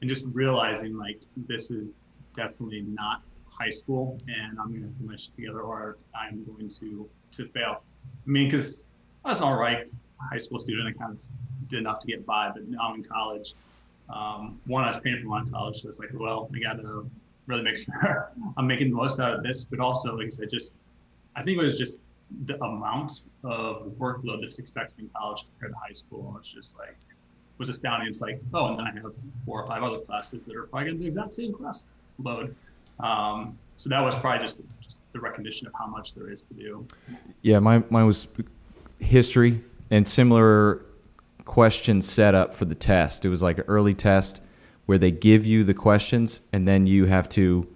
and 0.02 0.10
just 0.10 0.28
realizing 0.34 0.98
like 0.98 1.22
this 1.48 1.72
is 1.72 1.88
definitely 2.36 2.82
not 2.82 3.22
high 3.46 3.70
school, 3.70 4.18
and 4.28 4.60
I'm 4.60 4.70
going 4.70 4.82
to 4.82 4.88
have 4.88 4.98
to 4.98 5.04
mesh 5.04 5.28
it 5.28 5.36
together, 5.36 5.62
or 5.62 5.98
I'm 6.16 6.44
going 6.46 6.70
to 6.70 7.10
to 7.34 7.48
fail. 7.50 7.84
I 8.26 8.30
mean, 8.30 8.48
because 8.48 8.86
I 9.24 9.30
was 9.30 9.38
an 9.38 9.44
all 9.44 9.58
right 9.58 9.90
high 10.20 10.38
school 10.38 10.60
student. 10.60 10.88
I 10.88 10.98
kind 10.98 11.14
of 11.14 11.24
did 11.68 11.80
enough 11.80 12.00
to 12.00 12.08
get 12.08 12.26
by, 12.26 12.50
but 12.54 12.68
now 12.68 12.90
I'm 12.90 12.96
in 12.96 13.04
college. 13.04 13.54
Um, 14.10 14.60
one, 14.66 14.84
I 14.84 14.88
was 14.88 15.00
paying 15.00 15.22
for 15.22 15.30
one 15.30 15.50
college, 15.50 15.82
so 15.82 15.90
it's 15.90 16.00
like, 16.00 16.10
well, 16.14 16.50
I 16.54 16.60
got 16.60 16.82
to 16.82 17.10
really 17.48 17.64
make 17.64 17.78
sure 17.86 18.32
I'm 18.58 18.68
making 18.68 18.90
the 18.90 18.96
most 18.96 19.20
out 19.20 19.34
of 19.34 19.44
this. 19.44 19.64
But 19.64 19.80
also, 19.80 20.16
like 20.16 20.28
I 20.28 20.30
said, 20.30 20.50
just 20.52 20.78
I 21.36 21.44
think 21.44 21.60
it 21.60 21.64
was 21.64 21.78
just 21.78 22.00
the 22.46 22.62
amount 22.64 23.24
of 23.44 23.94
workload 23.98 24.42
that's 24.42 24.60
expected 24.60 25.00
in 25.00 25.10
college 25.16 25.46
compared 25.52 25.74
to 25.74 25.78
high 25.80 25.92
school. 25.92 26.30
And 26.30 26.38
it's 26.38 26.52
just 26.52 26.78
like 26.78 26.98
was 27.62 27.70
astounding. 27.70 28.10
It's 28.10 28.22
like, 28.22 28.42
oh, 28.54 28.68
and 28.68 28.80
then 28.80 28.88
I 28.88 28.92
have 29.02 29.14
four 29.46 29.62
or 29.62 29.68
five 29.68 29.84
other 29.84 30.00
classes 30.00 30.42
that 30.48 30.56
are 30.56 30.64
probably 30.64 30.98
the 30.98 31.06
exact 31.06 31.34
same 31.34 31.54
class 31.54 31.86
load. 32.18 32.56
Um, 33.00 33.58
so 33.78 33.88
that 33.90 34.02
was 34.02 34.16
probably 34.16 34.44
just, 34.44 34.62
just 34.82 35.02
the 35.14 35.20
recognition 35.20 35.68
of 35.68 35.74
how 35.78 35.86
much 35.86 36.16
there 36.16 36.30
is 36.30 36.44
to 36.44 36.54
do. 36.56 36.88
Yeah, 37.44 37.60
mine, 37.60 37.84
mine 37.90 38.08
was 38.08 38.28
history 39.00 39.64
and 39.92 40.08
similar 40.08 40.84
question 41.46 42.02
setup 42.02 42.56
for 42.56 42.66
the 42.66 42.76
test. 42.76 43.26
It 43.26 43.30
was 43.30 43.44
like 43.44 43.60
an 43.60 43.66
early 43.68 43.94
test 43.94 44.42
where 44.88 44.98
they 44.98 45.12
give 45.12 45.46
you 45.46 45.64
the 45.64 45.74
questions 45.76 46.42
and 46.52 46.68
then 46.68 46.88
you 46.88 47.06
have 47.06 47.30
to 47.30 47.68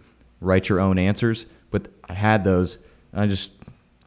write 0.41 0.67
your 0.67 0.79
own 0.79 0.97
answers. 0.97 1.45
But 1.69 1.89
I 2.09 2.13
had 2.13 2.43
those 2.43 2.79
I 3.13 3.27
just 3.27 3.51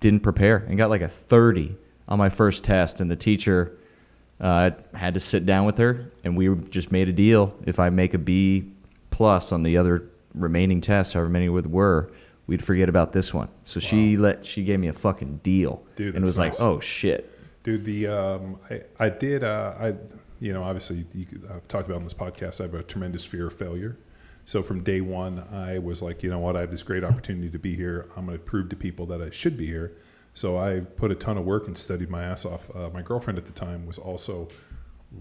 didn't 0.00 0.20
prepare 0.20 0.56
and 0.68 0.76
got 0.76 0.90
like 0.90 1.02
a 1.02 1.08
30 1.08 1.76
on 2.08 2.18
my 2.18 2.28
first 2.28 2.64
test. 2.64 3.00
And 3.00 3.10
the 3.10 3.16
teacher 3.16 3.77
uh, 4.40 4.70
had 4.94 5.14
to 5.14 5.20
sit 5.20 5.46
down 5.46 5.66
with 5.66 5.78
her 5.78 6.10
and 6.24 6.36
we 6.36 6.54
just 6.70 6.92
made 6.92 7.08
a 7.08 7.12
deal. 7.12 7.54
If 7.66 7.78
I 7.78 7.90
make 7.90 8.14
a 8.14 8.18
B 8.18 8.70
plus 9.10 9.52
on 9.52 9.62
the 9.62 9.76
other 9.76 10.04
remaining 10.34 10.80
tests, 10.80 11.12
however 11.12 11.28
many 11.28 11.48
were, 11.48 12.10
we'd 12.46 12.64
forget 12.64 12.88
about 12.88 13.12
this 13.12 13.32
one. 13.34 13.48
So 13.64 13.80
she 13.80 14.16
let 14.16 14.44
she 14.44 14.64
gave 14.64 14.80
me 14.80 14.88
a 14.88 14.92
fucking 14.92 15.40
deal, 15.42 15.82
Dude, 15.96 16.14
and 16.14 16.24
it 16.24 16.26
was 16.26 16.38
nice. 16.38 16.60
like, 16.60 16.66
oh 16.66 16.80
shit. 16.80 17.32
Dude, 17.62 17.84
the 17.84 18.06
um, 18.08 18.58
I 18.70 18.82
I 18.98 19.08
did 19.08 19.44
uh, 19.44 19.74
I 19.78 19.94
you 20.40 20.52
know 20.52 20.62
obviously 20.62 21.06
you, 21.14 21.26
I've 21.52 21.66
talked 21.68 21.86
about 21.86 21.98
on 21.98 22.04
this 22.04 22.14
podcast. 22.14 22.60
I 22.60 22.64
have 22.64 22.74
a 22.74 22.82
tremendous 22.82 23.24
fear 23.24 23.46
of 23.46 23.52
failure. 23.52 23.98
So 24.44 24.62
from 24.62 24.82
day 24.82 25.02
one, 25.02 25.46
I 25.52 25.78
was 25.78 26.00
like, 26.00 26.22
you 26.22 26.30
know 26.30 26.38
what, 26.38 26.56
I 26.56 26.60
have 26.60 26.70
this 26.70 26.82
great 26.82 27.04
opportunity 27.04 27.50
to 27.50 27.58
be 27.58 27.76
here. 27.76 28.08
I'm 28.16 28.24
going 28.24 28.38
to 28.38 28.42
prove 28.42 28.70
to 28.70 28.76
people 28.76 29.04
that 29.06 29.20
I 29.20 29.28
should 29.28 29.58
be 29.58 29.66
here. 29.66 29.92
So 30.38 30.56
I 30.56 30.78
put 30.78 31.10
a 31.10 31.16
ton 31.16 31.36
of 31.36 31.44
work 31.44 31.66
and 31.66 31.76
studied 31.76 32.10
my 32.10 32.22
ass 32.22 32.44
off. 32.44 32.70
Uh, 32.72 32.90
my 32.90 33.02
girlfriend 33.02 33.40
at 33.40 33.46
the 33.46 33.52
time 33.52 33.86
was 33.86 33.98
also 33.98 34.46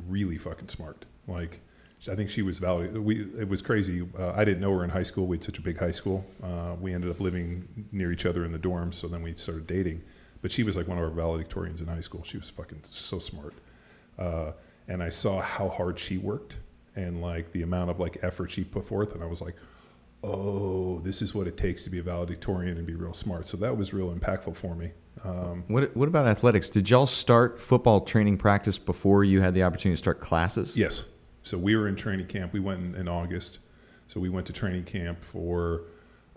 really 0.07 0.37
fucking 0.37 0.69
smart. 0.69 1.05
Like, 1.27 1.59
I 2.07 2.13
think 2.13 2.29
she 2.29 2.43
was 2.43 2.59
valid. 2.59 2.95
We 2.95 3.21
it 3.39 3.49
was 3.49 3.63
crazy. 3.63 4.07
Uh, 4.15 4.33
I 4.35 4.45
didn't 4.45 4.61
know 4.61 4.71
her 4.77 4.83
in 4.83 4.91
high 4.91 5.01
school. 5.01 5.25
We 5.25 5.37
had 5.37 5.43
such 5.43 5.57
a 5.57 5.61
big 5.63 5.79
high 5.79 5.89
school. 5.89 6.23
Uh, 6.43 6.75
we 6.79 6.93
ended 6.93 7.09
up 7.09 7.19
living 7.19 7.67
near 7.91 8.11
each 8.11 8.27
other 8.27 8.45
in 8.45 8.51
the 8.51 8.59
dorms. 8.59 8.93
So 8.93 9.07
then 9.07 9.23
we 9.23 9.33
started 9.33 9.65
dating. 9.65 10.03
But 10.43 10.51
she 10.51 10.61
was 10.61 10.77
like 10.77 10.87
one 10.87 10.99
of 10.99 11.03
our 11.03 11.09
valedictorians 11.09 11.81
in 11.81 11.87
high 11.87 12.01
school. 12.01 12.21
She 12.23 12.37
was 12.37 12.51
fucking 12.51 12.81
so 12.83 13.17
smart. 13.17 13.55
Uh, 14.19 14.51
and 14.87 15.01
I 15.01 15.09
saw 15.09 15.41
how 15.41 15.67
hard 15.67 15.97
she 15.97 16.19
worked 16.19 16.57
and 16.95 17.23
like 17.23 17.51
the 17.53 17.63
amount 17.63 17.89
of 17.89 17.99
like 17.99 18.19
effort 18.21 18.51
she 18.51 18.63
put 18.63 18.85
forth, 18.85 19.15
and 19.15 19.23
I 19.23 19.25
was 19.25 19.41
like, 19.41 19.55
oh, 20.23 20.99
this 20.99 21.23
is 21.23 21.33
what 21.33 21.47
it 21.47 21.57
takes 21.57 21.83
to 21.85 21.89
be 21.89 21.97
a 21.97 22.03
valedictorian 22.03 22.77
and 22.77 22.85
be 22.85 22.93
real 22.93 23.15
smart. 23.15 23.47
So 23.47 23.57
that 23.57 23.75
was 23.75 23.95
real 23.95 24.13
impactful 24.13 24.55
for 24.55 24.75
me. 24.75 24.91
Um, 25.23 25.63
What 25.67 25.95
what 25.95 26.07
about 26.07 26.27
athletics? 26.27 26.69
Did 26.69 26.89
y'all 26.89 27.07
start 27.07 27.59
football 27.59 28.01
training 28.01 28.37
practice 28.37 28.77
before 28.77 29.23
you 29.23 29.41
had 29.41 29.53
the 29.53 29.63
opportunity 29.63 29.95
to 29.95 30.01
start 30.01 30.19
classes? 30.19 30.77
Yes. 30.77 31.03
So 31.43 31.57
we 31.57 31.75
were 31.75 31.87
in 31.87 31.95
training 31.95 32.27
camp. 32.27 32.53
We 32.53 32.59
went 32.59 32.81
in, 32.83 32.95
in 32.95 33.07
August. 33.07 33.59
So 34.07 34.19
we 34.19 34.29
went 34.29 34.47
to 34.47 34.53
training 34.53 34.83
camp 34.83 35.23
for 35.23 35.83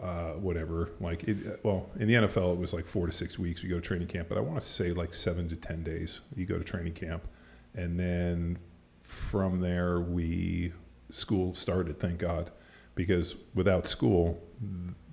uh, 0.03 0.33
whatever. 0.33 0.91
Like, 1.01 1.25
it, 1.25 1.61
well, 1.63 1.91
in 1.99 2.09
the 2.09 2.15
NFL, 2.15 2.55
it 2.55 2.59
was 2.59 2.73
like 2.73 2.87
four 2.87 3.07
to 3.07 3.13
six 3.13 3.39
weeks. 3.39 3.63
We 3.63 3.69
go 3.69 3.77
to 3.77 3.81
training 3.81 4.09
camp, 4.09 4.29
but 4.29 4.39
I 4.39 4.41
want 4.41 4.61
to 4.61 4.67
say 4.67 4.93
like 4.93 5.15
seven 5.15 5.49
to 5.49 5.57
10 5.57 5.83
days. 5.83 6.21
You 6.35 6.47
go 6.47 6.59
to 6.59 6.65
training 6.65 6.95
camp. 6.95 7.27
And 7.75 7.99
then 7.99 8.59
from 9.03 9.61
there, 9.61 10.01
we, 10.01 10.73
school 11.13 11.55
started, 11.55 11.99
thank 11.99 12.19
God. 12.19 12.51
Because 12.95 13.37
without 13.55 13.87
school, 13.87 14.43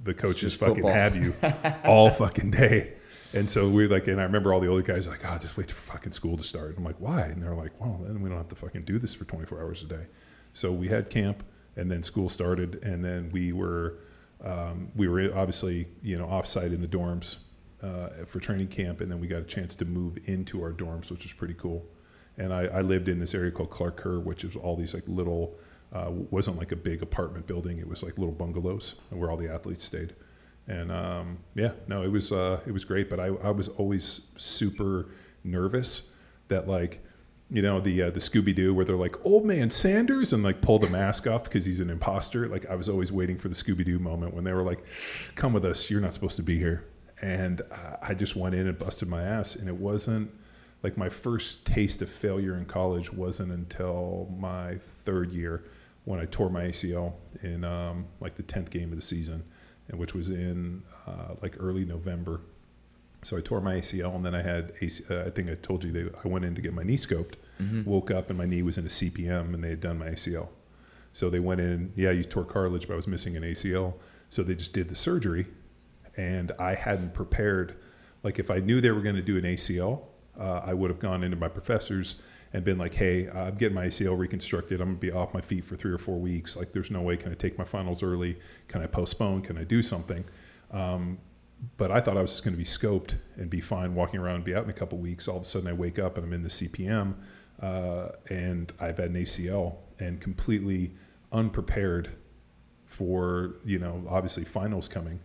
the 0.04 0.14
coaches 0.14 0.56
fucking 0.56 0.76
football. 0.76 0.94
have 0.94 1.16
you 1.16 1.36
all 1.86 2.10
fucking 2.10 2.52
day. 2.52 2.94
And 3.34 3.50
so 3.50 3.68
we're 3.68 3.90
like, 3.90 4.08
and 4.08 4.20
I 4.22 4.24
remember 4.24 4.54
all 4.54 4.60
the 4.60 4.68
older 4.68 4.82
guys 4.82 5.08
like, 5.08 5.26
oh, 5.26 5.38
just 5.38 5.58
wait 5.58 5.70
for 5.70 5.92
fucking 5.92 6.14
school 6.14 6.38
to 6.38 6.44
start. 6.44 6.70
And 6.70 6.78
I'm 6.80 6.86
like, 6.86 7.00
why? 7.00 7.22
And 7.24 7.44
they're 7.44 7.56
like, 7.56 7.80
well, 7.80 8.00
then 8.04 8.22
we 8.22 8.30
don't 8.30 8.38
have 8.38 8.48
to 8.50 8.56
fucking 8.56 8.84
do 8.84 9.00
this 9.00 9.14
for 9.14 9.26
24 9.26 9.62
hours 9.62 9.84
a 9.84 9.86
day. 9.86 10.06
So 10.54 10.72
we 10.72 10.88
had 10.88 11.10
camp, 11.10 11.44
and 11.76 11.92
then 11.92 12.04
school 12.04 12.30
started, 12.30 12.80
and 12.84 13.04
then 13.04 13.30
we 13.32 13.52
were, 13.52 14.00
um, 14.44 14.92
we 14.96 15.08
were 15.08 15.30
obviously, 15.36 15.88
you 16.02 16.18
know, 16.18 16.26
offsite 16.26 16.74
in 16.74 16.82
the 16.82 16.88
dorms 16.88 17.38
uh, 17.84 18.26
for 18.26 18.40
training 18.40 18.68
camp, 18.70 19.02
and 19.02 19.12
then 19.12 19.20
we 19.20 19.28
got 19.28 19.42
a 19.42 19.46
chance 19.46 19.76
to 19.76 19.86
move 19.86 20.18
into 20.26 20.62
our 20.64 20.72
dorms, 20.72 21.12
which 21.12 21.24
was 21.24 21.34
pretty 21.34 21.54
cool. 21.54 21.86
And 22.38 22.54
I, 22.54 22.66
I 22.66 22.82
lived 22.82 23.10
in 23.10 23.20
this 23.20 23.36
area 23.36 23.52
called 23.52 23.72
Clark 23.72 23.98
Kerr, 23.98 24.20
which 24.20 24.44
is 24.44 24.56
all 24.56 24.76
these 24.76 24.94
like 24.94 25.04
little, 25.08 25.60
uh, 25.92 26.08
wasn't 26.10 26.58
like 26.58 26.72
a 26.72 26.76
big 26.76 27.04
apartment 27.04 27.46
building. 27.46 27.78
It 27.78 27.88
was 27.88 28.04
like 28.04 28.18
little 28.18 28.34
bungalows 28.34 28.96
where 29.10 29.30
all 29.30 29.38
the 29.38 29.52
athletes 29.52 29.86
stayed 29.86 30.14
and 30.68 30.92
um, 30.92 31.40
yeah, 31.56 31.72
no, 31.88 32.04
it 32.04 32.12
was 32.12 32.32
uh, 32.32 32.60
it 32.66 32.72
was 32.72 32.84
great. 32.84 33.10
But 33.10 33.20
I, 33.20 33.28
I 33.28 33.52
was 33.52 33.70
always 33.70 34.22
super 34.36 35.10
nervous 35.44 36.12
that 36.50 36.68
like 36.68 37.04
you 37.50 37.62
know 37.62 37.80
the 37.80 38.04
uh, 38.04 38.10
the 38.10 38.20
Scooby 38.20 38.54
Doo 38.54 38.74
where 38.74 38.84
they're 38.84 38.98
like 38.98 39.16
old 39.26 39.46
man 39.46 39.72
Sanders 39.72 40.34
and 40.34 40.44
like 40.44 40.62
pull 40.62 40.80
the 40.80 40.90
mask 40.90 41.26
off 41.26 41.46
because 41.46 41.66
he's 41.66 41.80
an 41.80 41.90
imposter. 41.90 42.48
Like 42.48 42.66
I 42.66 42.76
was 42.76 42.90
always 42.90 43.12
waiting 43.12 43.38
for 43.38 43.48
the 43.48 43.56
Scooby 43.56 43.86
Doo 43.86 44.00
moment 44.00 44.34
when 44.34 44.44
they 44.44 44.52
were 44.52 44.64
like, 44.64 44.84
"Come 45.36 45.54
with 45.54 45.64
us, 45.64 45.90
you're 45.90 46.02
not 46.02 46.14
supposed 46.14 46.36
to 46.36 46.44
be 46.44 46.58
here." 46.58 46.86
And 47.22 47.62
uh, 47.72 47.98
I 48.02 48.14
just 48.14 48.36
went 48.36 48.54
in 48.54 48.68
and 48.68 48.78
busted 48.78 49.08
my 49.08 49.24
ass, 49.24 49.56
and 49.56 49.70
it 49.70 49.76
wasn't 49.76 50.30
like 50.84 50.98
my 50.98 51.10
first 51.10 51.66
taste 51.66 52.02
of 52.02 52.10
failure 52.10 52.56
in 52.56 52.66
college 52.66 53.12
wasn't 53.12 53.52
until 53.52 54.32
my 54.38 54.78
third 55.06 55.32
year 55.32 55.64
when 56.04 56.20
I 56.20 56.26
tore 56.26 56.50
my 56.50 56.66
ACL 56.66 57.14
in 57.42 57.64
um, 57.64 58.06
like 58.20 58.36
the 58.36 58.44
tenth 58.44 58.70
game 58.70 58.92
of 58.92 58.98
the 58.98 59.02
season 59.02 59.44
which 59.92 60.14
was 60.14 60.30
in 60.30 60.84
uh, 61.08 61.36
like 61.42 61.56
early 61.60 61.86
November. 61.86 62.42
So 63.24 63.38
I 63.38 63.42
tore 63.42 63.62
my 63.62 63.76
ACL, 63.76 64.16
and 64.16 64.26
then 64.26 64.36
I 64.36 64.42
had 64.42 64.74
AC, 64.82 65.04
uh, 65.10 65.24
I 65.26 65.30
think 65.32 65.50
I 65.50 65.56
told 65.56 65.84
you 65.84 65.92
they, 65.92 66.10
I 66.24 66.28
went 66.28 66.46
in 66.46 66.56
to 66.56 66.62
get 66.62 66.74
my 66.74 66.84
knee 66.84 66.98
scoped. 66.98 67.34
Woke 67.86 68.12
up 68.12 68.30
and 68.30 68.38
my 68.38 68.46
knee 68.46 68.62
was 68.62 68.78
in 68.78 68.86
a 68.86 68.90
CPM, 68.90 69.54
and 69.54 69.64
they 69.64 69.70
had 69.70 69.82
done 69.82 69.98
my 69.98 70.10
ACL. 70.10 70.50
So 71.14 71.30
they 71.30 71.40
went 71.40 71.60
in. 71.62 71.92
Yeah, 71.96 72.12
you 72.12 72.24
tore 72.24 72.46
cartilage, 72.46 72.88
but 72.88 72.94
I 72.94 72.96
was 72.96 73.08
missing 73.08 73.36
an 73.36 73.44
ACL. 73.44 73.96
So 74.30 74.44
they 74.44 74.56
just 74.56 74.74
did 74.74 74.90
the 74.90 74.96
surgery, 74.96 75.48
and 76.16 76.52
I 76.60 76.76
hadn't 76.76 77.14
prepared. 77.14 77.76
Like 78.24 78.40
if 78.40 78.52
I 78.52 78.60
knew 78.60 78.82
they 78.82 78.92
were 78.92 79.02
going 79.02 79.16
to 79.16 79.22
do 79.22 79.38
an 79.38 79.44
ACL, 79.44 80.02
uh, 80.40 80.62
I 80.64 80.74
would 80.74 80.92
have 80.92 81.00
gone 81.00 81.24
into 81.24 81.38
my 81.38 81.48
professors 81.48 82.22
and 82.54 82.64
been 82.64 82.78
like, 82.78 82.94
"Hey, 82.94 83.30
I'm 83.30 83.56
getting 83.56 83.76
my 83.76 83.88
ACL 83.88 84.18
reconstructed. 84.18 84.82
I'm 84.82 84.90
gonna 84.90 85.00
be 85.00 85.12
off 85.12 85.34
my 85.34 85.42
feet 85.42 85.66
for 85.66 85.76
three 85.76 85.92
or 85.92 85.98
four 85.98 86.20
weeks. 86.20 86.56
Like, 86.56 86.72
there's 86.72 86.92
no 86.92 87.02
way. 87.02 87.18
Can 87.18 87.32
I 87.32 87.36
take 87.36 87.58
my 87.58 87.64
finals 87.64 88.04
early? 88.04 88.38
Can 88.68 88.82
I 88.82 88.88
postpone? 88.88 89.42
Can 89.42 89.58
I 89.58 89.64
do 89.64 89.82
something?" 89.82 90.24
Um, 90.72 91.20
but 91.78 91.92
I 91.92 92.02
thought 92.02 92.18
I 92.18 92.22
was 92.22 92.32
just 92.32 92.44
going 92.44 92.54
to 92.54 92.58
be 92.58 92.64
scoped 92.64 93.16
and 93.36 93.50
be 93.50 93.62
fine, 93.62 93.96
walking 93.96 94.20
around 94.20 94.36
and 94.36 94.44
be 94.44 94.54
out 94.56 94.64
in 94.64 94.70
a 94.70 94.74
couple 94.74 94.98
weeks. 94.98 95.28
All 95.28 95.38
of 95.38 95.44
a 95.44 95.46
sudden, 95.46 95.68
I 95.68 95.74
wake 95.74 95.98
up 95.98 96.18
and 96.18 96.26
I'm 96.26 96.34
in 96.34 96.44
the 96.44 96.50
CPM, 96.50 97.16
uh, 97.62 98.10
and 98.30 98.72
I've 98.80 98.98
had 98.98 99.10
an 99.10 99.16
ACL 99.16 99.78
and 100.00 100.22
completely 100.22 100.94
unprepared 101.32 102.10
for 102.86 103.56
you 103.66 103.78
know 103.78 104.04
obviously 104.08 104.46
finals 104.46 104.88
coming 104.88 105.20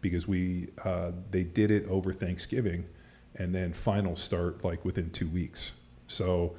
because 0.00 0.28
we 0.28 0.68
uh, 0.84 1.12
they 1.30 1.42
did 1.42 1.70
it 1.70 1.86
over 1.88 2.12
Thanksgiving, 2.12 2.86
and 3.36 3.54
then 3.54 3.72
finals 3.72 4.20
start 4.22 4.64
like 4.64 4.84
within 4.84 5.10
two 5.10 5.28
weeks. 5.28 5.72
So 6.08 6.56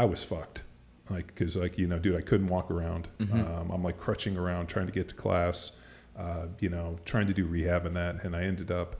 I 0.00 0.04
was 0.06 0.22
fucked, 0.24 0.62
like 1.10 1.26
because 1.26 1.56
like 1.56 1.76
you 1.78 1.86
know, 1.86 1.98
dude, 1.98 2.16
I 2.16 2.22
couldn't 2.22 2.48
walk 2.48 2.70
around. 2.70 3.08
Um, 3.20 3.70
I'm 3.70 3.82
like 3.84 3.98
crutching 3.98 4.36
around 4.36 4.68
trying 4.68 4.86
to 4.86 4.92
get 4.92 5.08
to 5.08 5.14
class. 5.14 5.72
uh, 6.18 6.46
you 6.58 6.68
know, 6.68 6.98
trying 7.04 7.26
to 7.26 7.34
do 7.34 7.46
rehab 7.46 7.86
and 7.86 7.96
that, 7.96 8.24
and 8.24 8.34
I 8.34 8.42
ended 8.44 8.70
up 8.70 8.96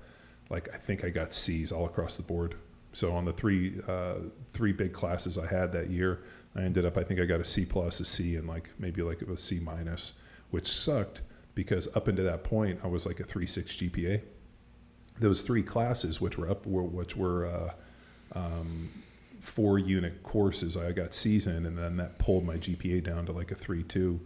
like 0.49 0.69
I 0.75 0.79
think 0.79 1.05
I 1.05 1.11
got 1.11 1.33
C's 1.33 1.73
all 1.73 1.87
across 1.87 2.17
the 2.17 2.23
board. 2.23 2.55
So 2.93 3.13
on 3.13 3.25
the 3.25 3.33
three 3.33 3.81
uh, 3.87 4.17
three 4.53 4.73
big 4.73 4.93
classes 4.93 5.39
I 5.39 5.47
had 5.47 5.73
that 5.73 5.91
year, 5.91 6.23
I 6.57 6.63
ended 6.63 6.85
up 6.85 6.97
I 6.99 7.03
think 7.05 7.21
I 7.21 7.25
got 7.25 7.41
a 7.41 7.45
C 7.45 7.65
plus, 7.65 8.01
a 8.01 8.05
C, 8.05 8.37
and 8.37 8.49
like 8.49 8.71
maybe 8.79 9.03
like 9.03 9.23
a 9.23 9.37
C 9.37 9.61
minus, 9.61 10.19
which 10.51 10.69
sucked 10.69 11.23
because 11.55 11.89
up 11.97 12.09
until 12.09 12.25
that 12.25 12.45
point 12.45 12.81
I 12.83 12.89
was 12.89 13.07
like 13.07 13.21
a 13.21 13.25
three 13.25 13.47
six 13.47 13.77
GPA. 13.77 14.23
Those 15.19 15.43
three 15.43 15.63
classes, 15.63 16.21
which 16.21 16.39
were 16.39 16.49
up, 16.49 16.67
were, 16.67 16.83
which 16.83 17.15
were 17.17 17.47
uh, 17.47 17.73
um, 18.39 18.89
four 19.41 19.78
unit 19.78 20.22
courses, 20.22 20.76
I 20.76 20.93
got 20.93 21.26
in, 21.26 21.66
and 21.66 21.76
then 21.76 21.97
that 21.97 22.18
pulled 22.18 22.45
my 22.45 22.57
GPA 22.57 23.03
down 23.03 23.26
to 23.26 23.32
like 23.32 23.51
a 23.51 23.55
three 23.55 23.82
two, 23.82 24.20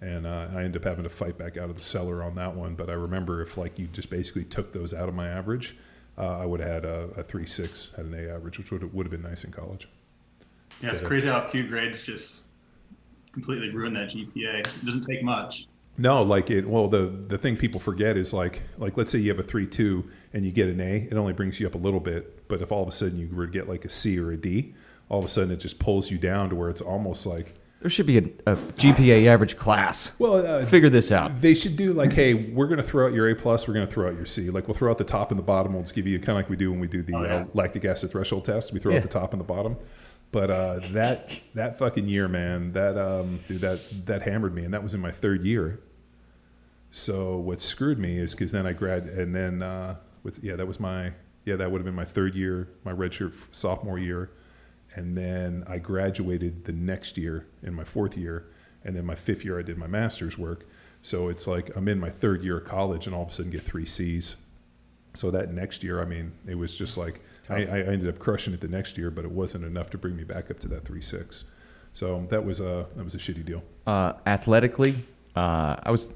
and 0.00 0.26
uh, 0.26 0.48
I 0.54 0.62
ended 0.62 0.76
up 0.76 0.84
having 0.84 1.04
to 1.04 1.10
fight 1.10 1.36
back 1.36 1.56
out 1.56 1.70
of 1.70 1.76
the 1.76 1.82
cellar 1.82 2.22
on 2.22 2.34
that 2.36 2.54
one. 2.54 2.74
But 2.74 2.90
I 2.90 2.94
remember 2.94 3.42
if 3.42 3.56
like 3.56 3.78
you 3.78 3.86
just 3.88 4.10
basically 4.10 4.44
took 4.44 4.72
those 4.72 4.94
out 4.94 5.08
of 5.08 5.14
my 5.14 5.28
average, 5.28 5.76
uh, 6.16 6.38
I 6.38 6.44
would 6.44 6.60
have 6.60 6.68
had 6.68 6.84
a, 6.84 7.08
a 7.16 7.22
three 7.22 7.46
six 7.46 7.92
at 7.98 8.04
an 8.04 8.14
A 8.14 8.32
average, 8.34 8.58
which 8.58 8.70
would 8.70 8.92
would 8.92 9.06
have 9.06 9.10
been 9.10 9.28
nice 9.28 9.44
in 9.44 9.50
college. 9.50 9.88
Yeah, 10.80 10.90
it's 10.90 11.00
crazy 11.00 11.26
how 11.26 11.44
a 11.44 11.48
few 11.48 11.66
grades 11.66 12.02
just 12.02 12.48
completely 13.32 13.70
ruin 13.70 13.94
that 13.94 14.10
GPA. 14.10 14.60
It 14.60 14.84
doesn't 14.84 15.04
take 15.04 15.22
much. 15.22 15.66
No, 15.98 16.22
like 16.22 16.48
it. 16.50 16.68
Well, 16.68 16.88
the 16.88 17.06
the 17.28 17.36
thing 17.36 17.56
people 17.56 17.80
forget 17.80 18.16
is 18.16 18.32
like 18.32 18.62
like 18.78 18.96
let's 18.96 19.10
say 19.12 19.18
you 19.18 19.30
have 19.30 19.38
a 19.40 19.42
three 19.42 19.66
two 19.66 20.08
and 20.32 20.44
you 20.44 20.52
get 20.52 20.68
an 20.68 20.80
A, 20.80 21.08
it 21.10 21.14
only 21.14 21.32
brings 21.32 21.58
you 21.60 21.66
up 21.66 21.74
a 21.74 21.78
little 21.78 22.00
bit. 22.00 22.48
But 22.48 22.62
if 22.62 22.70
all 22.72 22.82
of 22.82 22.88
a 22.88 22.92
sudden 22.92 23.18
you 23.18 23.28
were 23.34 23.46
to 23.46 23.52
get 23.52 23.68
like 23.68 23.84
a 23.84 23.88
C 23.88 24.18
or 24.18 24.30
a 24.30 24.36
D, 24.36 24.74
all 25.08 25.18
of 25.18 25.24
a 25.24 25.28
sudden 25.28 25.50
it 25.50 25.56
just 25.56 25.78
pulls 25.78 26.10
you 26.10 26.16
down 26.18 26.50
to 26.50 26.54
where 26.56 26.70
it's 26.70 26.80
almost 26.80 27.26
like 27.26 27.54
There 27.80 27.90
should 27.90 28.06
be 28.06 28.18
a, 28.18 28.22
a 28.46 28.56
GPA 28.56 29.26
average 29.26 29.56
class. 29.56 30.12
well, 30.18 30.34
uh, 30.46 30.64
Figure 30.66 30.88
this 30.90 31.10
out. 31.12 31.40
They 31.40 31.54
should 31.54 31.76
do 31.76 31.92
like, 31.92 32.12
hey, 32.12 32.34
we're 32.34 32.66
going 32.66 32.78
to 32.78 32.82
throw 32.82 33.06
out 33.06 33.12
your 33.12 33.28
A 33.30 33.34
plus, 33.34 33.66
we're 33.68 33.74
going 33.74 33.86
to 33.86 33.92
throw 33.92 34.08
out 34.08 34.14
your 34.14 34.26
C. 34.26 34.50
Like 34.50 34.68
we'll 34.68 34.76
throw 34.76 34.90
out 34.90 34.98
the 34.98 35.04
top 35.04 35.30
and 35.30 35.38
the 35.38 35.42
bottom. 35.44 35.72
We'll 35.72 35.82
just 35.82 35.94
give 35.94 36.06
you 36.06 36.18
kind 36.18 36.30
of 36.30 36.36
like 36.36 36.48
we 36.50 36.56
do 36.56 36.70
when 36.70 36.80
we 36.80 36.88
do 36.88 37.02
the 37.02 37.14
Oh, 37.16 37.22
yeah. 37.24 37.34
uh, 37.36 37.44
lactic 37.54 37.84
acid 37.84 38.10
threshold 38.12 38.44
test. 38.44 38.72
We 38.72 38.78
throw 38.80 38.92
Yeah. 38.92 38.98
out 38.98 39.02
the 39.02 39.08
top 39.08 39.32
and 39.32 39.40
the 39.40 39.44
bottom. 39.46 39.76
But 40.30 40.50
uh, 40.50 40.80
that 40.92 41.30
that 41.54 41.78
fucking 41.78 42.06
year, 42.06 42.28
man, 42.28 42.72
that 42.72 42.98
um, 42.98 43.40
dude, 43.48 43.62
that 43.62 43.80
that 44.06 44.22
hammered 44.22 44.54
me, 44.54 44.62
and 44.64 44.74
that 44.74 44.82
was 44.82 44.92
in 44.92 45.00
my 45.00 45.10
third 45.10 45.42
year. 45.44 45.80
So 46.90 47.36
what 47.36 47.60
screwed 47.60 47.98
me 47.98 48.18
is 48.18 48.32
because 48.32 48.52
then 48.52 48.66
I 48.66 48.72
grad, 48.72 49.04
and 49.04 49.34
then 49.34 49.62
uh, 49.62 49.96
with, 50.22 50.42
yeah, 50.42 50.56
that 50.56 50.66
was 50.66 50.80
my 50.80 51.12
yeah, 51.44 51.56
that 51.56 51.70
would 51.70 51.78
have 51.78 51.86
been 51.86 51.94
my 51.94 52.04
third 52.04 52.34
year, 52.34 52.68
my 52.84 52.92
redshirt 52.92 53.32
sophomore 53.52 53.98
year, 53.98 54.30
and 54.94 55.16
then 55.16 55.64
I 55.66 55.78
graduated 55.78 56.64
the 56.64 56.72
next 56.72 57.16
year 57.16 57.46
in 57.62 57.72
my 57.74 57.84
fourth 57.84 58.16
year, 58.18 58.50
and 58.84 58.94
then 58.94 59.06
my 59.06 59.14
fifth 59.14 59.44
year 59.44 59.58
I 59.58 59.62
did 59.62 59.78
my 59.78 59.86
master's 59.86 60.36
work. 60.36 60.66
So 61.00 61.28
it's 61.28 61.46
like 61.46 61.74
I'm 61.76 61.88
in 61.88 62.00
my 62.00 62.10
third 62.10 62.42
year 62.42 62.58
of 62.58 62.64
college, 62.66 63.06
and 63.06 63.14
all 63.14 63.22
of 63.22 63.28
a 63.28 63.32
sudden 63.32 63.50
get 63.50 63.62
three 63.62 63.86
C's. 63.86 64.36
So 65.14 65.30
that 65.30 65.52
next 65.52 65.82
year, 65.82 66.02
I 66.02 66.04
mean, 66.04 66.32
it 66.46 66.54
was 66.54 66.76
just 66.76 66.98
like 66.98 67.20
I, 67.48 67.64
I 67.64 67.80
ended 67.80 68.08
up 68.08 68.18
crushing 68.18 68.52
it 68.52 68.60
the 68.60 68.68
next 68.68 68.98
year, 68.98 69.10
but 69.10 69.24
it 69.24 69.30
wasn't 69.30 69.64
enough 69.64 69.90
to 69.90 69.98
bring 69.98 70.16
me 70.16 70.24
back 70.24 70.50
up 70.50 70.58
to 70.60 70.68
that 70.68 70.84
three 70.84 71.02
six. 71.02 71.44
So 71.92 72.26
that 72.30 72.44
was 72.44 72.60
a 72.60 72.86
that 72.94 73.04
was 73.04 73.14
a 73.14 73.18
shitty 73.18 73.44
deal. 73.44 73.62
uh, 73.86 74.14
athletically, 74.26 75.06
uh, 75.34 75.76
I 75.82 75.90
was 75.90 76.08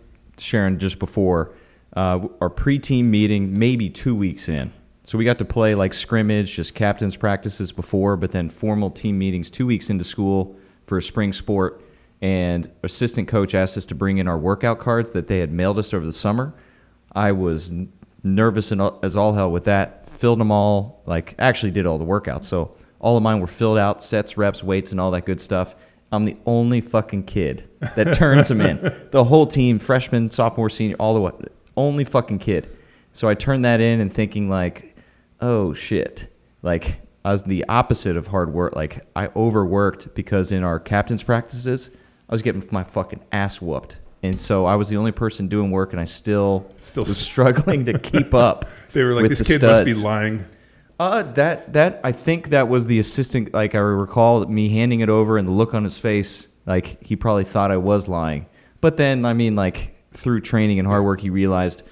sharing 0.42 0.78
just 0.78 0.98
before 0.98 1.54
uh, 1.96 2.26
our 2.40 2.50
pre-team 2.50 3.10
meeting, 3.10 3.58
maybe 3.58 3.88
two 3.90 4.14
weeks 4.14 4.48
in. 4.48 4.72
So 5.04 5.18
we 5.18 5.24
got 5.24 5.38
to 5.38 5.44
play 5.44 5.74
like 5.74 5.94
scrimmage, 5.94 6.54
just 6.54 6.74
captains 6.74 7.16
practices 7.16 7.72
before, 7.72 8.16
but 8.16 8.30
then 8.30 8.48
formal 8.48 8.90
team 8.90 9.18
meetings 9.18 9.50
two 9.50 9.66
weeks 9.66 9.90
into 9.90 10.04
school 10.04 10.56
for 10.86 10.98
a 10.98 11.02
spring 11.02 11.32
sport. 11.32 11.82
And 12.20 12.70
assistant 12.84 13.26
coach 13.26 13.54
asked 13.54 13.76
us 13.76 13.86
to 13.86 13.96
bring 13.96 14.18
in 14.18 14.28
our 14.28 14.38
workout 14.38 14.78
cards 14.78 15.10
that 15.10 15.26
they 15.26 15.38
had 15.38 15.52
mailed 15.52 15.78
us 15.78 15.92
over 15.92 16.06
the 16.06 16.12
summer. 16.12 16.54
I 17.12 17.32
was 17.32 17.70
n- 17.70 17.92
nervous 18.22 18.70
and 18.70 18.80
all- 18.80 19.00
as 19.02 19.16
all 19.16 19.34
hell 19.34 19.50
with 19.50 19.64
that. 19.64 20.08
Filled 20.08 20.38
them 20.38 20.52
all, 20.52 21.02
like 21.04 21.34
actually 21.40 21.72
did 21.72 21.84
all 21.84 21.98
the 21.98 22.04
workouts. 22.04 22.44
So 22.44 22.76
all 23.00 23.16
of 23.16 23.24
mine 23.24 23.40
were 23.40 23.48
filled 23.48 23.78
out, 23.78 24.02
sets, 24.04 24.36
reps, 24.38 24.62
weights, 24.62 24.92
and 24.92 25.00
all 25.00 25.10
that 25.10 25.26
good 25.26 25.40
stuff. 25.40 25.74
I'm 26.12 26.26
the 26.26 26.36
only 26.46 26.80
fucking 26.80 27.24
kid 27.24 27.68
that 27.96 28.14
turns 28.14 28.48
them 28.48 28.60
in. 28.60 28.94
The 29.10 29.24
whole 29.24 29.46
team, 29.46 29.78
freshman, 29.78 30.30
sophomore, 30.30 30.70
senior, 30.70 30.96
all 30.96 31.14
the 31.14 31.20
way, 31.20 31.32
only 31.76 32.04
fucking 32.04 32.38
kid. 32.38 32.74
So 33.12 33.28
I 33.28 33.34
turned 33.34 33.64
that 33.64 33.80
in 33.80 34.00
and 34.00 34.12
thinking 34.12 34.48
like, 34.48 34.96
oh 35.40 35.74
shit, 35.74 36.32
like 36.62 37.00
I 37.24 37.32
was 37.32 37.42
the 37.42 37.64
opposite 37.68 38.16
of 38.16 38.28
hard 38.28 38.52
work. 38.52 38.74
Like 38.74 39.06
I 39.14 39.28
overworked 39.36 40.14
because 40.14 40.52
in 40.52 40.62
our 40.64 40.80
captain's 40.80 41.22
practices, 41.22 41.90
I 42.28 42.34
was 42.34 42.42
getting 42.42 42.66
my 42.70 42.84
fucking 42.84 43.20
ass 43.32 43.60
whooped. 43.60 43.98
And 44.22 44.40
so 44.40 44.66
I 44.66 44.76
was 44.76 44.88
the 44.88 44.96
only 44.96 45.12
person 45.12 45.48
doing 45.48 45.72
work, 45.72 45.92
and 45.92 46.00
I 46.00 46.04
still, 46.04 46.70
Still 46.76 47.02
was 47.02 47.18
struggling 47.18 47.84
to 47.86 47.98
keep 47.98 48.34
up. 48.34 48.66
They 48.92 49.02
were 49.02 49.14
like, 49.14 49.28
this 49.28 49.40
kid 49.40 49.62
must 49.62 49.84
be 49.86 49.94
lying. 49.94 50.44
Uh, 51.02 51.22
that 51.32 51.72
that 51.72 52.00
I 52.04 52.12
think 52.12 52.50
that 52.50 52.68
was 52.68 52.86
the 52.86 53.00
assistant. 53.00 53.52
Like 53.52 53.74
I 53.74 53.78
recall 53.78 54.46
me 54.46 54.68
handing 54.68 55.00
it 55.00 55.08
over 55.08 55.36
and 55.36 55.48
the 55.48 55.52
look 55.52 55.74
on 55.74 55.82
his 55.82 55.98
face, 55.98 56.46
like 56.64 57.04
he 57.04 57.16
probably 57.16 57.42
thought 57.42 57.72
I 57.72 57.76
was 57.76 58.08
lying. 58.08 58.46
But 58.80 58.96
then, 58.98 59.24
I 59.24 59.32
mean, 59.32 59.56
like 59.56 59.96
through 60.12 60.42
training 60.42 60.78
and 60.78 60.86
hard 60.86 61.02
work, 61.04 61.20
he 61.20 61.28
realized, 61.28 61.82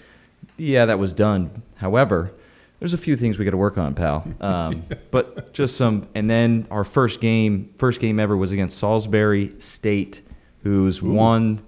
yeah, 0.56 0.86
that 0.86 1.00
was 1.00 1.12
done. 1.12 1.62
However, 1.74 2.32
there's 2.78 2.92
a 2.92 2.98
few 2.98 3.16
things 3.16 3.36
we 3.36 3.44
got 3.44 3.50
to 3.50 3.56
work 3.56 3.78
on, 3.78 3.96
pal. 3.96 4.24
Um, 4.40 4.84
But 5.10 5.52
just 5.52 5.76
some. 5.76 6.08
And 6.14 6.30
then 6.30 6.68
our 6.70 6.84
first 6.84 7.20
game, 7.20 7.74
first 7.78 7.98
game 7.98 8.20
ever, 8.20 8.36
was 8.36 8.52
against 8.52 8.78
Salisbury 8.78 9.58
State, 9.58 10.22
who's 10.62 11.02
won. 11.02 11.62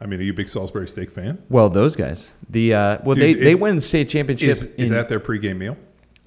I 0.00 0.06
mean, 0.06 0.18
are 0.18 0.22
you 0.22 0.32
a 0.32 0.34
big 0.34 0.48
Salisbury 0.48 0.88
Steak 0.88 1.10
fan? 1.10 1.42
Well, 1.50 1.68
those 1.68 1.94
guys. 1.94 2.32
The 2.48 2.72
uh, 2.72 2.98
well, 3.04 3.16
Dude, 3.16 3.22
they 3.22 3.30
it- 3.32 3.44
they 3.44 3.54
win 3.54 3.76
the 3.76 3.82
state 3.82 4.08
championship. 4.08 4.48
Is, 4.48 4.62
is 4.78 4.88
that 4.88 5.10
their 5.10 5.20
pregame 5.20 5.58
meal? 5.58 5.76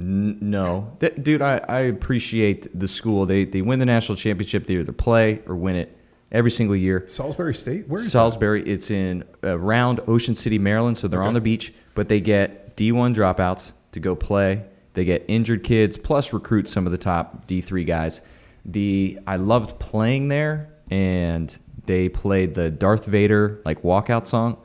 N- 0.03 0.37
no, 0.41 0.95
Th- 0.99 1.15
dude, 1.15 1.41
I, 1.41 1.57
I 1.67 1.79
appreciate 1.81 2.67
the 2.77 2.87
school. 2.87 3.25
They 3.25 3.45
they 3.45 3.61
win 3.61 3.79
the 3.79 3.85
national 3.85 4.17
championship. 4.17 4.65
They 4.65 4.75
either 4.75 4.91
play 4.91 5.41
or 5.47 5.55
win 5.55 5.75
it 5.77 5.97
every 6.31 6.51
single 6.51 6.75
year. 6.75 7.05
Salisbury 7.07 7.55
State? 7.55 7.87
Where 7.87 8.01
is 8.01 8.11
Salisbury, 8.11 8.63
it's 8.67 8.91
in 8.91 9.23
around 9.43 10.01
Ocean 10.07 10.35
City, 10.35 10.59
Maryland, 10.59 10.97
so 10.97 11.07
they're 11.07 11.23
on 11.23 11.33
the 11.33 11.41
beach. 11.41 11.73
But 11.95 12.09
they 12.09 12.19
get 12.19 12.75
D1 12.75 13.15
dropouts 13.15 13.71
to 13.93 13.99
go 13.99 14.15
play. 14.15 14.65
They 14.93 15.05
get 15.05 15.23
injured 15.27 15.63
kids, 15.63 15.95
plus 15.95 16.33
recruit 16.33 16.67
some 16.67 16.85
of 16.85 16.91
the 16.91 16.97
top 16.97 17.47
D3 17.47 17.87
guys. 17.87 18.21
The 18.65 19.19
I 19.25 19.37
loved 19.37 19.79
playing 19.79 20.27
there, 20.27 20.73
and 20.91 21.55
they 21.85 22.09
played 22.09 22.55
the 22.55 22.69
Darth 22.69 23.05
Vader 23.05 23.61
like 23.63 23.83
walkout 23.83 24.27
song 24.27 24.57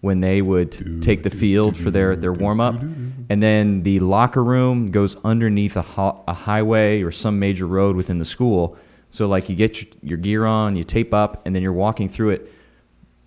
when 0.00 0.20
they 0.20 0.40
would 0.40 1.02
take 1.02 1.22
the 1.22 1.30
field 1.30 1.76
for 1.76 1.90
their, 1.90 2.16
their 2.16 2.32
warm 2.32 2.60
up. 2.60 2.80
And 3.28 3.42
then 3.42 3.82
the 3.82 4.00
locker 4.00 4.42
room 4.42 4.90
goes 4.90 5.14
underneath 5.24 5.76
a, 5.76 5.82
ho- 5.82 6.24
a 6.26 6.32
highway 6.32 7.02
or 7.02 7.12
some 7.12 7.38
major 7.38 7.66
road 7.66 7.96
within 7.96 8.18
the 8.18 8.24
school. 8.24 8.78
So, 9.10 9.28
like, 9.28 9.48
you 9.48 9.56
get 9.56 9.82
your, 9.82 9.90
your 10.02 10.18
gear 10.18 10.46
on, 10.46 10.76
you 10.76 10.84
tape 10.84 11.12
up, 11.12 11.44
and 11.44 11.54
then 11.54 11.62
you're 11.62 11.72
walking 11.72 12.08
through 12.08 12.30
it. 12.30 12.52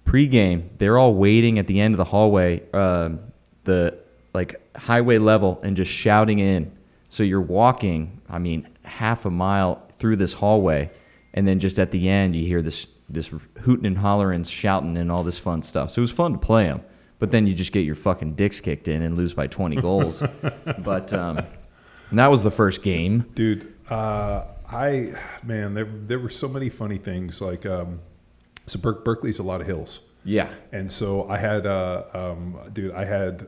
Pre-game, 0.05 0.69
they're 0.79 0.97
all 0.97 1.13
waiting 1.13 1.59
at 1.59 1.67
the 1.67 1.79
end 1.79 1.93
of 1.93 1.97
the 1.97 2.05
hallway, 2.05 2.61
um, 2.71 3.19
the 3.65 3.97
like 4.33 4.59
highway 4.75 5.17
level, 5.19 5.59
and 5.63 5.77
just 5.77 5.91
shouting 5.91 6.39
in. 6.39 6.71
So 7.09 7.21
you're 7.23 7.41
walking, 7.41 8.19
I 8.27 8.39
mean, 8.39 8.67
half 8.83 9.25
a 9.25 9.29
mile 9.29 9.85
through 9.99 10.15
this 10.15 10.33
hallway, 10.33 10.89
and 11.33 11.47
then 11.47 11.59
just 11.59 11.79
at 11.79 11.91
the 11.91 12.09
end, 12.09 12.35
you 12.35 12.45
hear 12.45 12.61
this 12.61 12.87
this 13.09 13.31
hooting 13.61 13.85
and 13.85 13.97
hollering, 13.97 14.43
shouting, 14.43 14.97
and 14.97 15.11
all 15.11 15.23
this 15.23 15.37
fun 15.37 15.61
stuff. 15.61 15.91
So 15.91 15.99
it 15.99 16.03
was 16.03 16.11
fun 16.11 16.33
to 16.33 16.37
play 16.39 16.65
them. 16.65 16.81
But 17.19 17.31
then 17.31 17.47
you 17.47 17.53
just 17.53 17.71
get 17.71 17.85
your 17.85 17.95
fucking 17.95 18.33
dicks 18.35 18.59
kicked 18.59 18.87
in 18.87 19.01
and 19.01 19.15
lose 19.15 19.33
by 19.33 19.47
20 19.47 19.77
goals. 19.77 20.21
but 20.79 21.13
um, 21.13 21.37
and 22.09 22.19
that 22.19 22.27
was 22.31 22.43
the 22.43 22.51
first 22.51 22.83
game. 22.83 23.25
Dude, 23.33 23.73
uh, 23.89 24.43
I 24.69 25.13
man, 25.43 25.73
there 25.73 25.85
there 25.85 26.19
were 26.19 26.29
so 26.29 26.47
many 26.47 26.69
funny 26.69 26.97
things. 26.97 27.41
Like, 27.41 27.65
um, 27.65 27.99
so 28.65 28.79
Ber- 28.79 29.01
Berkeley's 29.03 29.39
a 29.39 29.43
lot 29.43 29.61
of 29.61 29.67
hills, 29.67 30.01
Yeah. 30.25 30.49
and 30.71 30.91
so 30.91 31.29
I 31.29 31.37
had, 31.37 31.65
uh, 31.65 32.03
um, 32.13 32.57
dude, 32.73 32.93
I 32.93 33.05
had 33.05 33.47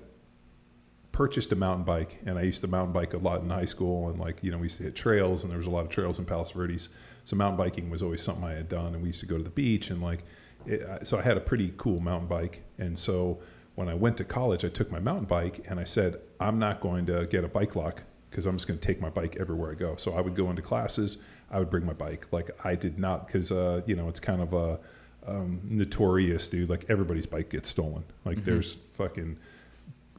purchased 1.11 1.51
a 1.51 1.55
mountain 1.55 1.85
bike, 1.85 2.19
and 2.25 2.37
I 2.37 2.41
used 2.43 2.61
to 2.61 2.67
mountain 2.67 2.91
bike 2.93 3.13
a 3.13 3.17
lot 3.17 3.41
in 3.41 3.49
high 3.49 3.65
school, 3.65 4.09
and 4.09 4.19
like 4.19 4.43
you 4.43 4.51
know 4.51 4.57
we 4.57 4.63
used 4.65 4.77
to 4.77 4.83
hit 4.83 4.95
trails, 4.95 5.43
and 5.43 5.51
there 5.51 5.57
was 5.57 5.67
a 5.67 5.71
lot 5.71 5.81
of 5.85 5.89
trails 5.89 6.19
in 6.19 6.25
Palos 6.25 6.51
Verdes. 6.51 6.89
So 7.25 7.35
mountain 7.35 7.57
biking 7.57 7.89
was 7.89 8.01
always 8.01 8.21
something 8.21 8.43
I 8.43 8.53
had 8.53 8.69
done, 8.69 8.93
and 8.93 9.01
we 9.01 9.09
used 9.09 9.19
to 9.19 9.25
go 9.25 9.37
to 9.37 9.43
the 9.43 9.49
beach, 9.49 9.89
and 9.89 10.01
like, 10.01 10.23
it, 10.65 11.07
so 11.07 11.17
I 11.19 11.21
had 11.21 11.37
a 11.37 11.41
pretty 11.41 11.73
cool 11.75 11.99
mountain 11.99 12.27
bike, 12.27 12.63
and 12.77 12.97
so 12.97 13.39
when 13.75 13.89
I 13.89 13.93
went 13.93 14.17
to 14.17 14.23
college, 14.23 14.63
I 14.63 14.69
took 14.69 14.91
my 14.91 14.99
mountain 14.99 15.25
bike, 15.25 15.65
and 15.67 15.79
I 15.79 15.83
said 15.83 16.21
I'm 16.39 16.59
not 16.59 16.79
going 16.79 17.05
to 17.07 17.25
get 17.27 17.43
a 17.43 17.47
bike 17.47 17.75
lock 17.75 18.03
because 18.29 18.45
I'm 18.45 18.57
just 18.57 18.67
going 18.67 18.79
to 18.79 18.85
take 18.85 19.01
my 19.01 19.09
bike 19.09 19.37
everywhere 19.39 19.71
I 19.71 19.75
go. 19.75 19.95
So 19.97 20.13
I 20.13 20.21
would 20.21 20.35
go 20.35 20.49
into 20.49 20.61
classes, 20.61 21.19
I 21.49 21.59
would 21.59 21.69
bring 21.69 21.85
my 21.85 21.93
bike. 21.93 22.27
Like 22.31 22.51
I 22.65 22.75
did 22.75 22.99
not 22.99 23.27
because 23.27 23.51
uh, 23.51 23.81
you 23.85 23.95
know 23.95 24.09
it's 24.09 24.19
kind 24.19 24.41
of 24.41 24.53
a 24.53 24.79
um, 25.27 25.61
notorious 25.63 26.49
dude. 26.49 26.69
Like 26.69 26.85
everybody's 26.89 27.25
bike 27.25 27.49
gets 27.49 27.69
stolen. 27.69 28.03
Like 28.23 28.43
there's 28.43 28.77
fucking 28.93 29.37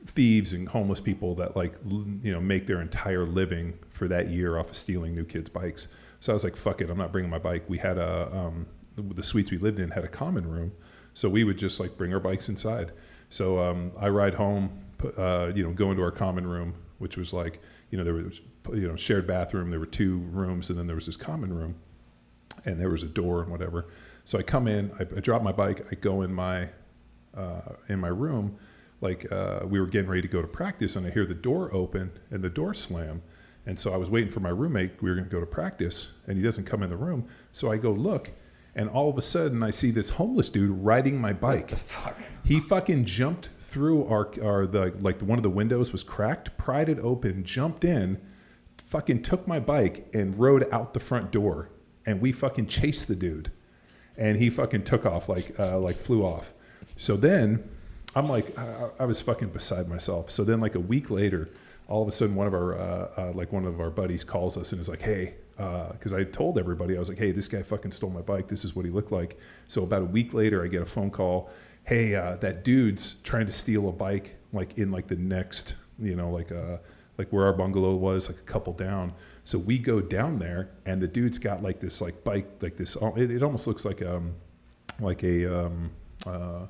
thieves 0.06 0.52
and 0.52 0.68
homeless 0.68 1.00
people 1.00 1.34
that 1.34 1.56
like 1.56 1.74
you 1.84 2.32
know 2.32 2.40
make 2.40 2.66
their 2.66 2.80
entire 2.80 3.24
living 3.24 3.78
for 3.90 4.08
that 4.08 4.30
year 4.30 4.58
off 4.58 4.70
of 4.70 4.76
stealing 4.76 5.14
new 5.14 5.24
kids' 5.24 5.50
bikes. 5.50 5.88
So 6.20 6.32
I 6.32 6.34
was 6.34 6.44
like, 6.44 6.56
fuck 6.56 6.80
it, 6.80 6.90
I'm 6.90 6.98
not 6.98 7.12
bringing 7.12 7.30
my 7.30 7.38
bike. 7.38 7.64
We 7.68 7.78
had 7.78 7.98
a 7.98 8.30
um, 8.32 8.66
the 8.96 9.22
suites 9.22 9.50
we 9.50 9.58
lived 9.58 9.78
in 9.78 9.90
had 9.90 10.04
a 10.04 10.08
common 10.08 10.48
room, 10.48 10.72
so 11.12 11.28
we 11.28 11.44
would 11.44 11.58
just 11.58 11.78
like 11.80 11.96
bring 11.96 12.12
our 12.14 12.20
bikes 12.20 12.48
inside. 12.48 12.92
So 13.28 13.58
um, 13.58 13.92
I 13.98 14.08
ride 14.08 14.34
home, 14.34 14.70
uh, 15.18 15.52
you 15.54 15.62
know, 15.62 15.72
go 15.72 15.90
into 15.90 16.02
our 16.02 16.10
common 16.10 16.46
room, 16.46 16.74
which 16.98 17.16
was 17.16 17.32
like, 17.32 17.60
you 17.90 17.98
know, 17.98 18.04
there 18.04 18.14
was, 18.14 18.40
you 18.72 18.88
know, 18.88 18.96
shared 18.96 19.26
bathroom. 19.26 19.70
There 19.70 19.80
were 19.80 19.86
two 19.86 20.18
rooms, 20.30 20.70
and 20.70 20.78
then 20.78 20.86
there 20.86 20.96
was 20.96 21.06
this 21.06 21.16
common 21.16 21.52
room, 21.52 21.76
and 22.64 22.80
there 22.80 22.90
was 22.90 23.02
a 23.02 23.08
door 23.08 23.42
and 23.42 23.50
whatever. 23.50 23.86
So 24.24 24.38
I 24.38 24.42
come 24.42 24.66
in, 24.66 24.90
I, 24.98 25.02
I 25.02 25.20
drop 25.20 25.42
my 25.42 25.52
bike, 25.52 25.86
I 25.90 25.94
go 25.94 26.22
in 26.22 26.32
my 26.32 26.70
uh, 27.36 27.74
in 27.88 28.00
my 28.00 28.08
room, 28.08 28.56
like 29.00 29.30
uh, 29.30 29.60
we 29.64 29.78
were 29.78 29.86
getting 29.86 30.08
ready 30.08 30.22
to 30.22 30.28
go 30.28 30.40
to 30.40 30.48
practice, 30.48 30.96
and 30.96 31.06
I 31.06 31.10
hear 31.10 31.26
the 31.26 31.34
door 31.34 31.72
open 31.74 32.12
and 32.30 32.42
the 32.42 32.50
door 32.50 32.72
slam. 32.74 33.22
And 33.66 33.78
so 33.78 33.92
I 33.92 33.96
was 33.96 34.08
waiting 34.08 34.30
for 34.30 34.40
my 34.40 34.48
roommate. 34.48 35.02
We 35.02 35.10
were 35.10 35.16
going 35.16 35.28
to 35.28 35.30
go 35.30 35.40
to 35.40 35.46
practice, 35.46 36.12
and 36.26 36.36
he 36.36 36.42
doesn't 36.42 36.64
come 36.64 36.84
in 36.84 36.90
the 36.90 36.96
room. 36.96 37.28
So 37.50 37.70
I 37.70 37.76
go 37.76 37.90
look, 37.90 38.30
and 38.76 38.88
all 38.88 39.10
of 39.10 39.18
a 39.18 39.22
sudden 39.22 39.62
I 39.62 39.70
see 39.70 39.90
this 39.90 40.10
homeless 40.10 40.50
dude 40.50 40.70
riding 40.70 41.20
my 41.20 41.32
bike. 41.32 41.76
Fuck. 41.76 42.16
He 42.44 42.60
fucking 42.60 43.06
jumped 43.06 43.48
through 43.58 44.06
our, 44.06 44.30
our 44.42 44.66
the 44.66 44.94
like 45.00 45.20
one 45.20 45.38
of 45.38 45.42
the 45.42 45.50
windows 45.50 45.92
was 45.92 46.04
cracked, 46.04 46.56
pried 46.56 46.88
it 46.88 46.98
open, 47.00 47.42
jumped 47.42 47.84
in, 47.84 48.20
fucking 48.84 49.22
took 49.22 49.48
my 49.48 49.58
bike 49.58 50.08
and 50.14 50.38
rode 50.38 50.72
out 50.72 50.94
the 50.94 51.00
front 51.00 51.32
door, 51.32 51.70
and 52.06 52.20
we 52.20 52.30
fucking 52.30 52.68
chased 52.68 53.08
the 53.08 53.16
dude, 53.16 53.50
and 54.16 54.38
he 54.38 54.48
fucking 54.48 54.84
took 54.84 55.04
off 55.04 55.28
like 55.28 55.58
uh, 55.58 55.78
like 55.78 55.96
flew 55.96 56.22
off. 56.22 56.52
So 56.94 57.16
then 57.16 57.68
I'm 58.14 58.28
like 58.28 58.56
I, 58.56 58.90
I 59.00 59.04
was 59.04 59.20
fucking 59.20 59.48
beside 59.48 59.88
myself. 59.88 60.30
So 60.30 60.44
then 60.44 60.60
like 60.60 60.76
a 60.76 60.80
week 60.80 61.10
later, 61.10 61.48
all 61.88 62.02
of 62.02 62.08
a 62.08 62.12
sudden 62.12 62.34
one 62.34 62.46
of 62.46 62.54
our 62.54 62.78
uh, 62.78 63.10
uh, 63.16 63.32
like 63.34 63.52
one 63.52 63.64
of 63.64 63.80
our 63.80 63.90
buddies 63.90 64.24
calls 64.24 64.56
us 64.56 64.72
and 64.72 64.80
is 64.80 64.88
like, 64.88 65.02
hey. 65.02 65.34
Because 65.56 66.12
I 66.12 66.24
told 66.24 66.58
everybody, 66.58 66.96
I 66.96 66.98
was 66.98 67.08
like, 67.08 67.16
"Hey, 67.16 67.32
this 67.32 67.48
guy 67.48 67.62
fucking 67.62 67.90
stole 67.90 68.10
my 68.10 68.20
bike. 68.20 68.46
This 68.46 68.62
is 68.62 68.76
what 68.76 68.84
he 68.84 68.90
looked 68.90 69.10
like." 69.10 69.38
So 69.68 69.84
about 69.84 70.02
a 70.02 70.04
week 70.04 70.34
later, 70.34 70.62
I 70.62 70.66
get 70.66 70.82
a 70.82 70.84
phone 70.84 71.10
call 71.10 71.48
hey, 71.86 72.16
uh, 72.16 72.36
that 72.36 72.64
dude's 72.64 73.14
trying 73.22 73.46
to 73.46 73.52
steal 73.52 73.88
a 73.88 73.92
bike, 73.92 74.36
like 74.52 74.76
in 74.76 74.90
like 74.90 75.06
the 75.06 75.16
next, 75.16 75.74
you 75.98 76.14
know, 76.14 76.30
like 76.30 76.52
uh, 76.52 76.76
like 77.16 77.28
where 77.30 77.46
our 77.46 77.52
bungalow 77.52 77.94
was, 77.94 78.28
like 78.28 78.38
a 78.38 78.42
couple 78.42 78.72
down. 78.72 79.12
So 79.44 79.56
we 79.58 79.78
go 79.78 80.00
down 80.00 80.38
there, 80.38 80.70
and 80.84 81.00
the 81.00 81.06
dude's 81.06 81.38
got 81.38 81.62
like 81.62 81.80
this 81.80 82.00
like 82.00 82.22
bike, 82.24 82.48
like 82.60 82.76
this. 82.76 82.96
It, 83.16 83.30
it 83.30 83.42
almost 83.42 83.66
looks 83.66 83.84
like 83.84 84.02
um, 84.02 84.34
like 85.00 85.22
a 85.22 85.66
um, 85.66 85.90
uh, 86.26 86.66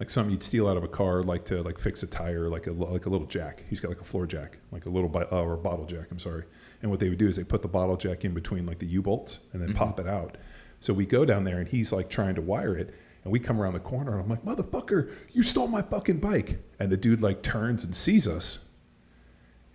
like 0.00 0.08
something 0.08 0.32
you'd 0.32 0.42
steal 0.42 0.66
out 0.66 0.78
of 0.78 0.82
a 0.82 0.88
car, 0.88 1.22
like 1.22 1.44
to 1.44 1.62
like 1.62 1.78
fix 1.78 2.02
a 2.02 2.06
tire, 2.06 2.48
like 2.48 2.66
a 2.66 2.72
like 2.72 3.04
a 3.04 3.10
little 3.10 3.26
jack. 3.26 3.62
He's 3.68 3.80
got 3.80 3.88
like 3.88 4.00
a 4.00 4.04
floor 4.04 4.26
jack, 4.26 4.58
like 4.72 4.86
a 4.86 4.88
little 4.88 5.14
uh, 5.14 5.42
or 5.42 5.52
a 5.52 5.58
bottle 5.58 5.84
jack. 5.84 6.06
I'm 6.10 6.18
sorry. 6.18 6.44
And 6.80 6.90
what 6.90 7.00
they 7.00 7.10
would 7.10 7.18
do 7.18 7.28
is 7.28 7.36
they 7.36 7.44
put 7.44 7.60
the 7.60 7.68
bottle 7.68 7.98
jack 7.98 8.24
in 8.24 8.32
between 8.32 8.64
like 8.64 8.78
the 8.78 8.86
U 8.86 9.02
bolts 9.02 9.40
and 9.52 9.60
then 9.60 9.74
pop 9.74 10.00
it 10.00 10.08
out. 10.08 10.38
So 10.80 10.94
we 10.94 11.04
go 11.04 11.26
down 11.26 11.44
there, 11.44 11.58
and 11.58 11.68
he's 11.68 11.92
like 11.92 12.08
trying 12.08 12.34
to 12.36 12.40
wire 12.40 12.76
it. 12.76 12.94
And 13.22 13.30
we 13.30 13.38
come 13.38 13.60
around 13.60 13.74
the 13.74 13.80
corner, 13.80 14.12
and 14.12 14.22
I'm 14.22 14.28
like, 14.30 14.42
"Motherfucker, 14.42 15.12
you 15.32 15.42
stole 15.42 15.68
my 15.68 15.82
fucking 15.82 16.20
bike!" 16.20 16.58
And 16.78 16.90
the 16.90 16.96
dude 16.96 17.20
like 17.20 17.42
turns 17.42 17.84
and 17.84 17.94
sees 17.94 18.26
us, 18.26 18.64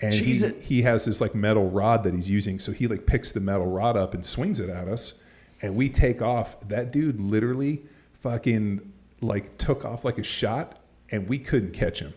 and 0.01 0.11
he, 0.15 0.49
he 0.63 0.81
has 0.81 1.05
this 1.05 1.21
like 1.21 1.35
metal 1.35 1.69
rod 1.69 2.03
that 2.03 2.15
he's 2.15 2.27
using. 2.27 2.57
So 2.57 2.71
he 2.71 2.87
like 2.87 3.05
picks 3.05 3.31
the 3.31 3.39
metal 3.39 3.67
rod 3.67 3.95
up 3.95 4.15
and 4.15 4.25
swings 4.25 4.59
it 4.59 4.71
at 4.71 4.87
us, 4.87 5.21
and 5.61 5.75
we 5.75 5.89
take 5.89 6.23
off. 6.23 6.59
That 6.67 6.91
dude 6.91 7.21
literally 7.21 7.83
fucking 8.21 8.93
like 9.25 9.57
took 9.57 9.85
off 9.85 10.05
like 10.05 10.17
a 10.17 10.23
shot, 10.23 10.79
and 11.09 11.27
we 11.27 11.39
couldn't 11.39 11.73
catch 11.73 11.99
him. 11.99 12.13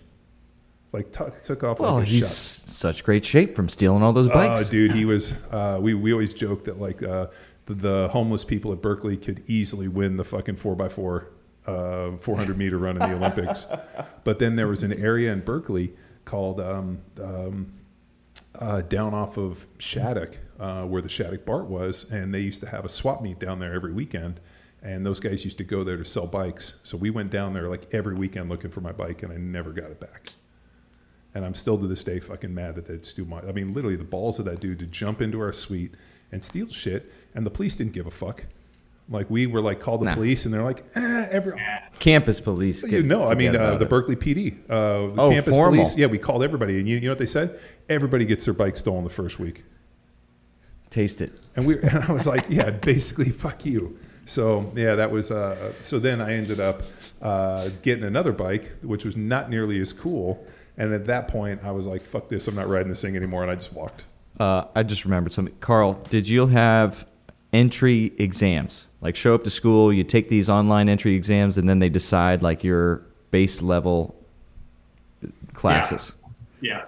Like 0.92 1.12
took 1.12 1.40
took 1.42 1.62
off 1.64 1.80
Well, 1.80 1.94
like 1.96 2.06
a 2.06 2.11
he's 2.11 2.26
shot. 2.26 2.30
such 2.70 3.04
great 3.04 3.24
shape 3.24 3.54
from 3.54 3.68
stealing 3.68 4.02
all 4.02 4.12
those 4.12 4.28
bikes. 4.28 4.66
Oh, 4.66 4.70
dude, 4.70 4.92
he 4.92 5.04
was. 5.04 5.34
Uh, 5.50 5.78
we 5.80 5.94
we 5.94 6.12
always 6.12 6.32
joke 6.32 6.64
that 6.64 6.80
like 6.80 7.02
uh, 7.02 7.26
the, 7.66 7.74
the 7.74 8.09
homeless 8.11 8.44
people 8.44 8.72
at 8.72 8.80
Berkeley 8.80 9.16
could 9.16 9.42
easily 9.46 9.88
win 9.88 10.16
the 10.16 10.24
fucking 10.24 10.56
four 10.56 10.80
x 10.82 10.94
four, 10.94 11.28
uh, 11.66 12.12
four 12.20 12.36
hundred 12.36 12.56
meter 12.56 12.78
run 12.78 13.00
in 13.00 13.09
the 13.11 13.16
Olympics. 13.16 13.66
But 14.24 14.38
then 14.38 14.56
there 14.56 14.68
was 14.68 14.82
an 14.82 14.92
area 14.92 15.32
in 15.32 15.40
Berkeley 15.40 15.94
called 16.26 16.61
um, 16.61 16.98
um, 17.22 17.72
uh, 18.59 18.82
down 18.82 19.14
off 19.14 19.38
of 19.38 19.66
Shattuck, 19.78 20.36
uh, 20.61 20.82
where 20.82 21.00
the 21.00 21.09
Shattuck 21.09 21.46
BART 21.46 21.64
was, 21.66 22.11
and 22.11 22.34
they 22.34 22.40
used 22.40 22.61
to 22.61 22.68
have 22.68 22.84
a 22.84 22.90
swap 22.90 23.22
meet 23.22 23.38
down 23.38 23.59
there 23.59 23.72
every 23.72 23.92
weekend. 23.92 24.38
And 24.82 25.04
those 25.04 25.18
guys 25.20 25.44
used 25.44 25.58
to 25.58 25.64
go 25.64 25.82
there 25.82 25.96
to 25.96 26.04
sell 26.04 26.26
bikes. 26.26 26.74
So 26.84 26.96
we 26.96 27.10
went 27.10 27.30
down 27.30 27.52
there 27.52 27.68
like 27.68 27.92
every 27.92 28.14
weekend 28.14 28.48
looking 28.48 28.70
for 28.70 28.80
my 28.80 28.92
bike, 28.92 29.22
and 29.22 29.32
I 29.32 29.36
never 29.36 29.70
got 29.70 29.90
it 29.90 29.98
back. 30.00 30.30
And 31.34 31.44
I'm 31.44 31.54
still 31.54 31.76
to 31.78 31.86
this 31.86 32.04
day 32.04 32.20
fucking 32.20 32.54
mad 32.54 32.74
that 32.76 32.86
they'd 32.86 33.04
steal 33.04 33.24
my. 33.26 33.40
I 33.40 33.52
mean, 33.52 33.74
literally 33.74 33.96
the 33.96 34.04
balls 34.04 34.38
of 34.38 34.44
that 34.46 34.60
dude 34.60 34.78
to 34.78 34.86
jump 34.86 35.20
into 35.20 35.40
our 35.40 35.52
suite 35.52 35.94
and 36.32 36.44
steal 36.44 36.68
shit, 36.68 37.12
and 37.34 37.44
the 37.44 37.50
police 37.50 37.74
didn't 37.76 37.92
give 37.92 38.06
a 38.06 38.10
fuck. 38.10 38.44
Like 39.10 39.28
we 39.30 39.46
were 39.46 39.60
like 39.62 39.80
called 39.80 40.02
the 40.02 40.06
Nah. 40.06 40.14
police, 40.14 40.44
and 40.44 40.54
they're 40.54 40.62
like, 40.62 40.84
eh, 40.94 41.26
every. 41.30 41.60
Campus 41.98 42.40
police. 42.40 42.82
You 42.82 42.88
get- 42.88 43.04
know, 43.06 43.26
I 43.28 43.34
mean, 43.34 43.56
uh, 43.56 43.76
the 43.76 43.84
it. 43.84 43.88
Berkeley 43.88 44.16
PD, 44.16 44.58
uh, 44.68 45.14
the 45.14 45.20
Oh, 45.22 45.30
campus 45.30 45.54
formal. 45.54 45.72
police. 45.82 45.96
Yeah, 45.96 46.06
we 46.06 46.18
called 46.18 46.42
everybody, 46.44 46.78
and 46.78 46.88
you, 46.88 46.96
you 46.96 47.02
know 47.02 47.10
what 47.10 47.18
they 47.18 47.26
said? 47.26 47.58
Everybody 47.88 48.26
gets 48.26 48.44
their 48.44 48.54
bike 48.54 48.76
stolen 48.76 49.04
the 49.04 49.10
first 49.10 49.38
week. 49.40 49.64
Taste 50.90 51.20
it. 51.20 51.32
And 51.56 51.66
we 51.66 51.78
and 51.82 51.98
I 52.04 52.12
was 52.12 52.26
like, 52.26 52.44
yeah, 52.48 52.70
basically, 52.70 53.30
fuck 53.30 53.64
you. 53.66 53.98
So 54.28 54.70
yeah, 54.76 54.94
that 54.94 55.10
was. 55.10 55.30
Uh, 55.30 55.72
so 55.82 55.98
then 55.98 56.20
I 56.20 56.34
ended 56.34 56.60
up 56.60 56.82
uh, 57.22 57.70
getting 57.80 58.04
another 58.04 58.32
bike, 58.32 58.70
which 58.82 59.04
was 59.04 59.16
not 59.16 59.48
nearly 59.48 59.80
as 59.80 59.92
cool. 59.92 60.46
And 60.76 60.92
at 60.92 61.06
that 61.06 61.28
point, 61.28 61.60
I 61.64 61.70
was 61.72 61.86
like, 61.86 62.02
fuck 62.02 62.28
this, 62.28 62.46
I'm 62.46 62.54
not 62.54 62.68
riding 62.68 62.88
this 62.88 63.00
thing 63.00 63.16
anymore, 63.16 63.42
and 63.42 63.50
I 63.50 63.54
just 63.54 63.72
walked. 63.72 64.04
Uh, 64.38 64.64
I 64.76 64.82
just 64.84 65.04
remembered 65.04 65.32
something. 65.32 65.56
Carl, 65.60 65.94
did 66.10 66.28
you 66.28 66.46
have 66.46 67.06
entry 67.52 68.12
exams? 68.18 68.86
Like 69.00 69.16
show 69.16 69.34
up 69.34 69.44
to 69.44 69.50
school, 69.50 69.92
you 69.92 70.04
take 70.04 70.28
these 70.28 70.50
online 70.50 70.88
entry 70.88 71.14
exams, 71.14 71.56
and 71.56 71.68
then 71.68 71.78
they 71.78 71.88
decide 71.88 72.42
like 72.42 72.62
your 72.62 73.02
base 73.30 73.62
level 73.62 74.14
classes. 75.54 76.12
Yeah. 76.60 76.84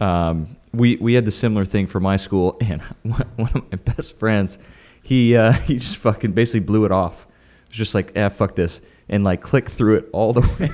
um, 0.00 0.56
we 0.74 0.96
we 0.96 1.14
had 1.14 1.24
the 1.24 1.30
similar 1.30 1.64
thing 1.64 1.86
for 1.86 2.00
my 2.00 2.16
school, 2.16 2.56
and 2.60 2.82
one 3.02 3.28
one 3.36 3.50
of 3.54 3.70
my 3.72 3.78
best 3.78 4.18
friends, 4.18 4.58
he 5.02 5.36
uh, 5.36 5.52
he 5.68 5.76
just 5.76 5.96
fucking 5.98 6.32
basically 6.32 6.60
blew 6.60 6.84
it 6.84 6.92
off. 6.92 7.26
It 7.64 7.68
was 7.70 7.78
just 7.78 7.94
like, 7.94 8.12
ah, 8.16 8.28
fuck 8.28 8.54
this, 8.54 8.80
and 9.08 9.24
like 9.24 9.40
click 9.40 9.68
through 9.68 9.96
it 9.96 10.08
all 10.12 10.32
the 10.32 10.40
way. 10.58 10.70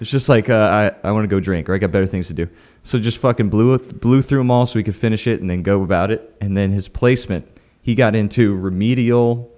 it's 0.00 0.10
just 0.10 0.28
like, 0.28 0.50
uh, 0.50 0.92
I 1.02 1.08
I 1.08 1.12
want 1.12 1.24
to 1.24 1.28
go 1.28 1.40
drink, 1.40 1.68
or 1.68 1.74
I 1.74 1.78
got 1.78 1.92
better 1.92 2.06
things 2.06 2.26
to 2.28 2.34
do. 2.34 2.48
So 2.82 2.98
just 2.98 3.18
fucking 3.18 3.50
blew 3.50 3.74
it, 3.74 4.00
blew 4.00 4.22
through 4.22 4.38
them 4.38 4.50
all 4.50 4.64
so 4.64 4.78
we 4.78 4.82
could 4.82 4.96
finish 4.96 5.26
it 5.26 5.40
and 5.40 5.50
then 5.50 5.62
go 5.62 5.82
about 5.82 6.10
it. 6.10 6.34
And 6.40 6.56
then 6.56 6.70
his 6.72 6.88
placement, 6.88 7.46
he 7.82 7.94
got 7.94 8.14
into 8.14 8.54
remedial 8.54 9.50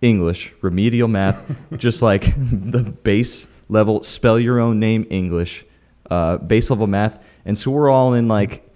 English, 0.00 0.54
remedial 0.62 1.08
math, 1.08 1.54
just 1.76 2.02
like 2.02 2.34
the 2.36 2.82
base 2.82 3.46
level, 3.68 4.02
spell 4.02 4.38
your 4.38 4.58
own 4.58 4.80
name 4.80 5.06
English, 5.10 5.64
uh, 6.10 6.38
base 6.38 6.70
level 6.70 6.86
math. 6.86 7.22
And 7.44 7.58
so 7.58 7.70
we're 7.70 7.90
all 7.90 8.14
in 8.14 8.28
like 8.28 8.71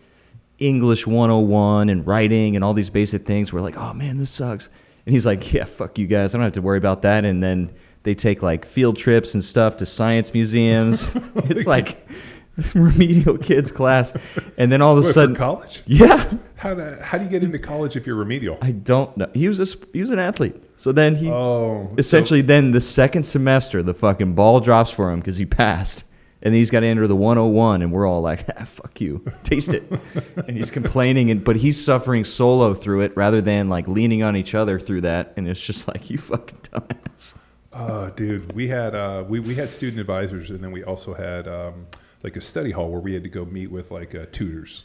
English 0.59 1.07
101 1.07 1.89
and 1.89 2.07
writing 2.07 2.57
and 2.57 2.65
all 2.65 2.75
these 2.75 2.91
basic 2.91 3.27
things. 3.27 3.53
We're 3.53 3.61
like, 3.61 3.77
oh 3.77 3.93
man, 3.93 4.19
this 4.19 4.31
sucks. 4.31 4.71
And 5.05 5.13
he's 5.13 5.27
like, 5.27 5.53
yeah, 5.53 5.65
fuck 5.65 5.99
you 5.99 6.07
guys. 6.07 6.35
I 6.35 6.39
don't 6.39 6.45
have 6.45 6.55
to 6.55 6.63
worry 6.63 6.79
about 6.79 7.03
that. 7.03 7.25
And 7.25 7.43
then 7.43 7.73
they 8.03 8.15
take 8.15 8.43
like 8.43 8.65
field 8.65 8.97
trips 8.97 9.35
and 9.35 9.45
stuff 9.45 9.77
to 9.79 9.87
science 9.87 10.33
museums. 10.33 11.09
it's 11.37 11.67
like 11.67 12.09
this 12.57 12.75
remedial 12.75 13.39
kids 13.39 13.71
class. 13.71 14.13
And 14.57 14.73
then 14.73 14.81
all 14.83 14.97
of 14.97 15.05
a 15.05 15.07
for 15.07 15.13
sudden, 15.13 15.37
college? 15.37 15.83
yeah. 15.87 16.33
How 16.57 16.73
do, 16.75 16.97
how 17.03 17.19
do 17.19 17.25
you 17.25 17.31
get 17.31 17.45
into 17.45 17.59
college 17.59 17.97
if 17.97 18.07
you're 18.07 18.17
remedial? 18.17 18.59
I 18.63 18.71
don't 18.73 19.15
know. 19.17 19.31
He 19.35 19.47
was 19.47 19.61
a, 19.61 19.67
he 19.93 20.01
was 20.01 20.11
an 20.11 20.19
athlete. 20.19 20.57
So 20.79 20.91
then 20.91 21.15
he 21.17 21.31
Oh, 21.31 21.95
essentially 21.99 22.41
then 22.41 22.71
the 22.73 22.81
second 22.81 23.25
semester 23.25 23.83
the 23.83 23.95
fucking 23.95 24.35
ball 24.35 24.61
drops 24.61 24.91
for 24.91 25.11
him 25.13 25.21
because 25.21 25.37
he 25.37 25.45
passed. 25.47 26.05
And 26.47 26.55
he's 26.55 26.71
got 26.71 26.81
to 26.81 26.87
enter 26.87 27.09
the 27.09 27.17
101 27.17 27.83
and 27.83 27.91
we're 27.91 28.07
all 28.07 28.21
like, 28.21 28.47
ah, 28.57 28.65
fuck 28.65 29.01
you. 29.01 29.25
Taste 29.43 29.71
it. 29.71 29.91
and 30.37 30.57
he's 30.57 30.71
complaining 30.71 31.33
and 31.33 31.43
but 31.43 31.57
he's 31.57 31.85
suffering 31.85 32.23
solo 32.25 32.73
through 32.73 33.01
it 33.01 33.17
rather 33.17 33.41
than 33.41 33.69
like 33.69 33.89
leaning 33.89 34.23
on 34.23 34.37
each 34.37 34.55
other 34.55 34.79
through 34.79 35.01
that 35.01 35.33
and 35.37 35.49
it's 35.49 35.61
just 35.61 35.89
like 35.89 36.09
you 36.09 36.19
fucking 36.19 36.59
dumbass. 36.73 37.35
Oh, 37.79 38.09
dude, 38.11 38.55
we 38.55 38.69
had 38.69 38.95
uh, 38.95 39.23
we 39.29 39.39
we 39.39 39.55
had 39.55 39.71
student 39.71 40.01
advisors, 40.01 40.49
and 40.49 40.65
then 40.65 40.73
we 40.73 40.83
also 40.83 41.13
had 41.13 41.47
um, 41.47 41.87
like 42.23 42.35
a 42.37 42.41
study 42.41 42.71
hall 42.71 42.91
where 42.91 43.01
we 43.01 43.13
had 43.13 43.23
to 43.25 43.29
go 43.29 43.45
meet 43.45 43.71
with 43.71 43.91
like 43.91 44.15
uh, 44.15 44.25
tutors, 44.33 44.85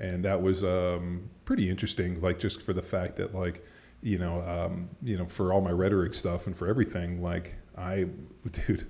and 0.00 0.24
that 0.24 0.42
was 0.42 0.64
um, 0.64 1.30
pretty 1.44 1.70
interesting. 1.70 2.20
Like 2.20 2.40
just 2.40 2.62
for 2.62 2.72
the 2.72 2.82
fact 2.82 3.14
that 3.16 3.32
like 3.32 3.64
you 4.02 4.18
know 4.18 4.40
um, 4.42 4.88
you 5.04 5.16
know 5.16 5.26
for 5.26 5.52
all 5.52 5.60
my 5.60 5.70
rhetoric 5.70 6.14
stuff 6.14 6.48
and 6.48 6.56
for 6.56 6.66
everything, 6.66 7.22
like 7.22 7.58
I, 7.78 8.06
dude, 8.50 8.88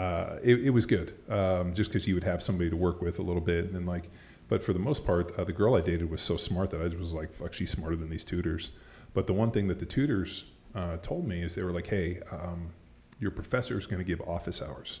uh, 0.00 0.38
it, 0.42 0.56
it 0.66 0.70
was 0.70 0.86
good. 0.86 1.08
Um, 1.28 1.74
just 1.74 1.90
because 1.90 2.06
you 2.08 2.14
would 2.14 2.24
have 2.24 2.42
somebody 2.42 2.70
to 2.70 2.76
work 2.76 2.98
with 3.02 3.18
a 3.18 3.22
little 3.22 3.42
bit, 3.42 3.62
and 3.72 3.86
like, 3.86 4.06
but 4.48 4.64
for 4.64 4.72
the 4.72 4.84
most 4.88 5.04
part, 5.04 5.24
uh, 5.38 5.44
the 5.44 5.52
girl 5.52 5.74
I 5.74 5.82
dated 5.82 6.10
was 6.10 6.22
so 6.22 6.36
smart 6.36 6.70
that 6.70 6.80
I 6.80 6.88
was 6.96 7.12
like, 7.14 7.30
fuck, 7.32 7.52
she's 7.52 7.70
smarter 7.70 7.96
than 7.96 8.10
these 8.10 8.24
tutors. 8.24 8.70
But 9.14 9.26
the 9.26 9.34
one 9.34 9.50
thing 9.50 9.68
that 9.68 9.78
the 9.78 9.86
tutors 9.86 10.44
uh, 10.74 10.96
told 11.02 11.26
me 11.26 11.42
is 11.42 11.54
they 11.54 11.62
were 11.62 11.76
like, 11.80 11.86
hey, 11.86 12.20
um, 12.32 12.70
your 13.18 13.30
professor 13.30 13.78
is 13.78 13.86
going 13.86 13.98
to 13.98 14.04
give 14.04 14.20
office 14.22 14.62
hours. 14.62 15.00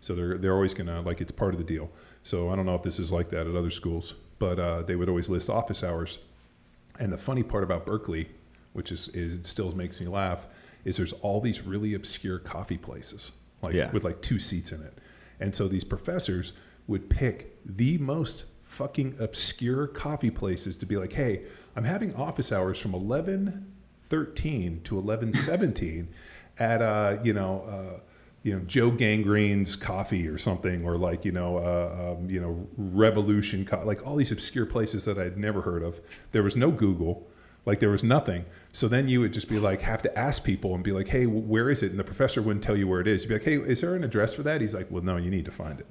So 0.00 0.14
they're, 0.14 0.38
they're 0.38 0.54
always 0.54 0.74
going 0.74 0.86
to, 0.86 1.00
like, 1.00 1.20
it's 1.20 1.32
part 1.32 1.54
of 1.54 1.58
the 1.58 1.66
deal. 1.74 1.90
So 2.22 2.50
I 2.50 2.56
don't 2.56 2.66
know 2.66 2.74
if 2.74 2.82
this 2.82 2.98
is 2.98 3.12
like 3.12 3.30
that 3.30 3.46
at 3.46 3.54
other 3.54 3.70
schools, 3.70 4.14
but 4.38 4.58
uh, 4.58 4.82
they 4.82 4.96
would 4.96 5.08
always 5.08 5.28
list 5.28 5.50
office 5.50 5.82
hours. 5.84 6.18
And 6.98 7.12
the 7.12 7.18
funny 7.18 7.42
part 7.42 7.64
about 7.64 7.84
Berkeley, 7.84 8.30
which 8.72 8.90
is, 8.92 9.08
is 9.08 9.46
still 9.46 9.70
makes 9.72 10.00
me 10.00 10.06
laugh, 10.06 10.46
is 10.84 10.96
there's 10.96 11.14
all 11.14 11.40
these 11.40 11.60
really 11.62 11.94
obscure 11.94 12.38
coffee 12.38 12.78
places. 12.78 13.32
Like 13.62 13.74
Yeah. 13.74 13.90
with 13.92 14.04
like 14.04 14.20
two 14.22 14.38
seats 14.38 14.72
in 14.72 14.82
it. 14.82 14.96
And 15.40 15.54
so 15.54 15.68
these 15.68 15.84
professors 15.84 16.52
would 16.86 17.08
pick 17.10 17.56
the 17.64 17.98
most 17.98 18.44
fucking 18.64 19.16
obscure 19.18 19.86
coffee 19.86 20.30
places 20.30 20.76
to 20.76 20.86
be 20.86 20.96
like, 20.96 21.12
hey, 21.12 21.44
I'm 21.76 21.84
having 21.84 22.14
office 22.14 22.52
hours 22.52 22.78
from 22.78 22.94
11 22.94 23.72
13 24.04 24.80
to 24.84 24.98
11 24.98 25.34
17 25.34 26.08
at, 26.58 26.80
uh, 26.82 27.18
you 27.22 27.32
know, 27.32 27.62
uh, 27.62 28.00
you 28.44 28.54
know 28.54 28.60
Joe 28.66 28.90
Gangrene's 28.90 29.74
coffee 29.76 30.26
or 30.28 30.38
something, 30.38 30.84
or 30.84 30.96
like 30.96 31.24
you 31.24 31.32
know, 31.32 31.58
uh, 31.58 32.14
um, 32.16 32.30
you 32.30 32.40
know, 32.40 32.66
Revolution, 32.76 33.64
Co- 33.66 33.84
like 33.84 34.06
all 34.06 34.14
these 34.16 34.30
obscure 34.32 34.64
places 34.64 35.04
that 35.06 35.18
I'd 35.18 35.36
never 35.36 35.60
heard 35.62 35.82
of. 35.82 36.00
There 36.30 36.42
was 36.44 36.56
no 36.56 36.70
Google, 36.70 37.26
like 37.68 37.80
there 37.80 37.90
was 37.90 38.02
nothing. 38.02 38.46
So 38.72 38.88
then 38.88 39.08
you 39.08 39.20
would 39.20 39.34
just 39.34 39.46
be 39.46 39.58
like, 39.58 39.82
have 39.82 40.00
to 40.00 40.18
ask 40.18 40.42
people 40.42 40.74
and 40.74 40.82
be 40.82 40.92
like, 40.92 41.08
hey, 41.08 41.26
where 41.26 41.68
is 41.68 41.82
it? 41.82 41.90
And 41.90 42.00
the 42.00 42.04
professor 42.04 42.40
wouldn't 42.40 42.64
tell 42.64 42.78
you 42.78 42.88
where 42.88 43.00
it 43.00 43.06
is. 43.06 43.22
You'd 43.22 43.28
be 43.28 43.34
like, 43.34 43.44
hey, 43.44 43.56
is 43.56 43.82
there 43.82 43.94
an 43.94 44.04
address 44.04 44.32
for 44.32 44.42
that? 44.44 44.62
He's 44.62 44.74
like, 44.74 44.90
well, 44.90 45.02
no, 45.02 45.18
you 45.18 45.30
need 45.30 45.44
to 45.44 45.52
find 45.52 45.78
it. 45.78 45.86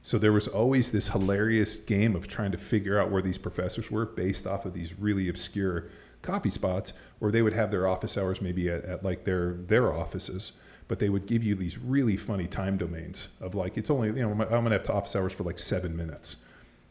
So 0.00 0.16
there 0.16 0.32
was 0.32 0.48
always 0.48 0.92
this 0.92 1.08
hilarious 1.08 1.76
game 1.76 2.16
of 2.16 2.28
trying 2.28 2.50
to 2.52 2.56
figure 2.56 2.98
out 2.98 3.10
where 3.10 3.20
these 3.20 3.36
professors 3.36 3.90
were 3.90 4.06
based 4.06 4.46
off 4.46 4.64
of 4.64 4.72
these 4.72 4.98
really 4.98 5.28
obscure 5.28 5.88
coffee 6.22 6.48
spots, 6.48 6.94
or 7.20 7.30
they 7.30 7.42
would 7.42 7.52
have 7.52 7.70
their 7.70 7.86
office 7.86 8.16
hours 8.16 8.40
maybe 8.40 8.70
at, 8.70 8.82
at 8.84 9.04
like 9.04 9.24
their 9.24 9.54
their 9.54 9.92
offices, 9.92 10.52
but 10.88 10.98
they 10.98 11.08
would 11.08 11.26
give 11.26 11.42
you 11.42 11.54
these 11.54 11.76
really 11.76 12.16
funny 12.16 12.46
time 12.46 12.78
domains 12.78 13.28
of 13.40 13.54
like 13.54 13.76
it's 13.76 13.90
only 13.90 14.08
you 14.08 14.14
know 14.14 14.30
I'm 14.30 14.38
gonna 14.38 14.70
have 14.70 14.84
to 14.84 14.92
office 14.92 15.14
hours 15.14 15.34
for 15.34 15.42
like 15.42 15.58
seven 15.58 15.96
minutes. 15.96 16.36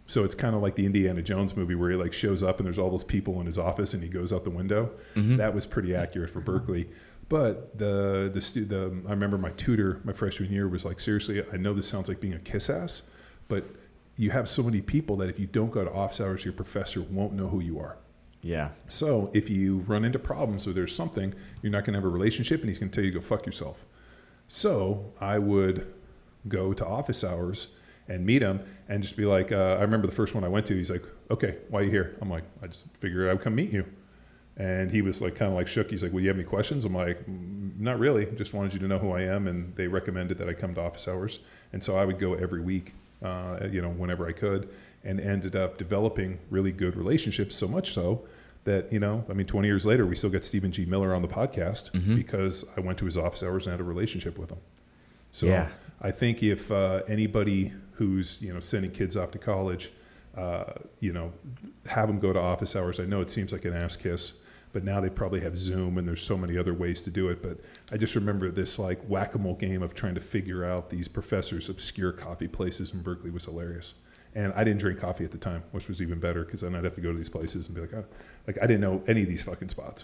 So 0.08 0.24
it's 0.24 0.36
kind 0.36 0.56
of 0.56 0.62
like 0.62 0.76
the 0.76 0.86
Indiana 0.86 1.22
Jones 1.22 1.56
movie 1.56 1.76
where 1.76 1.90
he 1.90 1.96
like 1.98 2.14
shows 2.14 2.44
up 2.44 2.60
and 2.60 2.66
there's 2.68 2.78
all 2.78 2.92
those 2.92 3.04
people 3.04 3.40
in 3.40 3.46
his 3.48 3.58
office 3.58 3.94
and 3.94 4.04
he 4.04 4.10
goes 4.10 4.32
out 4.32 4.44
the 4.44 4.52
window. 4.52 4.92
Mm-hmm. 5.16 5.38
That 5.38 5.56
was 5.56 5.66
pretty 5.66 5.96
accurate 5.96 6.30
for 6.30 6.42
Berkeley. 6.42 6.90
But 7.28 7.78
the 7.78 8.30
the, 8.32 8.42
stu- 8.42 8.66
the 8.66 9.02
I 9.08 9.12
remember 9.12 9.38
my 9.38 9.50
tutor 9.52 10.02
my 10.04 10.14
freshman 10.14 10.52
year 10.52 10.68
was 10.68 10.86
like 10.86 11.00
seriously 11.00 11.44
I 11.52 11.58
know 11.58 11.74
this 11.74 11.88
sounds 11.88 12.08
like 12.08 12.20
being 12.20 12.36
a 12.36 12.40
kiss 12.40 12.70
ass, 12.70 13.04
but 13.48 13.66
you 14.18 14.32
have 14.32 14.48
so 14.48 14.64
many 14.64 14.82
people 14.82 15.16
that 15.18 15.30
if 15.30 15.40
you 15.40 15.48
don't 15.48 15.72
go 15.72 15.84
to 15.84 15.92
office 15.92 16.22
hours, 16.22 16.46
your 16.46 16.54
professor 16.54 17.02
won't 17.02 17.34
know 17.34 17.48
who 17.48 17.60
you 17.60 17.80
are. 17.80 17.98
Yeah. 18.42 18.70
So 18.88 19.32
if 19.34 19.50
you 19.50 19.80
run 19.80 20.06
into 20.06 20.20
problems 20.20 20.68
or 20.68 20.74
there's 20.74 20.96
something, 20.96 21.34
you're 21.62 21.72
not 21.72 21.84
going 21.84 21.94
to 21.94 21.98
have 21.98 22.06
a 22.06 22.10
relationship, 22.10 22.62
and 22.62 22.70
he's 22.70 22.78
going 22.78 22.92
to 22.92 22.96
tell 22.96 23.04
you 23.04 23.12
to 23.12 23.20
go 23.20 23.26
fuck 23.26 23.46
yourself. 23.46 23.86
So 24.48 25.14
I 25.20 25.40
would 25.40 25.92
go 26.48 26.72
to 26.72 26.86
office 26.86 27.24
hours 27.24 27.70
and 28.08 28.26
meet 28.26 28.42
him 28.42 28.60
and 28.88 29.02
just 29.02 29.18
be 29.18 29.26
like, 29.26 29.52
uh, 29.52 29.78
I 29.80 29.82
remember 29.82 30.08
the 30.08 30.14
first 30.14 30.36
one 30.36 30.44
I 30.44 30.48
went 30.48 30.66
to. 30.68 30.76
He's 30.76 30.92
like, 30.92 31.04
"Okay, 31.32 31.58
why 31.70 31.80
are 31.80 31.84
you 31.84 31.92
here?" 31.92 32.16
I'm 32.22 32.30
like, 32.30 32.44
"I 32.62 32.68
just 32.68 32.86
figured 33.00 33.30
I'd 33.30 33.42
come 33.42 33.56
meet 33.56 33.72
you." 33.72 33.86
And 34.58 34.90
he 34.90 35.02
was 35.02 35.22
like, 35.22 35.36
kind 35.36 35.52
of 35.52 35.58
like 35.58 35.68
shook. 35.68 35.90
He's 35.90 36.02
like, 36.04 36.14
"Well, 36.14 36.22
you 36.22 36.30
have 36.30 36.38
any 36.38 36.46
questions?" 36.46 36.86
I'm 36.86 36.96
like, 36.96 37.26
"Mm, 37.26 37.80
"Not 37.80 38.00
really. 38.00 38.26
Just 38.38 38.54
wanted 38.54 38.74
you 38.74 38.80
to 38.80 38.88
know 38.88 39.00
who 39.00 39.12
I 39.12 39.22
am." 39.24 39.48
And 39.48 39.76
they 39.76 39.88
recommended 39.88 40.38
that 40.38 40.48
I 40.48 40.54
come 40.54 40.74
to 40.76 40.82
office 40.82 41.08
hours, 41.08 41.40
and 41.74 41.84
so 41.84 41.98
I 41.98 42.06
would 42.06 42.20
go 42.20 42.36
every 42.36 42.62
week, 42.62 42.94
uh, 43.24 43.60
you 43.72 43.82
know, 43.82 43.90
whenever 43.90 44.28
I 44.28 44.32
could, 44.32 44.70
and 45.04 45.20
ended 45.20 45.56
up 45.56 45.78
developing 45.78 46.40
really 46.50 46.72
good 46.72 46.96
relationships. 46.96 47.56
So 47.56 47.68
much 47.68 47.92
so 47.92 48.26
that 48.64 48.92
you 48.94 49.00
know, 49.00 49.26
I 49.30 49.34
mean, 49.34 49.46
20 49.46 49.68
years 49.68 49.86
later, 49.86 50.06
we 50.06 50.16
still 50.16 50.30
get 50.30 50.44
Stephen 50.46 50.72
G. 50.72 50.86
Miller 50.86 51.14
on 51.14 51.22
the 51.22 51.28
podcast 51.28 51.92
because 52.16 52.64
I 52.78 52.80
went 52.82 52.98
to 53.00 53.06
his 53.06 53.18
office 53.18 53.44
hours 53.44 53.66
and 53.68 53.72
had 53.72 53.80
a 53.80 53.84
relationship 53.84 54.38
with 54.38 54.52
him. 54.52 54.60
So 55.32 55.48
Yeah. 55.48 55.70
I 56.02 56.12
think 56.12 56.42
if 56.44 56.72
uh, 56.72 57.02
anybody 57.08 57.74
who's 57.96 58.42
you 58.42 58.54
know 58.54 58.60
sending 58.60 58.92
kids 58.92 59.16
off 59.16 59.32
to 59.32 59.40
college, 59.40 59.92
uh, 60.36 60.74
you 61.00 61.14
know, 61.14 61.32
have 61.88 62.08
them 62.08 62.20
go 62.20 62.34
to 62.34 62.40
office 62.40 62.76
hours. 62.76 63.00
I 63.00 63.06
know 63.06 63.22
it 63.22 63.30
seems 63.30 63.52
like 63.52 63.66
an 63.66 63.74
ass 63.74 63.96
kiss, 63.96 64.34
but 64.74 64.84
now 64.84 65.00
they 65.00 65.10
probably 65.10 65.40
have 65.42 65.58
Zoom 65.58 65.98
and 65.98 66.08
there's 66.08 66.22
so 66.22 66.38
many 66.38 66.58
other 66.58 66.74
ways 66.74 67.02
to 67.04 67.10
do 67.10 67.30
it. 67.30 67.42
But 67.42 67.60
I 67.92 67.98
just 67.98 68.16
remember 68.16 68.52
this 68.52 68.78
like 68.78 69.02
whack 69.08 69.36
a 69.36 69.40
mole 69.40 69.56
game 69.56 69.82
of 69.82 69.94
trying 69.94 70.16
to 70.16 70.22
figure 70.22 70.66
out 70.66 70.90
these 70.90 71.08
professors' 71.08 71.70
obscure 71.70 72.12
coffee 72.12 72.48
places 72.48 72.92
in 72.92 73.02
Berkeley 73.02 73.32
was 73.32 73.46
hilarious. 73.46 73.96
And 74.36 74.52
I 74.54 74.66
didn't 74.66 74.80
drink 74.80 75.00
coffee 75.00 75.24
at 75.24 75.32
the 75.32 75.38
time, 75.38 75.64
which 75.72 75.88
was 75.88 76.02
even 76.02 76.20
better 76.20 76.44
because 76.44 76.60
then 76.60 76.76
I'd 76.76 76.84
have 76.84 76.96
to 76.96 77.02
go 77.02 77.14
to 77.14 77.18
these 77.18 77.30
places 77.30 77.68
and 77.68 77.76
be 77.76 77.82
like, 77.82 77.94
oh, 77.94 78.04
like 78.46 78.58
I 78.62 78.68
didn't 78.68 78.82
know 78.82 79.02
any 79.08 79.24
of 79.24 79.30
these 79.30 79.44
fucking 79.44 79.70
spots. 79.70 80.04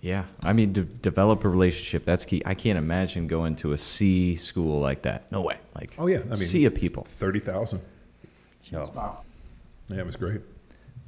Yeah. 0.00 0.24
I 0.44 0.52
mean, 0.52 0.74
to 0.74 0.82
develop 0.84 1.44
a 1.44 1.48
relationship, 1.48 2.04
that's 2.04 2.24
key. 2.24 2.42
I 2.46 2.54
can't 2.54 2.78
imagine 2.78 3.26
going 3.26 3.56
to 3.56 3.72
a 3.72 3.78
C 3.78 4.36
school 4.36 4.80
like 4.80 5.02
that. 5.02 5.30
No 5.32 5.40
way. 5.40 5.58
Like, 5.74 5.94
Oh 5.98 6.06
yeah, 6.06 6.18
I 6.18 6.36
mean, 6.36 6.36
sea 6.36 6.64
of 6.66 6.74
people. 6.74 7.04
thirty 7.04 7.40
thousand. 7.40 7.80
Wow. 8.72 9.22
Yeah, 9.88 9.98
it 9.98 10.06
was 10.06 10.16
great. 10.16 10.40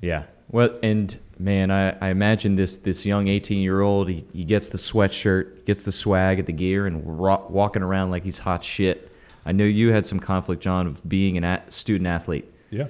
Yeah. 0.01 0.25
Well, 0.51 0.79
and 0.83 1.17
man, 1.39 1.71
I, 1.71 1.91
I 1.99 2.09
imagine 2.11 2.57
this 2.57 2.79
this 2.79 3.05
young 3.05 3.29
18 3.29 3.59
year 3.61 3.81
old, 3.81 4.09
he, 4.09 4.25
he 4.33 4.45
gets 4.45 4.71
the 4.71 4.79
sweatshirt, 4.79 5.65
gets 5.67 5.85
the 5.85 5.93
swag 5.93 6.39
at 6.39 6.47
the 6.47 6.53
gear, 6.53 6.87
and 6.87 7.21
ro- 7.21 7.45
walking 7.51 7.83
around 7.83 8.11
like 8.11 8.23
he's 8.25 8.39
hot 8.39 8.65
shit. 8.65 9.11
I 9.45 9.53
know 9.53 9.65
you 9.65 9.93
had 9.93 10.07
some 10.07 10.21
conflict, 10.21 10.63
John, 10.63 10.87
of 10.87 11.07
being 11.09 11.37
an 11.37 11.45
a- 11.45 11.63
student 11.71 12.07
athlete. 12.07 12.51
Yeah. 12.71 12.87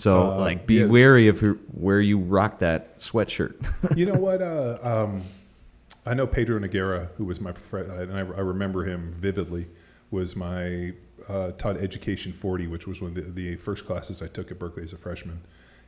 So, 0.00 0.32
Uh, 0.32 0.36
like, 0.38 0.66
be 0.66 0.76
yes. 0.76 0.88
wary 0.88 1.28
of 1.28 1.38
who, 1.40 1.54
where 1.72 2.00
you 2.00 2.18
rock 2.18 2.60
that 2.60 2.98
sweatshirt. 2.98 3.54
you 3.96 4.06
know 4.06 4.18
what? 4.18 4.40
Uh, 4.40 4.78
um, 4.82 5.22
I 6.06 6.14
know 6.14 6.26
Pedro 6.26 6.58
Noguera, 6.58 7.08
who 7.16 7.26
was 7.26 7.40
my 7.40 7.52
prof- 7.52 7.86
and 7.88 8.12
I, 8.12 8.18
I 8.20 8.40
remember 8.40 8.84
him 8.84 9.14
vividly, 9.18 9.68
was 10.10 10.34
my 10.34 10.92
uh, 11.28 11.52
taught 11.52 11.76
Education 11.76 12.32
40, 12.32 12.66
which 12.66 12.86
was 12.86 13.02
one 13.02 13.16
of 13.16 13.34
the, 13.34 13.50
the 13.50 13.56
first 13.56 13.84
classes 13.86 14.22
I 14.22 14.26
took 14.26 14.50
at 14.50 14.58
Berkeley 14.58 14.82
as 14.82 14.92
a 14.94 14.96
freshman. 14.98 15.42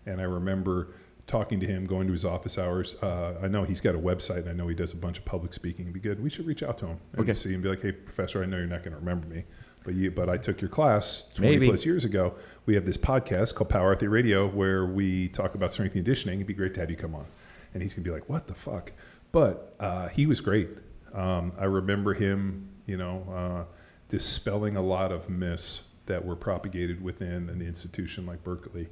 And 0.04 0.20
I 0.20 0.24
remember 0.24 0.88
talking 1.26 1.58
to 1.60 1.66
him, 1.66 1.86
going 1.86 2.06
to 2.08 2.12
his 2.12 2.24
office 2.24 2.58
hours. 2.58 2.96
Uh, 3.02 3.38
I 3.42 3.48
know 3.48 3.64
he's 3.64 3.80
got 3.80 3.94
a 3.94 3.98
website, 3.98 4.40
and 4.40 4.50
I 4.50 4.52
know 4.52 4.68
he 4.68 4.74
does 4.74 4.92
a 4.92 4.96
bunch 4.96 5.18
of 5.18 5.24
public 5.24 5.54
speaking. 5.54 5.86
It'd 5.86 5.94
be 5.94 6.00
good. 6.00 6.22
We 6.22 6.28
should 6.28 6.46
reach 6.46 6.62
out 6.62 6.76
to 6.78 6.86
him 6.86 6.98
and 7.12 7.22
Okay. 7.22 7.32
see 7.32 7.48
him. 7.48 7.54
And 7.56 7.62
be 7.62 7.68
like, 7.70 7.80
hey, 7.80 7.92
professor, 7.92 8.42
I 8.42 8.46
know 8.46 8.58
you're 8.58 8.66
not 8.66 8.80
going 8.82 8.92
to 8.92 8.98
remember 8.98 9.26
me, 9.28 9.44
but 9.84 9.94
you, 9.94 10.10
but 10.10 10.28
I 10.28 10.36
took 10.36 10.60
your 10.60 10.70
class 10.70 11.30
20 11.34 11.50
Maybe. 11.50 11.66
plus 11.68 11.84
years 11.84 12.04
ago. 12.04 12.34
We 12.66 12.74
have 12.74 12.84
this 12.84 12.96
podcast 12.96 13.54
called 13.54 13.70
Power 13.70 13.92
Athlete 13.92 14.10
Radio 14.10 14.48
where 14.48 14.86
we 14.86 15.28
talk 15.28 15.54
about 15.54 15.72
strength 15.72 15.94
and 15.94 16.04
conditioning. 16.04 16.38
It'd 16.38 16.46
be 16.46 16.54
great 16.54 16.74
to 16.74 16.80
have 16.80 16.90
you 16.90 16.96
come 16.96 17.14
on. 17.14 17.26
And 17.74 17.82
he's 17.82 17.94
gonna 17.94 18.04
be 18.04 18.10
like, 18.10 18.28
"What 18.28 18.46
the 18.46 18.54
fuck?" 18.54 18.92
But 19.32 19.74
uh, 19.80 20.08
he 20.08 20.26
was 20.26 20.40
great. 20.40 20.68
Um, 21.14 21.52
I 21.58 21.64
remember 21.64 22.14
him, 22.14 22.68
you 22.86 22.96
know, 22.96 23.26
uh, 23.68 23.74
dispelling 24.08 24.76
a 24.76 24.82
lot 24.82 25.10
of 25.10 25.28
myths 25.28 25.82
that 26.06 26.24
were 26.24 26.36
propagated 26.36 27.02
within 27.02 27.48
an 27.48 27.62
institution 27.62 28.26
like 28.26 28.44
Berkeley. 28.44 28.88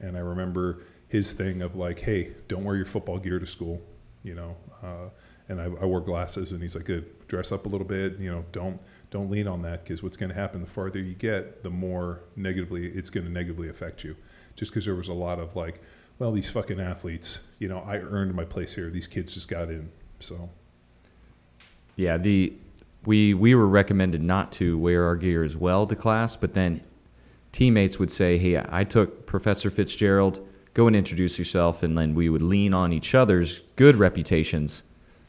And 0.00 0.16
I 0.16 0.20
remember 0.20 0.82
his 1.08 1.32
thing 1.32 1.62
of 1.62 1.76
like, 1.76 2.00
"Hey, 2.00 2.32
don't 2.48 2.64
wear 2.64 2.76
your 2.76 2.86
football 2.86 3.18
gear 3.18 3.38
to 3.38 3.46
school," 3.46 3.80
you 4.22 4.34
know. 4.34 4.56
Uh, 4.82 5.08
and 5.48 5.60
I, 5.60 5.64
I 5.64 5.84
wore 5.84 6.00
glasses, 6.00 6.52
and 6.52 6.60
he's 6.60 6.74
like, 6.74 6.86
"Good, 6.86 7.28
dress 7.28 7.52
up 7.52 7.66
a 7.66 7.68
little 7.68 7.86
bit, 7.86 8.18
you 8.18 8.30
know. 8.30 8.44
Don't 8.52 8.80
don't 9.14 9.30
lean 9.30 9.46
on 9.46 9.62
that 9.62 9.84
because 9.84 10.02
what's 10.02 10.16
going 10.16 10.30
to 10.30 10.34
happen 10.34 10.60
the 10.60 10.66
farther 10.66 10.98
you 10.98 11.14
get, 11.14 11.62
the 11.62 11.70
more 11.70 12.24
negatively 12.34 12.88
it's 12.88 13.10
going 13.10 13.24
to 13.24 13.32
negatively 13.32 13.68
affect 13.68 14.02
you." 14.02 14.16
Just 14.56 14.72
because 14.72 14.84
there 14.84 14.94
was 14.96 15.08
a 15.08 15.14
lot 15.14 15.38
of 15.38 15.54
like, 15.54 15.80
well, 16.18 16.32
these 16.32 16.50
fucking 16.50 16.80
athletes, 16.80 17.38
you 17.60 17.68
know, 17.68 17.78
I 17.78 17.98
earned 17.98 18.34
my 18.34 18.44
place 18.44 18.74
here. 18.74 18.90
These 18.90 19.06
kids 19.06 19.32
just 19.32 19.48
got 19.48 19.70
in, 19.70 19.90
so 20.18 20.50
yeah, 21.94 22.18
the 22.18 22.54
we 23.06 23.34
we 23.34 23.54
were 23.54 23.68
recommended 23.68 24.20
not 24.20 24.50
to 24.52 24.76
wear 24.76 25.04
our 25.04 25.14
gear 25.14 25.44
as 25.44 25.56
well 25.56 25.86
to 25.86 25.94
class, 25.94 26.34
but 26.34 26.54
then 26.54 26.80
teammates 27.52 28.00
would 28.00 28.10
say, 28.10 28.36
"Hey, 28.36 28.60
I 28.68 28.82
took 28.82 29.26
Professor 29.26 29.70
Fitzgerald. 29.70 30.40
Go 30.74 30.88
and 30.88 30.96
introduce 30.96 31.38
yourself," 31.38 31.84
and 31.84 31.96
then 31.96 32.16
we 32.16 32.28
would 32.28 32.42
lean 32.42 32.74
on 32.74 32.92
each 32.92 33.14
other's 33.14 33.62
good 33.76 33.94
reputations 33.94 34.82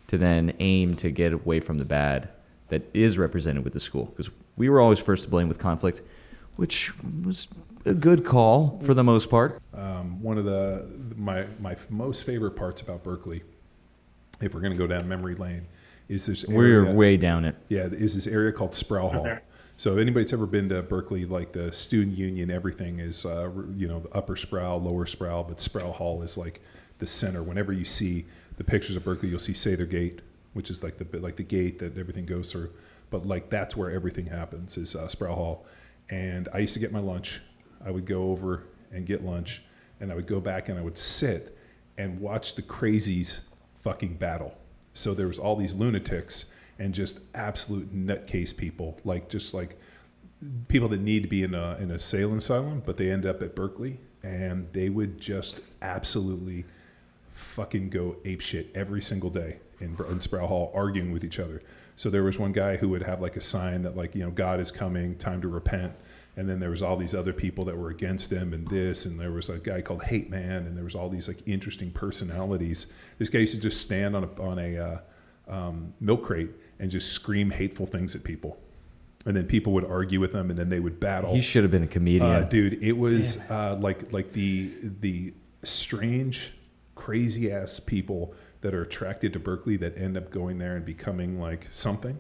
to 0.08 0.18
then 0.18 0.54
aim 0.60 0.96
to 0.96 1.12
get 1.12 1.34
away 1.34 1.60
from 1.60 1.78
the 1.78 1.86
bad 1.86 2.30
that 2.70 2.84
is 2.94 3.18
represented 3.18 3.64
with 3.64 3.74
the 3.74 3.80
school 3.80 4.06
because 4.06 4.30
we 4.58 4.70
were 4.70 4.80
always 4.80 5.00
first 5.00 5.24
to 5.24 5.30
blame 5.30 5.48
with 5.48 5.60
conflict, 5.60 6.02
which 6.56 6.92
was 7.24 7.48
a 7.86 7.94
good 7.94 8.26
call 8.26 8.80
for 8.84 8.94
the 8.94 9.04
most 9.04 9.30
part. 9.30 9.62
um, 9.74 10.22
one 10.22 10.38
of 10.38 10.46
the 10.46 10.86
my 11.16 11.46
my 11.60 11.76
most 11.90 12.24
favorite 12.26 12.56
parts 12.56 12.82
about 12.82 13.04
Berkeley, 13.04 13.44
if 14.42 14.54
we're 14.54 14.62
going 14.62 14.74
to 14.74 14.78
go 14.78 14.88
down 14.88 15.08
memory 15.08 15.36
lane, 15.36 15.68
is 16.10 16.26
this 16.26 16.46
We're 16.46 16.92
way 16.92 17.18
down 17.18 17.46
it. 17.46 17.56
Yeah, 17.70 17.84
is 17.86 18.16
this 18.16 18.28
area 18.28 18.52
called 18.52 18.74
Sproul 18.76 19.10
Hall. 19.10 19.28
Okay. 19.28 19.40
So 19.78 19.94
if 19.94 20.00
anybody's 20.00 20.32
ever 20.32 20.46
been 20.46 20.70
to 20.70 20.82
Berkeley, 20.82 21.26
like 21.26 21.52
the 21.52 21.70
student 21.72 22.18
union, 22.18 22.50
everything 22.50 23.00
is, 23.00 23.26
uh, 23.26 23.50
you 23.76 23.90
know, 23.90 24.00
the 24.00 24.10
upper 24.14 24.38
Sproul, 24.38 24.82
lower 24.82 25.06
Sproul, 25.06 25.44
but 25.44 25.60
Sproul 25.60 25.92
Hall 25.92 26.22
is 26.22 26.38
like 26.38 26.62
the 27.00 27.08
center. 27.08 27.44
Whenever 27.44 27.74
you 27.74 27.84
see 27.84 28.26
the 28.56 28.64
pictures 28.64 28.96
of 28.96 29.04
Berkeley, 29.04 29.28
you'll 29.30 29.38
see 29.40 29.52
Sather 29.52 29.90
Gate, 29.90 30.22
which 30.56 30.70
is 30.70 30.82
like 30.82 30.98
the 30.98 31.20
like 31.20 31.36
the 31.36 31.44
gate 31.44 31.80
that 31.80 31.98
everything 31.98 32.26
goes 32.26 32.52
through. 32.52 32.72
But 33.10 33.26
like 33.26 33.50
that's 33.50 33.76
where 33.76 33.92
everything 33.92 34.28
happens 34.28 34.78
is 34.78 34.96
uh, 34.96 35.08
Sproul 35.08 35.36
Hall. 35.36 35.66
And 36.10 36.48
I 36.54 36.60
used 36.60 36.74
to 36.76 36.80
get 36.80 36.92
my 36.92 37.00
lunch. 37.00 37.42
I 37.86 37.92
would 37.92 38.06
go 38.06 38.32
over 38.32 38.64
and 38.92 39.06
get 39.06 39.24
lunch, 39.24 39.64
and 40.00 40.12
I 40.12 40.16
would 40.16 40.28
go 40.28 40.40
back 40.40 40.70
and 40.70 40.80
I 40.80 40.82
would 40.82 40.98
sit 40.98 41.58
and 41.98 42.20
watch 42.20 42.56
the 42.56 42.62
crazies 42.62 43.40
fucking 43.84 44.16
battle. 44.16 44.56
So 44.94 45.14
there 45.14 45.28
was 45.28 45.40
all 45.40 45.56
these 45.56 45.74
lunatics 45.74 46.46
and 46.80 46.94
just 46.94 47.20
absolute 47.34 47.94
nutcase 47.94 48.56
people, 48.56 48.98
like 49.04 49.28
just 49.30 49.54
like 49.54 49.78
people 50.68 50.88
that 50.90 51.02
need 51.02 51.24
to 51.24 51.30
be 51.30 51.44
in 51.44 51.54
a 51.54 51.76
in 51.80 51.92
a 51.92 52.00
sailing 52.00 52.38
asylum, 52.38 52.82
but 52.86 52.96
they 52.96 53.12
end 53.12 53.26
up 53.26 53.42
at 53.42 53.56
Berkeley, 53.56 54.00
and 54.24 54.72
they 54.72 54.90
would 54.90 55.20
just 55.20 55.60
absolutely 55.82 56.66
fucking 57.34 57.90
go 57.90 58.16
ape 58.24 58.42
shit 58.42 58.72
every 58.74 59.02
single 59.02 59.30
day. 59.30 59.58
In, 59.80 59.98
in 60.10 60.22
Sproul 60.22 60.48
Hall 60.48 60.72
arguing 60.74 61.12
with 61.12 61.24
each 61.24 61.40
other. 61.40 61.62
So 61.96 62.10
there 62.10 62.24
was 62.24 62.38
one 62.38 62.52
guy 62.52 62.78
who 62.78 62.90
would 62.90 63.04
have 63.04 63.22
like 63.22 63.38
a 63.38 63.42
sign 63.42 63.84
that 63.84 63.96
like 63.96 64.16
you 64.16 64.24
know 64.24 64.32
God 64.32 64.60
is 64.60 64.72
coming, 64.72 65.16
time 65.18 65.42
to 65.42 65.48
repent. 65.48 65.94
And 66.38 66.50
then 66.50 66.60
there 66.60 66.70
was 66.70 66.82
all 66.82 66.98
these 66.98 67.16
other 67.16 67.32
people 67.32 67.64
that 67.66 67.78
were 67.78 67.90
against 67.90 68.30
him 68.30 68.54
and 68.54 68.68
this, 68.68 69.06
and 69.06 69.18
there 69.18 69.32
was 69.32 69.48
a 69.48 69.58
guy 69.58 69.82
called 69.82 70.04
Hate 70.04 70.30
Man, 70.30 70.66
and 70.66 70.76
there 70.76 70.84
was 70.84 70.94
all 70.94 71.08
these 71.08 71.30
like 71.30 71.38
interesting 71.46 71.92
personalities. 71.92 72.88
This 73.18 73.30
guy 73.30 73.40
used 73.40 73.56
to 73.56 73.62
just 73.62 73.82
stand 73.82 74.18
on 74.18 74.26
a 74.26 74.42
on 74.42 74.60
a 74.60 74.78
uh, 74.78 74.98
um, 75.48 75.94
milk 76.02 76.26
crate 76.26 76.50
and 76.80 76.92
just 76.92 77.14
scream 77.14 77.52
hateful 77.52 77.86
things 77.86 78.16
at 78.16 78.26
people, 78.26 78.60
and 79.26 79.38
then 79.38 79.46
people 79.46 79.72
would 79.74 79.86
argue 79.86 80.20
with 80.20 80.36
him, 80.36 80.50
and 80.50 80.60
then 80.60 80.68
they 80.68 80.82
would 80.82 81.00
battle. 81.00 81.34
He 81.34 81.42
should 81.42 81.64
have 81.64 81.72
been 81.72 81.84
a 81.84 81.88
comedian. 81.88 82.30
Uh, 82.30 82.42
dude, 82.42 82.84
it 82.84 82.98
was 82.98 83.38
uh, 83.50 83.78
like 83.80 84.12
like 84.12 84.34
the 84.34 84.74
the 85.00 85.34
strange, 85.64 86.52
crazy 86.96 87.50
ass 87.50 87.80
people 87.80 88.36
that 88.66 88.74
are 88.74 88.82
attracted 88.82 89.32
to 89.32 89.38
Berkeley 89.38 89.78
that 89.78 89.96
end 89.96 90.18
up 90.18 90.32
going 90.32 90.58
there 90.58 90.76
and 90.76 90.84
becoming 90.84 91.40
like 91.40 91.68
something. 91.70 92.18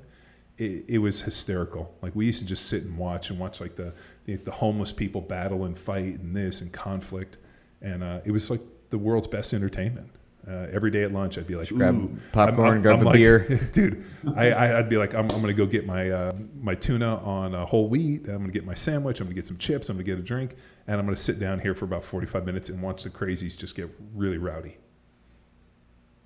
It, 0.59 0.85
it 0.87 0.97
was 0.99 1.21
hysterical. 1.21 1.91
Like 2.03 2.15
we 2.15 2.27
used 2.27 2.39
to 2.39 2.45
just 2.45 2.67
sit 2.67 2.83
and 2.83 2.99
watch 2.99 3.31
and 3.31 3.39
watch 3.39 3.59
like 3.59 3.75
the 3.77 3.93
the, 4.25 4.35
the 4.35 4.51
homeless 4.51 4.93
people 4.93 5.21
battle 5.21 5.65
and 5.65 5.75
fight 5.75 6.19
and 6.19 6.35
this 6.35 6.61
and 6.61 6.71
conflict, 6.71 7.37
and 7.81 8.03
uh, 8.03 8.19
it 8.25 8.31
was 8.31 8.51
like 8.51 8.61
the 8.91 8.99
world's 8.99 9.25
best 9.25 9.55
entertainment. 9.55 10.11
Uh, 10.47 10.67
every 10.71 10.91
day 10.91 11.01
at 11.01 11.11
lunch, 11.11 11.39
I'd 11.39 11.47
be 11.47 11.55
like, 11.55 11.69
grab 11.69 12.21
popcorn, 12.31 12.83
grab 12.83 13.01
a 13.01 13.05
like- 13.05 13.15
beer. 13.15 13.69
dude. 13.73 14.05
I, 14.35 14.77
I'd 14.77 14.87
be 14.87 14.97
like, 14.97 15.15
I'm, 15.15 15.31
I'm 15.31 15.41
going 15.41 15.47
to 15.47 15.53
go 15.53 15.65
get 15.65 15.87
my 15.87 16.11
uh, 16.11 16.33
my 16.61 16.75
tuna 16.75 17.15
on 17.23 17.55
uh, 17.55 17.65
whole 17.65 17.89
wheat. 17.89 18.27
I'm 18.27 18.37
going 18.37 18.45
to 18.45 18.51
get 18.51 18.67
my 18.67 18.75
sandwich. 18.75 19.19
I'm 19.19 19.25
going 19.25 19.35
to 19.35 19.41
get 19.41 19.47
some 19.47 19.57
chips. 19.57 19.89
I'm 19.89 19.95
going 19.95 20.05
to 20.05 20.11
get 20.11 20.19
a 20.19 20.23
drink, 20.23 20.53
and 20.85 20.99
I'm 20.99 21.07
going 21.07 21.15
to 21.15 21.23
sit 21.23 21.39
down 21.39 21.59
here 21.59 21.73
for 21.73 21.85
about 21.85 22.03
45 22.03 22.45
minutes 22.45 22.69
and 22.69 22.83
watch 22.83 23.01
the 23.01 23.09
crazies 23.09 23.57
just 23.57 23.75
get 23.75 23.89
really 24.13 24.37
rowdy. 24.37 24.77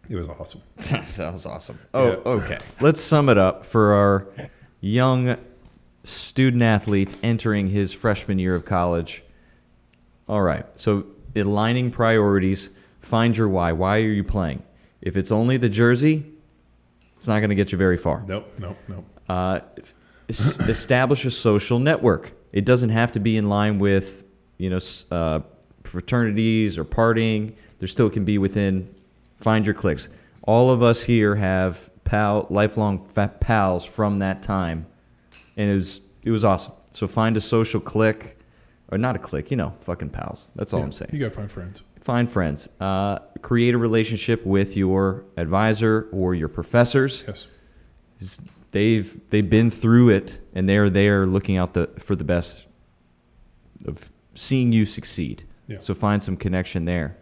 It 0.10 0.16
was 0.16 0.28
awesome. 0.28 0.62
That 0.78 1.06
Sounds 1.06 1.46
awesome. 1.46 1.80
Oh, 1.94 2.08
Yeah. 2.08 2.16
okay. 2.26 2.58
Let's 2.82 3.00
sum 3.00 3.30
it 3.30 3.38
up 3.38 3.66
for 3.66 3.94
our 3.94 4.28
young 4.82 5.38
student 6.04 6.64
athletes 6.64 7.16
entering 7.22 7.68
his 7.68 7.94
freshman 7.94 8.40
year 8.40 8.56
of 8.56 8.66
college. 8.66 9.24
All 10.28 10.42
right. 10.42 10.66
So, 10.76 11.06
aligning 11.36 11.92
priorities, 11.92 12.72
find 13.02 13.38
your 13.38 13.48
why. 13.50 13.72
Why 13.72 13.98
are 13.98 14.12
you 14.12 14.24
playing? 14.24 14.64
If 15.02 15.16
it's 15.16 15.32
only 15.32 15.58
the 15.58 15.70
jersey, 15.70 16.26
it's 17.18 17.28
not 17.28 17.40
going 17.40 17.50
to 17.50 17.56
get 17.56 17.72
you 17.72 17.78
very 17.78 17.98
far. 17.98 18.24
Nope, 18.28 18.52
nope, 18.60 18.78
nope. 18.88 19.06
Uh, 19.28 19.60
establish 20.30 21.26
a 21.26 21.32
social 21.32 21.80
network. 21.80 22.32
It 22.52 22.66
doesn't 22.66 22.90
have 22.90 23.12
to 23.14 23.20
be 23.20 23.38
in 23.38 23.48
line 23.50 23.78
with, 23.80 24.24
you 24.58 24.70
know, 24.72 24.80
uh, 25.12 25.42
fraternities 25.84 26.78
or 26.78 26.86
partying. 26.86 27.54
There 27.78 27.88
still 27.88 28.10
can 28.10 28.26
be 28.26 28.38
within. 28.40 28.94
Find 29.40 29.66
your 29.66 29.76
cliques. 29.76 30.10
All 30.44 30.70
of 30.70 30.82
us 30.84 31.02
here 31.02 31.36
have 31.36 31.90
pal, 32.04 32.48
lifelong 32.50 33.06
fa- 33.06 33.34
pals 33.40 33.86
from 33.86 34.18
that 34.20 34.42
time, 34.44 34.86
and 35.58 35.70
it 35.70 35.76
was 35.76 36.02
it 36.24 36.32
was 36.32 36.44
awesome. 36.44 36.74
So 36.92 37.08
find 37.08 37.38
a 37.38 37.42
social 37.42 37.80
clique, 37.80 38.38
or 38.92 38.98
not 38.98 39.16
a 39.16 39.20
clique, 39.20 39.52
you 39.52 39.58
know, 39.58 39.74
fucking 39.82 40.10
pals. 40.10 40.50
That's 40.56 40.74
all 40.74 40.80
Yeah, 40.80 40.86
I'm 40.86 40.92
saying 40.92 41.12
You 41.14 41.20
got 41.20 41.26
to 41.30 41.32
find 41.36 41.52
friends. 41.52 41.84
find 42.02 42.30
friends 42.30 42.68
uh, 42.80 43.20
create 43.42 43.74
a 43.76 43.78
relationship 43.78 44.46
with 44.46 44.76
your 44.76 45.24
advisor 45.38 46.08
or 46.12 46.34
your 46.36 46.50
professors 46.50 47.24
Yes. 47.28 47.48
they've 48.72 49.20
they've 49.30 49.50
been 49.50 49.72
through 49.72 50.10
it 50.10 50.40
and 50.54 50.68
they're 50.68 50.90
there 50.90 51.26
looking 51.26 51.58
out 51.58 51.74
the 51.74 51.90
for 52.00 52.16
the 52.16 52.24
best 52.24 52.66
of 53.86 54.10
seeing 54.36 54.72
you 54.72 54.86
succeed 54.86 55.44
Yeah. 55.68 55.80
so 55.80 55.94
find 55.94 56.22
some 56.24 56.36
connection 56.38 56.86
there 56.86 57.18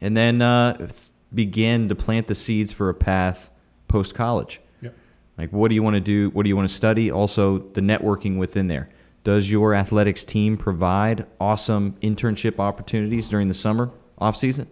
and 0.00 0.16
then 0.16 0.42
uh, 0.42 0.88
begin 1.34 1.88
to 1.88 1.94
plant 1.94 2.26
the 2.26 2.34
seeds 2.34 2.72
for 2.72 2.88
a 2.88 2.94
path 2.94 3.50
post 3.88 4.14
college 4.14 4.60
Yep. 4.80 4.94
like 5.38 5.52
what 5.52 5.68
do 5.68 5.74
you 5.74 5.82
want 5.82 5.94
to 5.94 6.00
do? 6.00 6.30
What 6.30 6.42
do 6.44 6.48
you 6.48 6.56
want 6.56 6.68
to 6.68 6.74
study? 6.74 7.10
Also 7.10 7.58
the 7.58 7.80
networking 7.80 8.38
within 8.38 8.66
there. 8.68 8.88
Does 9.24 9.50
your 9.50 9.74
athletics 9.74 10.24
team 10.24 10.56
provide 10.56 11.26
awesome 11.40 11.96
internship 12.02 12.58
opportunities 12.58 13.28
during 13.28 13.48
the 13.48 13.54
summer 13.54 13.90
off 14.18 14.36
season 14.36 14.68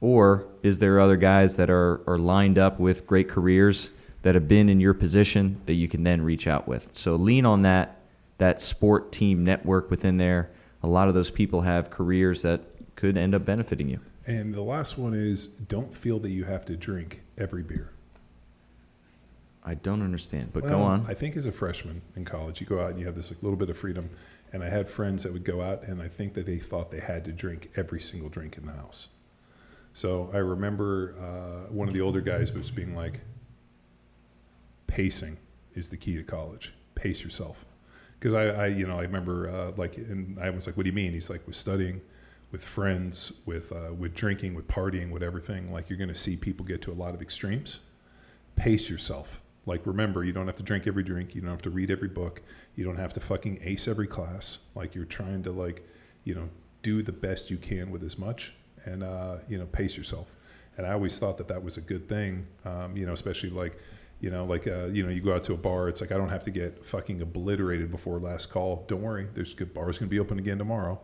or 0.00 0.46
is 0.62 0.78
there 0.78 1.00
other 1.00 1.16
guys 1.16 1.56
that 1.56 1.70
are, 1.70 2.00
are 2.06 2.18
lined 2.18 2.58
up 2.58 2.78
with 2.78 3.06
great 3.06 3.28
careers 3.28 3.90
that 4.22 4.34
have 4.34 4.46
been 4.46 4.68
in 4.68 4.80
your 4.80 4.94
position 4.94 5.60
that 5.66 5.74
you 5.74 5.88
can 5.88 6.02
then 6.04 6.20
reach 6.22 6.46
out 6.46 6.68
with? 6.68 6.90
So 6.94 7.16
lean 7.16 7.46
on 7.46 7.62
that 7.62 7.94
that 8.38 8.60
sport 8.62 9.10
team 9.10 9.42
network 9.42 9.90
within 9.90 10.16
there. 10.16 10.50
A 10.84 10.86
lot 10.86 11.08
of 11.08 11.14
those 11.14 11.30
people 11.30 11.62
have 11.62 11.90
careers 11.90 12.42
that 12.42 12.60
could 12.94 13.16
end 13.16 13.34
up 13.34 13.44
benefiting 13.44 13.88
you 13.88 14.00
And 14.28 14.52
the 14.52 14.62
last 14.62 14.98
one 14.98 15.14
is 15.14 15.46
don't 15.46 15.92
feel 15.92 16.18
that 16.20 16.30
you 16.30 16.44
have 16.44 16.64
to 16.66 16.76
drink 16.76 17.22
every 17.38 17.62
beer. 17.62 17.90
i 19.64 19.74
don't 19.74 20.02
understand 20.02 20.50
but 20.52 20.62
go 20.62 20.68
Well, 20.78 20.82
on 20.82 21.06
I 21.08 21.14
think 21.14 21.36
as 21.36 21.46
a 21.46 21.52
freshman 21.52 22.00
in 22.16 22.24
college, 22.24 22.60
you 22.60 22.66
go 22.66 22.80
out 22.80 22.90
and 22.90 22.98
you 23.00 23.06
have 23.06 23.14
this 23.16 23.30
like, 23.30 23.42
little 23.42 23.56
bit 23.58 23.70
of 23.70 23.76
freedom. 23.78 24.10
And 24.52 24.62
I 24.62 24.68
had 24.70 24.88
friends 24.88 25.22
that 25.24 25.32
would 25.34 25.44
go 25.44 25.60
out, 25.60 25.82
and 25.82 26.00
I 26.00 26.08
think 26.08 26.32
that 26.34 26.46
they 26.46 26.58
thought 26.58 26.90
they 26.90 27.00
had 27.00 27.24
to 27.26 27.32
drink 27.32 27.70
every 27.76 28.00
single 28.00 28.30
drink 28.30 28.56
in 28.56 28.64
the 28.64 28.72
house. 28.72 29.08
So 29.92 30.30
I 30.32 30.38
remember 30.38 31.14
uh, 31.20 31.70
one 31.72 31.86
of 31.88 31.92
the 31.94 32.00
older 32.00 32.22
guys 32.22 32.52
was 32.54 32.70
being 32.70 32.94
like, 32.94 33.20
pacing 34.86 35.36
is 35.74 35.88
the 35.90 35.96
key 35.98 36.16
to 36.16 36.22
college. 36.22 36.72
Pace 36.94 37.22
yourself. 37.22 37.64
Because 38.18 38.32
I, 38.34 38.44
I, 38.46 38.66
you 38.68 38.86
know, 38.86 38.98
I 38.98 39.02
remember 39.02 39.50
uh, 39.50 39.72
like, 39.76 39.96
and 39.98 40.38
I 40.40 40.48
was 40.50 40.66
like, 40.66 40.76
what 40.78 40.84
do 40.84 40.88
you 40.88 40.94
mean? 40.96 41.12
He's 41.12 41.28
like, 41.30 41.46
with 41.46 41.56
studying, 41.56 42.00
with 42.50 42.62
friends, 42.62 43.32
with 43.46 43.72
uh, 43.72 43.92
with 43.92 44.14
drinking, 44.14 44.54
with 44.54 44.68
partying, 44.68 45.10
with 45.10 45.22
everything. 45.22 45.72
Like 45.72 45.88
you're 45.88 45.98
going 45.98 46.08
to 46.08 46.14
see 46.14 46.36
people 46.36 46.64
get 46.64 46.82
to 46.82 46.92
a 46.92 46.94
lot 46.94 47.14
of 47.14 47.22
extremes 47.22 47.80
pace 48.58 48.90
yourself. 48.90 49.40
Like, 49.64 49.86
remember, 49.86 50.24
you 50.24 50.32
don't 50.32 50.46
have 50.46 50.56
to 50.56 50.62
drink 50.62 50.86
every 50.86 51.02
drink. 51.02 51.34
You 51.34 51.40
don't 51.40 51.50
have 51.50 51.62
to 51.62 51.70
read 51.70 51.90
every 51.90 52.08
book. 52.08 52.42
You 52.74 52.84
don't 52.84 52.96
have 52.96 53.14
to 53.14 53.20
fucking 53.20 53.60
ace 53.62 53.86
every 53.86 54.06
class. 54.06 54.58
Like, 54.74 54.94
you're 54.94 55.04
trying 55.04 55.42
to, 55.44 55.52
like, 55.52 55.86
you 56.24 56.34
know, 56.34 56.48
do 56.82 57.02
the 57.02 57.12
best 57.12 57.50
you 57.50 57.56
can 57.56 57.90
with 57.90 58.02
as 58.02 58.18
much 58.18 58.54
and, 58.84 59.02
uh, 59.02 59.36
you 59.48 59.58
know, 59.58 59.66
pace 59.66 59.96
yourself. 59.96 60.34
And 60.76 60.86
I 60.86 60.92
always 60.92 61.18
thought 61.18 61.38
that 61.38 61.48
that 61.48 61.62
was 61.62 61.76
a 61.76 61.80
good 61.80 62.08
thing, 62.08 62.46
um, 62.64 62.96
you 62.96 63.04
know, 63.04 63.12
especially 63.12 63.50
like, 63.50 63.78
you 64.20 64.30
know, 64.30 64.44
like, 64.44 64.66
uh, 64.66 64.86
you 64.86 65.04
know, 65.04 65.10
you 65.10 65.20
go 65.20 65.34
out 65.34 65.44
to 65.44 65.54
a 65.54 65.56
bar, 65.56 65.88
it's 65.88 66.00
like, 66.00 66.12
I 66.12 66.16
don't 66.16 66.28
have 66.28 66.44
to 66.44 66.50
get 66.50 66.84
fucking 66.84 67.20
obliterated 67.20 67.90
before 67.90 68.18
last 68.18 68.46
call. 68.46 68.84
Don't 68.88 69.02
worry. 69.02 69.28
There's 69.34 69.54
good 69.54 69.74
bars 69.74 69.98
going 69.98 70.08
to 70.08 70.10
be 70.10 70.18
open 70.18 70.38
again 70.38 70.58
tomorrow. 70.58 71.00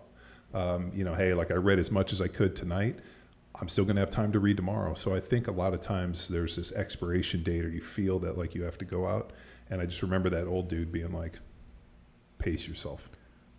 Um, 0.55 0.93
you 0.95 1.05
know, 1.05 1.15
hey, 1.15 1.35
like 1.35 1.51
I 1.51 1.55
read 1.55 1.79
as 1.79 1.91
much 1.91 2.13
as 2.13 2.23
I 2.23 2.29
could 2.29 2.55
tonight. 2.57 2.99
I'm 3.61 3.69
still 3.69 3.85
going 3.85 3.97
to 3.97 4.01
have 4.01 4.11
time 4.11 4.33
to 4.33 4.41
read 4.41 4.57
tomorrow. 4.57 4.95
So 4.95 5.15
I 5.15 5.21
think 5.21 5.47
a 5.47 5.53
lot 5.53 5.75
of 5.75 5.81
times 5.81 6.29
there's 6.29 6.57
this 6.57 6.73
expiration 6.73 7.43
date, 7.43 7.65
or 7.65 7.69
you 7.69 7.81
feel 7.81 8.19
that 8.21 8.37
like 8.39 8.55
you 8.55 8.63
have 8.63 8.79
to 8.79 8.85
go 8.85 9.07
out. 9.07 9.33
And 9.71 9.81
I 9.81 9.87
just 9.87 10.03
remember 10.03 10.31
that 10.31 10.47
old 10.47 10.69
dude 10.69 10.91
being 10.93 11.13
like, 11.13 11.39
"Pace 12.39 12.67
yourself." 12.69 13.11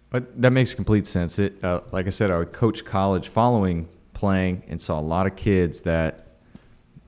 But 0.10 0.42
that 0.42 0.52
makes 0.52 0.74
complete 0.76 1.08
sense. 1.08 1.40
It, 1.40 1.64
uh, 1.64 1.82
like 1.92 2.08
I 2.08 2.10
said, 2.10 2.32
I 2.32 2.38
would 2.38 2.54
coach 2.54 2.86
college 2.86 3.28
following 3.28 3.88
playing 4.14 4.64
and 4.68 4.80
saw 4.80 5.00
a 5.00 5.02
lot 5.02 5.28
of 5.28 5.36
kids 5.36 5.82
that 5.82 6.28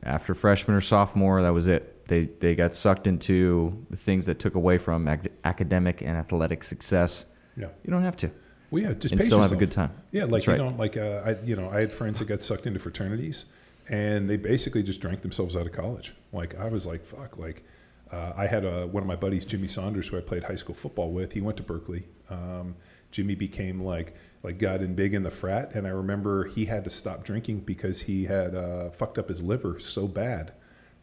after 0.04 0.34
freshman 0.34 0.76
or 0.76 0.82
sophomore, 0.82 1.42
that 1.42 1.54
was 1.54 1.68
it. 1.68 2.08
They 2.08 2.26
they 2.26 2.56
got 2.56 2.76
sucked 2.76 3.08
into 3.08 3.86
the 3.90 3.98
things 3.98 4.26
that 4.28 4.40
took 4.40 4.56
away 4.56 4.78
from 4.78 5.08
ac- 5.08 5.30
academic 5.44 6.02
and 6.02 6.12
athletic 6.18 6.64
success. 6.64 7.26
Yeah. 7.58 7.68
You 7.84 7.92
don't 7.92 8.04
have 8.04 8.16
to, 8.18 8.32
Well, 8.70 8.84
yeah, 8.84 8.93
just 8.93 9.13
and 9.13 9.22
still 9.22 9.38
yourself. 9.39 9.51
have 9.51 9.51
a 9.53 9.65
good 9.65 9.72
time. 9.72 9.91
Yeah, 10.11 10.24
like 10.24 10.32
That's 10.32 10.47
right. 10.47 10.57
you 10.57 10.63
know, 10.63 10.76
like 10.78 10.97
uh, 10.97 11.22
I, 11.26 11.38
you 11.45 11.55
know, 11.55 11.70
I 11.70 11.80
had 11.80 11.93
friends 11.93 12.20
that 12.20 12.26
got 12.28 12.43
sucked 12.43 12.68
into 12.68 12.80
fraternities, 12.80 13.45
and 13.88 14.30
they 14.30 14.38
basically 14.38 14.84
just 14.84 14.99
drank 14.99 15.22
themselves 15.22 15.55
out 15.55 15.65
of 15.65 15.72
college. 15.72 16.13
Like 16.34 16.55
I 16.55 16.68
was 16.68 16.86
like, 16.86 17.05
fuck. 17.05 17.38
Like 17.38 17.63
uh, 18.11 18.34
I 18.36 18.47
had 18.47 18.65
a, 18.65 18.88
one 18.88 19.03
of 19.03 19.07
my 19.07 19.15
buddies, 19.15 19.45
Jimmy 19.45 19.68
Saunders, 19.68 20.09
who 20.09 20.18
I 20.18 20.22
played 20.22 20.43
high 20.43 20.55
school 20.55 20.76
football 20.76 21.11
with. 21.11 21.34
He 21.34 21.41
went 21.41 21.57
to 21.57 21.63
Berkeley. 21.63 22.05
Um, 22.30 22.76
Jimmy 23.11 23.36
became 23.36 23.82
like 23.82 24.15
like 24.43 24.59
got 24.59 24.82
in 24.82 24.95
big 24.95 25.13
in 25.13 25.24
the 25.24 25.32
frat, 25.32 25.72
and 25.74 25.88
I 25.88 25.91
remember 25.91 26.45
he 26.45 26.65
had 26.65 26.84
to 26.84 26.89
stop 26.89 27.24
drinking 27.24 27.61
because 27.61 28.01
he 28.01 28.26
had 28.26 28.53
uh, 28.53 28.89
fucked 28.89 29.18
up 29.18 29.30
his 29.30 29.41
liver 29.41 29.80
so 29.80 30.07
bad 30.07 30.51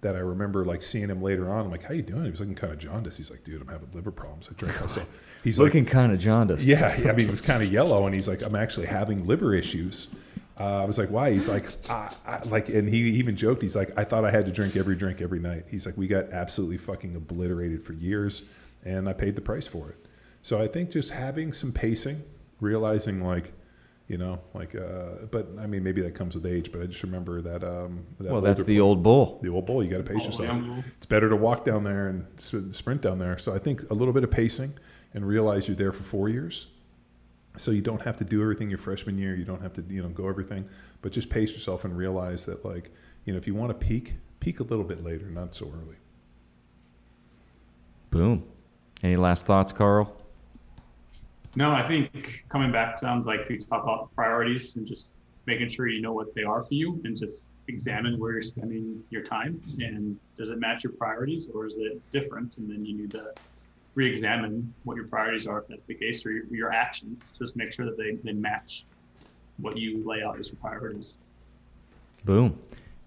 that 0.05 0.15
I 0.15 0.21
remember 0.21 0.65
like 0.65 0.83
seeing 0.83 1.09
him 1.09 1.21
later 1.21 1.51
on. 1.51 1.65
I'm 1.67 1.71
like, 1.71 1.83
how 1.83 1.93
you 1.93 2.03
doing? 2.03 2.25
He 2.25 2.31
was 2.31 2.39
looking 2.41 2.55
kind 2.55 2.73
of 2.73 2.79
jaundiced. 2.79 3.17
He's 3.17 3.31
like, 3.31 3.43
dude, 3.43 3.61
I'm 3.61 3.69
having 3.69 3.91
liver 3.93 4.13
problems. 4.13 4.49
I 4.51 4.55
drank 4.55 4.81
myself. 4.81 5.09
He's 5.43 5.59
like, 5.59 5.65
Looking 5.67 5.85
kind 5.85 6.13
of 6.13 6.19
jaundiced. 6.21 6.63
yeah, 6.65 6.97
yeah, 6.97 7.11
I 7.11 7.13
mean, 7.15 7.27
he 7.27 7.31
was 7.31 7.41
kind 7.43 7.63
of 7.63 7.71
yellow, 7.73 8.07
and 8.07 8.15
he's 8.15 8.27
like, 8.29 8.41
"I'm 8.43 8.55
actually 8.57 8.87
having 8.87 9.27
liver 9.27 9.55
issues." 9.55 10.09
Uh, 10.59 10.83
I 10.83 10.85
was 10.87 10.97
like, 10.97 11.11
"Why?" 11.11 11.33
He's 11.33 11.49
like, 11.49 11.67
I, 11.91 12.15
I, 12.27 12.43
"Like," 12.45 12.69
and 12.71 12.89
he 12.89 12.99
even 13.19 13.37
joked. 13.37 13.61
He's 13.61 13.77
like, 13.77 13.91
"I 13.99 14.05
thought 14.05 14.25
I 14.25 14.31
had 14.31 14.47
to 14.47 14.53
drink 14.53 14.75
every 14.77 14.95
drink 14.95 15.21
every 15.21 15.41
night." 15.41 15.65
He's 15.71 15.85
like, 15.85 15.99
"We 15.99 16.07
got 16.07 16.31
absolutely 16.31 16.79
fucking 16.79 17.15
obliterated 17.17 17.83
for 17.83 17.93
years, 17.93 18.45
and 18.85 19.07
I 19.09 19.13
paid 19.13 19.37
the 19.37 19.43
price 19.43 19.67
for 19.67 19.91
it." 19.91 19.97
So 20.41 20.63
I 20.63 20.67
think 20.69 20.91
just 20.91 21.11
having 21.11 21.53
some 21.53 21.73
pacing, 21.73 22.23
realizing 22.61 23.23
like, 23.23 23.53
you 24.07 24.19
know, 24.19 24.39
like, 24.53 24.75
uh, 24.75 25.25
but 25.31 25.49
I 25.59 25.67
mean, 25.67 25.83
maybe 25.83 26.03
that 26.03 26.15
comes 26.15 26.35
with 26.35 26.45
age. 26.45 26.71
But 26.71 26.83
I 26.83 26.87
just 26.87 27.03
remember 27.03 27.41
that. 27.41 27.65
Um, 27.65 28.05
that 28.21 28.31
Well, 28.33 28.41
that's 28.43 28.63
the 28.65 28.79
boy- 28.79 28.85
old 28.85 29.03
bull. 29.03 29.39
the 29.43 29.49
old 29.49 29.65
bull. 29.67 29.83
You 29.83 29.91
got 29.91 29.99
to 29.99 30.03
pace 30.05 30.23
Oh, 30.23 30.27
yourself. 30.27 30.49
yeah. 30.63 30.83
It's 30.97 31.07
better 31.07 31.29
to 31.31 31.37
walk 31.37 31.65
down 31.65 31.85
there 31.85 32.09
and 32.09 32.75
sprint 32.75 33.01
down 33.01 33.19
there. 33.19 33.39
So 33.39 33.55
I 33.55 33.59
think 33.59 33.89
a 33.91 33.95
little 33.95 34.13
bit 34.13 34.23
of 34.25 34.31
pacing 34.31 34.75
and 35.15 35.27
realize 35.27 35.69
you're 35.69 35.77
there 35.77 35.93
for 35.93 36.03
four 36.03 36.29
years. 36.29 36.67
So 37.57 37.71
you 37.71 37.81
don't 37.83 38.03
have 38.03 38.17
to 38.19 38.25
do 38.25 38.43
everything 38.43 38.69
your 38.69 38.79
freshman 38.81 39.17
year. 39.17 39.37
You 39.37 39.45
don't 39.45 39.63
have 39.63 39.73
to 39.75 39.85
you 39.89 40.03
know 40.03 40.09
go 40.09 40.29
everything, 40.29 40.69
but 41.03 41.13
just 41.13 41.31
pace 41.31 41.53
yourself 41.53 41.85
and 41.85 41.97
realize 41.97 42.45
that 42.47 42.65
like 42.65 42.91
you 43.25 43.33
know 43.33 43.39
if 43.39 43.47
you 43.47 43.55
want 43.55 43.71
to 43.71 43.87
peak, 43.87 44.15
peak 44.41 44.59
a 44.61 44.65
little 44.65 44.85
bit 44.85 45.03
later, 45.05 45.27
not 45.31 45.55
so 45.55 45.67
early. 45.67 45.97
Boom. 48.11 48.45
Any 49.03 49.17
last 49.17 49.47
thoughts, 49.47 49.73
Carl? 49.73 50.17
No, 51.57 51.73
I 51.73 51.87
think 51.87 52.45
coming 52.49 52.73
back 52.73 52.97
to 52.99 53.09
um, 53.09 53.25
like 53.25 53.49
we 53.49 53.57
talk 53.57 53.85
about 53.85 54.15
priorities 54.15 54.77
and 54.77 54.87
just 54.87 55.15
making 55.47 55.69
sure 55.69 55.89
you 55.89 56.01
know 56.01 56.13
what 56.13 56.35
they 56.35 56.43
are 56.43 56.63
for 56.63 56.75
you 56.75 57.01
and 57.05 57.17
just 57.17 57.51
examine 57.69 58.19
where 58.19 58.33
you're 58.33 58.43
spending 58.43 59.03
your 59.11 59.23
time 59.23 59.61
and 59.79 60.19
does 60.37 60.51
it 60.51 60.59
match 60.59 60.85
your 60.85 60.93
priorities 60.93 61.49
or 61.55 61.67
is 61.67 61.79
it 61.79 62.01
different? 62.11 62.59
And 62.59 62.69
then 62.69 62.85
you 62.85 62.97
need 62.97 63.11
to 63.13 63.33
re-examine 63.95 64.73
what 64.85 64.97
your 64.97 65.07
priorities 65.07 65.47
are 65.47 65.61
if 65.61 65.69
that's 65.69 65.85
the 65.85 65.95
case 65.95 66.27
or 66.27 66.33
your, 66.33 66.47
your 66.47 66.73
actions. 66.73 67.33
Just 67.39 67.57
make 67.57 67.73
sure 67.73 67.85
that 67.85 67.97
they, 67.97 68.17
they 68.25 68.33
match 68.33 68.85
what 69.59 69.77
you 69.77 70.03
lay 70.05 70.23
out 70.23 70.39
as 70.39 70.49
your 70.49 70.57
priorities. 70.57 71.19
Boom. 72.25 72.59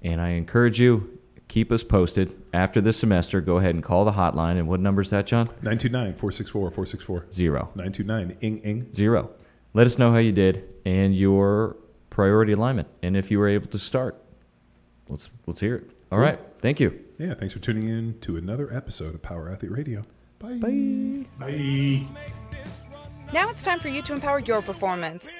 And 0.04 0.22
I 0.22 0.30
encourage 0.30 0.80
you, 0.80 1.17
keep 1.48 1.72
us 1.72 1.84
posted. 1.84 2.36
After 2.54 2.82
this 2.82 2.98
semester, 2.98 3.42
go 3.42 3.58
ahead 3.58 3.76
and 3.76 3.84
call 3.84 4.06
the 4.06 4.14
hotline. 4.14 4.58
And 4.58 4.68
what 4.68 4.80
number 4.80 5.02
is 5.02 5.10
that, 5.12 5.28
John? 5.28 5.48
929 5.62 6.14
464 6.14 6.72
464. 6.72 7.28
Zero. 7.34 7.70
929 7.76 8.38
ing 8.42 8.58
ing. 8.60 8.94
Zero. 8.94 9.32
Let 9.74 9.88
us 9.88 9.98
know 9.98 10.12
how 10.12 10.18
you 10.18 10.32
did 10.32 10.64
and 10.86 11.16
your 11.16 11.78
priority 12.10 12.54
alignment 12.54 12.88
and 13.04 13.16
if 13.16 13.30
you 13.30 13.40
were 13.40 13.48
able 13.48 13.68
to 13.68 13.80
start. 13.80 14.22
Let's 15.10 15.30
let's 15.46 15.60
hear 15.60 15.76
it. 15.76 15.92
All 16.12 16.20
right. 16.20 16.40
Thank 16.60 16.80
you. 16.80 17.00
Yeah, 17.18 17.34
thanks 17.34 17.54
for 17.54 17.60
tuning 17.60 17.88
in 17.88 18.20
to 18.22 18.38
another 18.38 18.74
episode 18.74 19.16
of 19.16 19.22
Power 19.22 19.50
Athlete 19.50 19.72
Radio. 19.72 20.04
Bye. 20.40 20.58
Bye. 20.58 21.26
Bye. 21.40 22.06
Now 23.34 23.50
it's 23.50 23.64
time 23.64 23.80
for 23.80 23.90
you 23.90 24.02
to 24.04 24.14
empower 24.14 24.40
your 24.40 24.62
performance. 24.62 25.40